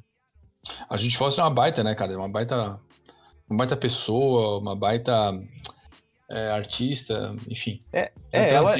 A 0.89 0.97
Jodie 0.97 1.15
Foster 1.15 1.43
é 1.43 1.47
uma 1.47 1.53
baita, 1.53 1.84
né, 1.84 1.93
cara? 1.93 2.17
Uma 2.17 2.27
baita, 2.27 2.79
uma 3.47 3.57
baita 3.57 3.77
pessoa, 3.77 4.60
uma 4.60 4.75
baita 4.75 5.39
é, 6.27 6.49
artista, 6.49 7.36
enfim. 7.47 7.84
É, 7.93 8.12
é 8.31 8.53
ela, 8.53 8.75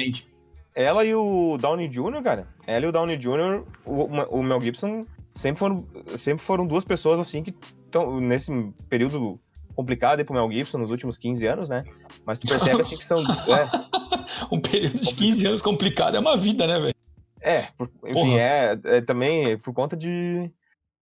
ela 0.74 1.04
e 1.04 1.14
o 1.14 1.56
Downey 1.58 1.88
Jr., 1.88 2.22
cara. 2.24 2.48
Ela 2.66 2.86
e 2.86 2.88
o 2.88 2.92
Downey 2.92 3.16
Jr., 3.18 3.64
o, 3.86 4.04
o 4.38 4.42
Mel 4.42 4.60
Gibson 4.60 5.06
sempre 5.32 5.60
foram, 5.60 5.86
sempre 6.16 6.44
foram 6.44 6.66
duas 6.66 6.84
pessoas 6.84 7.20
assim 7.20 7.42
que 7.44 7.54
estão 7.84 8.20
nesse 8.20 8.52
período 8.88 9.40
complicado 9.74 10.18
aí 10.18 10.24
pro 10.24 10.34
Mel 10.34 10.50
Gibson 10.50 10.78
nos 10.78 10.90
últimos 10.90 11.18
15 11.18 11.46
anos, 11.46 11.68
né? 11.68 11.84
Mas 12.24 12.38
tu 12.38 12.46
percebe 12.46 12.80
assim 12.80 12.96
que 12.96 13.04
são. 13.04 13.22
É, 13.22 13.68
um 14.50 14.60
período 14.60 14.98
de 14.98 15.14
15 15.14 15.46
anos 15.46 15.62
complicado 15.62 16.16
é 16.16 16.20
uma 16.20 16.36
vida, 16.36 16.66
né, 16.66 16.78
velho? 16.78 16.94
É, 17.40 17.68
por, 17.76 17.90
enfim, 18.06 18.36
é, 18.38 18.78
é, 18.84 19.00
também 19.00 19.58
por 19.58 19.74
conta 19.74 19.96
de 19.96 20.50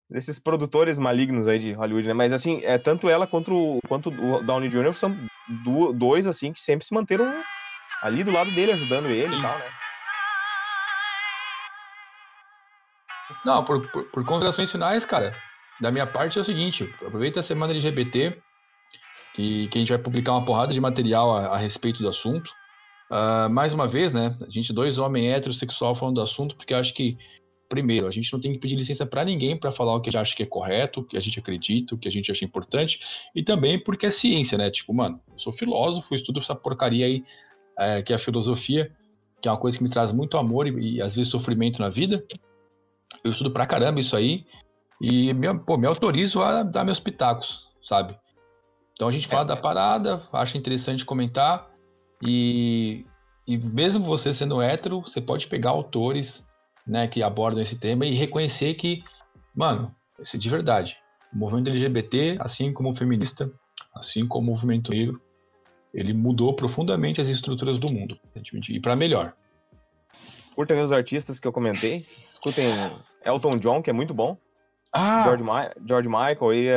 desses 0.08 0.40
produtores 0.40 0.98
malignos 0.98 1.46
aí 1.46 1.58
de 1.58 1.72
Hollywood, 1.72 2.08
né? 2.08 2.14
Mas 2.14 2.32
assim, 2.32 2.60
é 2.64 2.76
tanto 2.78 3.08
ela 3.08 3.26
quanto, 3.26 3.78
quanto 3.86 4.10
o 4.10 4.42
Downey 4.42 4.68
Jr. 4.68 4.94
são 4.94 5.16
do, 5.64 5.92
dois 5.92 6.26
assim 6.26 6.52
que 6.52 6.60
sempre 6.60 6.84
se 6.84 6.92
manteram 6.92 7.32
ali 8.02 8.24
do 8.24 8.32
lado 8.32 8.50
dele, 8.52 8.72
ajudando 8.72 9.08
ele 9.08 9.30
Sim. 9.30 9.38
e 9.38 9.42
tal, 9.42 9.58
né? 9.58 9.64
Não, 13.44 13.64
por, 13.64 13.88
por, 13.90 14.04
por, 14.10 14.24
considerações 14.24 14.70
finais, 14.70 15.04
cara, 15.04 15.34
da 15.80 15.90
minha 15.92 16.06
parte 16.06 16.36
é 16.38 16.40
o 16.40 16.44
seguinte, 16.44 16.92
aproveita 17.06 17.40
a 17.40 17.42
semana 17.42 17.72
LGBT, 17.72 18.36
que, 19.34 19.68
que 19.68 19.78
a 19.78 19.80
gente 19.80 19.90
vai 19.90 19.98
publicar 19.98 20.32
uma 20.32 20.44
porrada 20.44 20.72
de 20.72 20.80
material 20.80 21.32
a, 21.32 21.46
a 21.46 21.56
respeito 21.56 22.02
do 22.02 22.08
assunto. 22.08 22.50
Uh, 23.10 23.50
mais 23.50 23.74
uma 23.74 23.88
vez, 23.88 24.12
né, 24.12 24.36
a 24.40 24.50
gente, 24.50 24.72
dois 24.72 24.98
homens 24.98 25.34
heterossexual 25.34 25.94
falando 25.94 26.16
do 26.16 26.20
assunto, 26.22 26.56
porque 26.56 26.72
eu 26.72 26.78
acho 26.78 26.94
que 26.94 27.18
primeiro, 27.70 28.08
a 28.08 28.10
gente 28.10 28.30
não 28.32 28.40
tem 28.40 28.52
que 28.52 28.58
pedir 28.58 28.74
licença 28.74 29.06
para 29.06 29.24
ninguém 29.24 29.56
para 29.56 29.70
falar 29.70 29.94
o 29.94 30.00
que 30.00 30.08
a 30.08 30.10
gente 30.10 30.20
acha 30.20 30.36
que 30.36 30.42
é 30.42 30.46
correto, 30.46 31.00
o 31.00 31.04
que 31.04 31.16
a 31.16 31.20
gente 31.20 31.38
acredita, 31.38 31.94
o 31.94 31.98
que 31.98 32.08
a 32.08 32.10
gente 32.10 32.30
acha 32.30 32.44
importante, 32.44 32.98
e 33.32 33.44
também 33.44 33.78
porque 33.78 34.06
é 34.06 34.10
ciência, 34.10 34.58
né? 34.58 34.68
Tipo, 34.70 34.92
mano, 34.92 35.20
eu 35.32 35.38
sou 35.38 35.52
filósofo, 35.52 36.12
estudo 36.12 36.40
essa 36.40 36.54
porcaria 36.54 37.06
aí, 37.06 37.24
é, 37.78 38.02
que 38.02 38.12
é 38.12 38.16
a 38.16 38.18
filosofia, 38.18 38.92
que 39.40 39.48
é 39.48 39.52
uma 39.52 39.56
coisa 39.56 39.78
que 39.78 39.84
me 39.84 39.88
traz 39.88 40.10
muito 40.12 40.36
amor 40.36 40.66
e, 40.66 40.96
e 40.96 41.00
às 41.00 41.14
vezes 41.14 41.30
sofrimento 41.30 41.80
na 41.80 41.88
vida. 41.88 42.24
Eu 43.22 43.30
estudo 43.30 43.52
pra 43.52 43.66
caramba 43.66 44.00
isso 44.00 44.16
aí, 44.16 44.44
e 45.00 45.32
me, 45.32 45.56
pô, 45.60 45.78
me 45.78 45.86
autorizo 45.86 46.42
a 46.42 46.64
dar 46.64 46.84
meus 46.84 46.98
pitacos, 46.98 47.68
sabe? 47.84 48.18
Então 49.00 49.08
a 49.08 49.12
gente 49.12 49.28
fala 49.28 49.44
é, 49.44 49.46
da 49.46 49.56
parada, 49.56 50.22
acha 50.30 50.58
interessante 50.58 51.06
comentar, 51.06 51.70
e, 52.22 53.06
e 53.46 53.56
mesmo 53.56 54.04
você 54.04 54.34
sendo 54.34 54.60
hétero, 54.60 55.00
você 55.00 55.22
pode 55.22 55.46
pegar 55.46 55.70
autores 55.70 56.46
né, 56.86 57.08
que 57.08 57.22
abordam 57.22 57.62
esse 57.62 57.76
tema 57.76 58.04
e 58.04 58.14
reconhecer 58.14 58.74
que, 58.74 59.02
mano, 59.56 59.90
esse 60.18 60.36
de 60.36 60.50
verdade, 60.50 60.98
o 61.32 61.38
movimento 61.38 61.70
LGBT, 61.70 62.36
assim 62.40 62.74
como 62.74 62.92
o 62.92 62.94
feminista, 62.94 63.50
assim 63.94 64.28
como 64.28 64.50
o 64.50 64.54
movimento 64.54 64.90
negro, 64.90 65.18
ele 65.94 66.12
mudou 66.12 66.52
profundamente 66.52 67.22
as 67.22 67.28
estruturas 67.28 67.78
do 67.78 67.90
mundo 67.90 68.18
e 68.68 68.80
para 68.80 68.94
melhor. 68.94 69.32
Curtem 70.54 70.82
os 70.82 70.92
artistas 70.92 71.40
que 71.40 71.48
eu 71.48 71.52
comentei, 71.54 72.04
escutem 72.30 72.66
Elton 73.24 73.52
John, 73.60 73.80
que 73.80 73.88
é 73.88 73.94
muito 73.94 74.12
bom. 74.12 74.36
Ah. 74.92 75.24
George, 75.24 75.42
Ma 75.42 75.70
George 75.86 76.08
Michael 76.08 76.54
e 76.54 76.68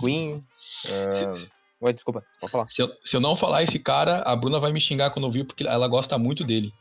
Queen. 0.00 0.44
Uh... 0.86 1.34
Se... 1.34 1.52
Desculpa, 1.92 2.22
pode 2.40 2.52
falar. 2.52 2.68
Se 2.68 2.80
eu, 2.80 2.88
se 3.02 3.16
eu, 3.16 3.20
não 3.20 3.34
falar 3.34 3.64
esse 3.64 3.76
cara, 3.76 4.22
a 4.22 4.36
Bruna 4.36 4.60
vai 4.60 4.72
me 4.72 4.80
xingar 4.80 5.10
quando 5.10 5.24
ouvir, 5.24 5.42
porque 5.42 5.66
ela 5.66 5.88
gosta 5.88 6.16
muito 6.16 6.44
dele. 6.44 6.72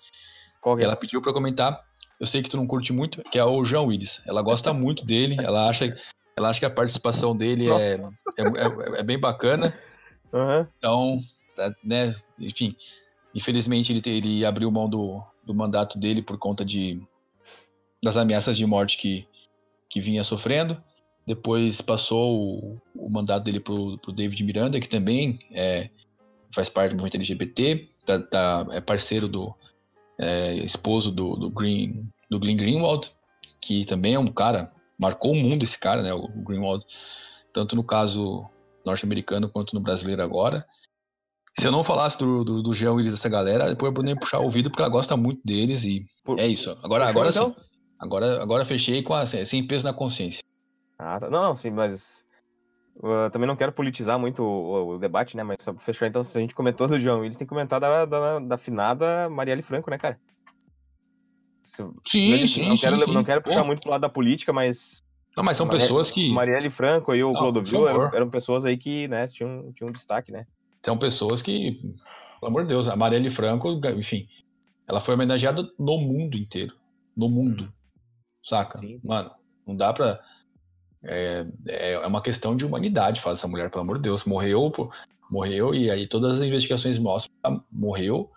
Qual 0.62 0.78
é? 0.78 0.84
Ela 0.84 0.95
pediu 0.95 1.19
para 1.19 1.32
eu 1.32 1.34
comentar 1.34 1.84
eu 2.21 2.28
sei 2.28 2.43
que 2.43 2.50
tu 2.52 2.56
não 2.56 2.67
curte 2.67 2.93
muito, 2.93 3.24
que 3.24 3.39
é 3.39 3.43
o 3.43 3.65
João 3.65 3.88
Willis. 3.88 4.21
Ela 4.28 4.43
gosta 4.43 4.71
muito 4.71 5.04
dele, 5.04 5.36
ela 5.43 5.67
acha, 5.67 5.97
ela 6.38 6.50
acha 6.50 6.60
que 6.60 6.65
a 6.67 6.69
participação 6.69 7.36
dele 7.36 7.67
é, 7.67 7.93
é, 7.93 7.97
é, 7.97 9.00
é, 9.00 9.04
bem 9.04 9.19
bacana. 9.19 9.74
Uhum. 10.34 10.65
Então, 10.78 11.19
tá, 11.58 11.76
né, 11.84 12.15
enfim, 12.39 12.74
infelizmente 13.36 13.91
ele, 13.91 14.02
ele 14.06 14.45
abriu 14.45 14.71
mão 14.71 14.88
do, 14.88 15.21
do 15.43 15.54
mandato 15.54 16.00
dele 16.00 16.21
por 16.21 16.38
conta 16.38 16.63
de 16.63 17.06
das 18.02 18.15
ameaças 18.15 18.56
de 18.56 18.65
morte 18.65 18.97
que, 18.97 19.28
que 19.91 20.01
vinha 20.01 20.23
sofrendo. 20.23 20.82
Depois 21.27 21.82
passou 21.82 22.39
o, 22.39 22.82
o 22.95 23.10
mandato 23.10 23.43
dele 23.43 23.60
pro, 23.60 23.97
pro 23.99 24.12
David 24.12 24.43
Miranda, 24.43 24.80
que 24.80 24.89
também 24.89 25.39
é, 25.51 25.89
faz 26.55 26.70
parte 26.70 26.91
do 26.91 26.95
movimento 26.95 27.16
LGBT, 27.16 27.88
tá, 28.05 28.20
tá, 28.20 28.68
é 28.72 28.82
parceiro 28.82 29.28
do, 29.28 29.53
é, 30.18 30.55
esposo 30.57 31.11
do, 31.11 31.36
do, 31.36 31.49
Green, 31.49 32.09
do 32.30 32.39
Glenn 32.39 32.57
Greenwald, 32.57 33.11
que 33.59 33.86
também 33.86 34.16
é 34.16 34.20
um 34.20 34.32
cara, 34.32 34.72
marcou 34.97 35.34
o 35.34 35.36
mundo 35.36 35.63
esse 35.63 35.78
cara, 35.78 36.01
né, 36.01 36.13
o 36.13 36.28
Greenwald, 36.28 36.86
tanto 37.53 37.76
no 37.76 37.84
caso 37.84 38.49
norte-americano 38.86 39.49
quanto 39.49 39.76
no 39.76 39.82
brasileiro 39.82 40.24
agora. 40.24 40.66
Se 41.59 41.68
eu 41.68 41.72
não 41.72 41.84
falasse 41.84 42.18
do, 42.18 42.43
do, 42.43 42.63
do 42.63 42.74
Jean 42.74 42.93
Willis 42.93 43.13
dessa 43.13 43.28
galera, 43.28 43.68
depois 43.68 43.89
eu 43.89 43.93
vou 43.93 44.03
nem 44.03 44.16
puxar 44.16 44.39
o 44.39 44.45
ouvido, 44.45 44.70
porque 44.70 44.82
ela 44.82 44.91
gosta 44.91 45.18
muito 45.18 45.41
deles 45.43 45.84
e 45.84 46.05
Por... 46.24 46.39
é 46.39 46.47
isso. 46.47 46.72
Agora, 46.82 47.07
agora 47.07 47.30
então? 47.30 47.53
sim. 47.53 47.70
Agora, 48.02 48.41
agora 48.41 48.66
fechei 48.66 49.04
com 49.04 49.14
a, 49.14 49.28
sem 49.28 49.66
peso 49.68 49.86
na 49.86 49.93
consciência. 49.93 50.41
Ah, 50.97 51.20
tá. 51.20 51.30
não, 51.30 51.56
sim, 51.56 51.70
mas 51.70 52.26
uh, 52.97 53.30
também 53.32 53.47
não 53.47 53.56
quero 53.56 53.72
politizar 53.72 54.18
muito 54.18 54.43
o, 54.43 54.95
o, 54.95 54.99
debate, 54.99 55.38
né? 55.38 55.43
Mas 55.43 55.58
só 55.62 55.72
pra 55.72 55.84
fechar, 55.84 56.08
então, 56.08 56.24
se 56.24 56.36
a 56.36 56.41
gente 56.41 56.56
comentou 56.56 56.88
do 56.88 56.99
João 56.99 57.20
Willis, 57.20 57.38
tem 57.38 57.45
que 57.45 57.49
comentar 57.49 57.80
da, 57.80 58.06
da, 58.06 58.39
da 58.39 58.58
finada 58.58 59.30
Marielle 59.30 59.62
Franco, 59.62 59.91
né, 59.91 59.99
cara? 59.99 60.20
Se, 61.64 61.84
sim, 62.08 62.39
não, 62.39 62.47
sim, 62.47 62.70
não 62.70 62.78
quero, 62.78 63.06
sim, 63.06 63.14
Não 63.14 63.24
quero 63.24 63.41
puxar 63.43 63.62
Pô. 63.62 63.68
muito 63.68 63.82
pro 63.82 63.91
lado 63.91 64.02
da 64.02 64.10
política, 64.10 64.52
mas 64.52 65.04
Não, 65.38 65.43
mas 65.43 65.56
são 65.56 65.68
pessoas 65.68 66.10
que. 66.10 66.34
Marielle 66.34 66.72
Franco 66.72 67.14
e 67.14 67.24
o 67.24 67.34
Clodovil 67.34 67.88
eram, 67.88 68.16
eram, 68.16 68.30
pessoas 68.32 68.66
aí 68.66 68.78
que, 68.78 69.08
né, 69.08 69.28
tinham, 69.28 69.72
tinham 69.74 69.89
um 69.89 69.93
destaque, 69.93 70.32
né? 70.32 70.47
São 70.84 70.97
pessoas 70.97 71.43
que, 71.43 71.80
pelo 72.39 72.49
amor 72.49 72.64
de 72.64 72.70
Deus, 72.70 72.88
a 72.88 72.95
Marielle 72.95 73.30
Franco, 73.30 73.80
enfim, 73.95 74.28
ela 74.88 74.99
foi 74.99 75.14
homenageada 75.14 75.70
no 75.78 75.99
mundo 75.99 76.36
inteiro. 76.36 76.74
No 77.16 77.30
mundo. 77.30 77.72
Saca? 78.44 78.80
Sim. 78.80 79.00
Mano, 79.04 79.32
não 79.66 79.76
dá 79.76 79.94
pra. 79.94 80.20
É, 81.04 81.46
é, 81.68 81.94
é 81.94 82.08
uma 82.08 82.22
questão 82.22 82.56
de 82.56 82.66
humanidade, 82.66 83.22
faz 83.22 83.39
essa 83.39 83.48
mulher, 83.48 83.70
pelo 83.70 83.82
amor 83.82 83.98
de 83.98 84.04
Deus. 84.04 84.24
Morreu, 84.24 84.72
morreu, 85.30 85.74
e 85.74 85.89
aí 85.89 86.08
todas 86.08 86.39
as 86.39 86.46
investigações 86.46 87.00
mostram 87.00 87.32
que 87.44 87.66
morreu 87.72 88.30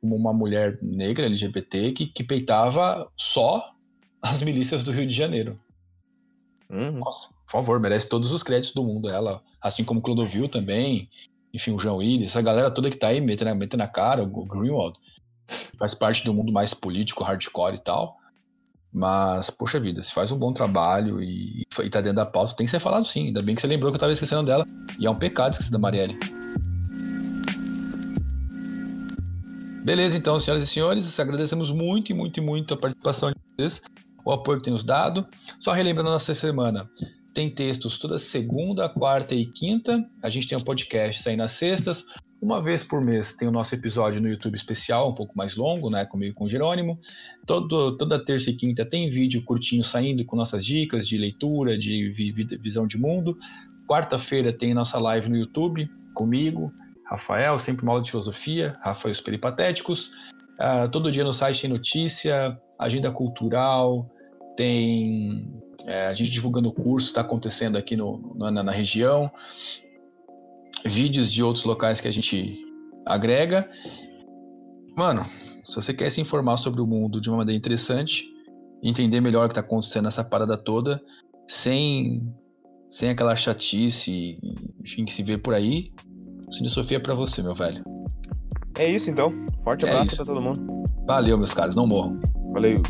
como 0.00 0.16
uma 0.16 0.32
mulher 0.32 0.78
negra 0.80 1.26
LGBT 1.26 1.92
que, 1.92 2.06
que 2.06 2.24
peitava 2.24 3.10
só 3.16 3.72
as 4.22 4.42
milícias 4.42 4.82
do 4.82 4.92
Rio 4.92 5.06
de 5.06 5.14
Janeiro. 5.14 5.58
Uhum. 6.70 6.92
Nossa, 6.92 7.28
por 7.46 7.52
favor, 7.52 7.80
merece 7.80 8.08
todos 8.08 8.30
os 8.30 8.42
créditos 8.42 8.74
do 8.74 8.84
mundo. 8.84 9.08
Ela, 9.08 9.42
assim 9.60 9.84
como 9.84 10.00
o 10.00 10.02
Clodovil 10.02 10.48
também, 10.48 11.08
enfim, 11.52 11.72
o 11.72 11.80
João 11.80 11.96
Willis, 11.96 12.30
essa 12.30 12.42
galera 12.42 12.70
toda 12.70 12.90
que 12.90 12.96
tá 12.96 13.08
aí 13.08 13.20
metendo, 13.20 13.54
metendo 13.54 13.82
na 13.82 13.88
cara, 13.88 14.22
o 14.22 14.44
Greenwald, 14.44 14.98
faz 15.78 15.94
parte 15.94 16.24
do 16.24 16.34
mundo 16.34 16.52
mais 16.52 16.74
político, 16.74 17.24
hardcore 17.24 17.76
e 17.76 17.80
tal. 17.80 18.16
Mas, 18.92 19.50
poxa 19.50 19.78
vida, 19.78 20.02
se 20.02 20.12
faz 20.12 20.32
um 20.32 20.38
bom 20.38 20.52
trabalho 20.52 21.22
e, 21.22 21.66
e 21.82 21.90
tá 21.90 22.00
dentro 22.00 22.16
da 22.16 22.26
pauta, 22.26 22.56
tem 22.56 22.64
que 22.64 22.70
ser 22.70 22.80
falado 22.80 23.06
sim. 23.06 23.26
Ainda 23.26 23.42
bem 23.42 23.54
que 23.54 23.60
você 23.60 23.66
lembrou 23.66 23.92
que 23.92 23.96
eu 23.96 24.00
tava 24.00 24.12
esquecendo 24.12 24.44
dela. 24.44 24.64
E 24.98 25.06
é 25.06 25.10
um 25.10 25.14
pecado 25.14 25.52
esquecer 25.52 25.70
da 25.70 25.78
Marielle. 25.78 26.18
Beleza, 29.84 30.18
então, 30.18 30.38
senhoras 30.38 30.64
e 30.64 30.66
senhores, 30.66 31.18
agradecemos 31.18 31.70
muito 31.70 32.12
e 32.12 32.14
muito 32.14 32.38
e 32.38 32.42
muito 32.42 32.74
a 32.74 32.76
participação 32.76 33.30
de 33.30 33.36
vocês, 33.56 33.80
o 34.22 34.30
apoio 34.30 34.58
que 34.58 34.64
tem 34.64 34.72
nos 34.72 34.84
dado. 34.84 35.26
Só 35.60 35.72
relembrando 35.72 36.10
a 36.10 36.12
nossa 36.12 36.34
semana, 36.34 36.86
tem 37.32 37.48
textos 37.48 37.98
toda 37.98 38.18
segunda, 38.18 38.88
quarta 38.88 39.34
e 39.34 39.46
quinta. 39.46 40.04
A 40.22 40.28
gente 40.28 40.48
tem 40.48 40.58
um 40.58 40.64
podcast 40.64 41.22
saindo 41.22 41.38
nas 41.38 41.52
sextas. 41.52 42.04
Uma 42.40 42.62
vez 42.62 42.84
por 42.84 43.00
mês 43.00 43.32
tem 43.32 43.48
o 43.48 43.50
nosso 43.50 43.74
episódio 43.74 44.20
no 44.20 44.28
YouTube 44.28 44.54
especial, 44.54 45.10
um 45.10 45.14
pouco 45.14 45.36
mais 45.36 45.56
longo, 45.56 45.90
né? 45.90 46.04
Comigo 46.06 46.36
com 46.36 46.44
o 46.44 46.48
Jerônimo. 46.48 46.98
Todo, 47.44 47.96
toda 47.96 48.24
terça 48.24 48.50
e 48.50 48.54
quinta 48.54 48.84
tem 48.84 49.10
vídeo 49.10 49.42
curtinho 49.42 49.82
saindo 49.82 50.24
com 50.24 50.36
nossas 50.36 50.64
dicas 50.64 51.08
de 51.08 51.18
leitura, 51.18 51.76
de 51.76 52.10
vi, 52.10 52.30
visão 52.32 52.86
de 52.86 52.96
mundo. 52.96 53.36
Quarta-feira 53.88 54.52
tem 54.52 54.72
nossa 54.72 54.98
live 55.00 55.28
no 55.28 55.36
YouTube 55.36 55.90
comigo, 56.14 56.72
Rafael, 57.06 57.58
sempre 57.58 57.82
uma 57.82 57.92
aula 57.92 58.04
de 58.04 58.10
filosofia, 58.10 58.76
Rafael 58.82 59.12
os 59.12 59.20
Peripatéticos. 59.20 60.08
Uh, 60.60 60.88
todo 60.92 61.10
dia 61.10 61.24
no 61.24 61.32
site 61.32 61.62
tem 61.62 61.70
notícia, 61.70 62.56
agenda 62.78 63.10
cultural, 63.10 64.08
tem 64.56 65.50
é, 65.86 66.06
a 66.06 66.12
gente 66.12 66.30
divulgando 66.30 66.68
o 66.68 66.72
curso, 66.72 67.08
está 67.08 67.20
acontecendo 67.20 67.76
aqui 67.76 67.96
no, 67.96 68.34
na, 68.36 68.62
na 68.62 68.72
região 68.72 69.30
vídeos 70.84 71.32
de 71.32 71.42
outros 71.42 71.64
locais 71.64 72.00
que 72.00 72.08
a 72.08 72.12
gente 72.12 72.58
agrega. 73.06 73.68
Mano, 74.96 75.24
se 75.64 75.74
você 75.74 75.92
quer 75.94 76.10
se 76.10 76.20
informar 76.20 76.56
sobre 76.56 76.80
o 76.80 76.86
mundo 76.86 77.20
de 77.20 77.28
uma 77.28 77.38
maneira 77.38 77.58
interessante, 77.58 78.24
entender 78.82 79.20
melhor 79.20 79.44
o 79.44 79.48
que 79.48 79.52
está 79.52 79.60
acontecendo 79.60 80.04
nessa 80.04 80.24
parada 80.24 80.56
toda, 80.56 81.02
sem, 81.46 82.22
sem 82.90 83.10
aquela 83.10 83.36
chatice, 83.36 84.38
enfim, 84.84 85.04
que 85.04 85.12
se 85.12 85.22
vê 85.22 85.38
por 85.38 85.54
aí, 85.54 85.90
Cine 86.50 86.70
Sofia 86.70 86.96
é 86.96 87.00
pra 87.00 87.14
você, 87.14 87.42
meu 87.42 87.54
velho. 87.54 87.82
É 88.78 88.88
isso 88.88 89.10
então. 89.10 89.32
Forte 89.64 89.84
é 89.84 89.90
abraço 89.90 90.14
é 90.14 90.16
pra 90.16 90.24
todo 90.24 90.40
mundo. 90.40 90.84
Valeu, 91.06 91.36
meus 91.36 91.52
caras. 91.52 91.74
Não 91.74 91.86
morram. 91.86 92.20
Valeu. 92.52 92.82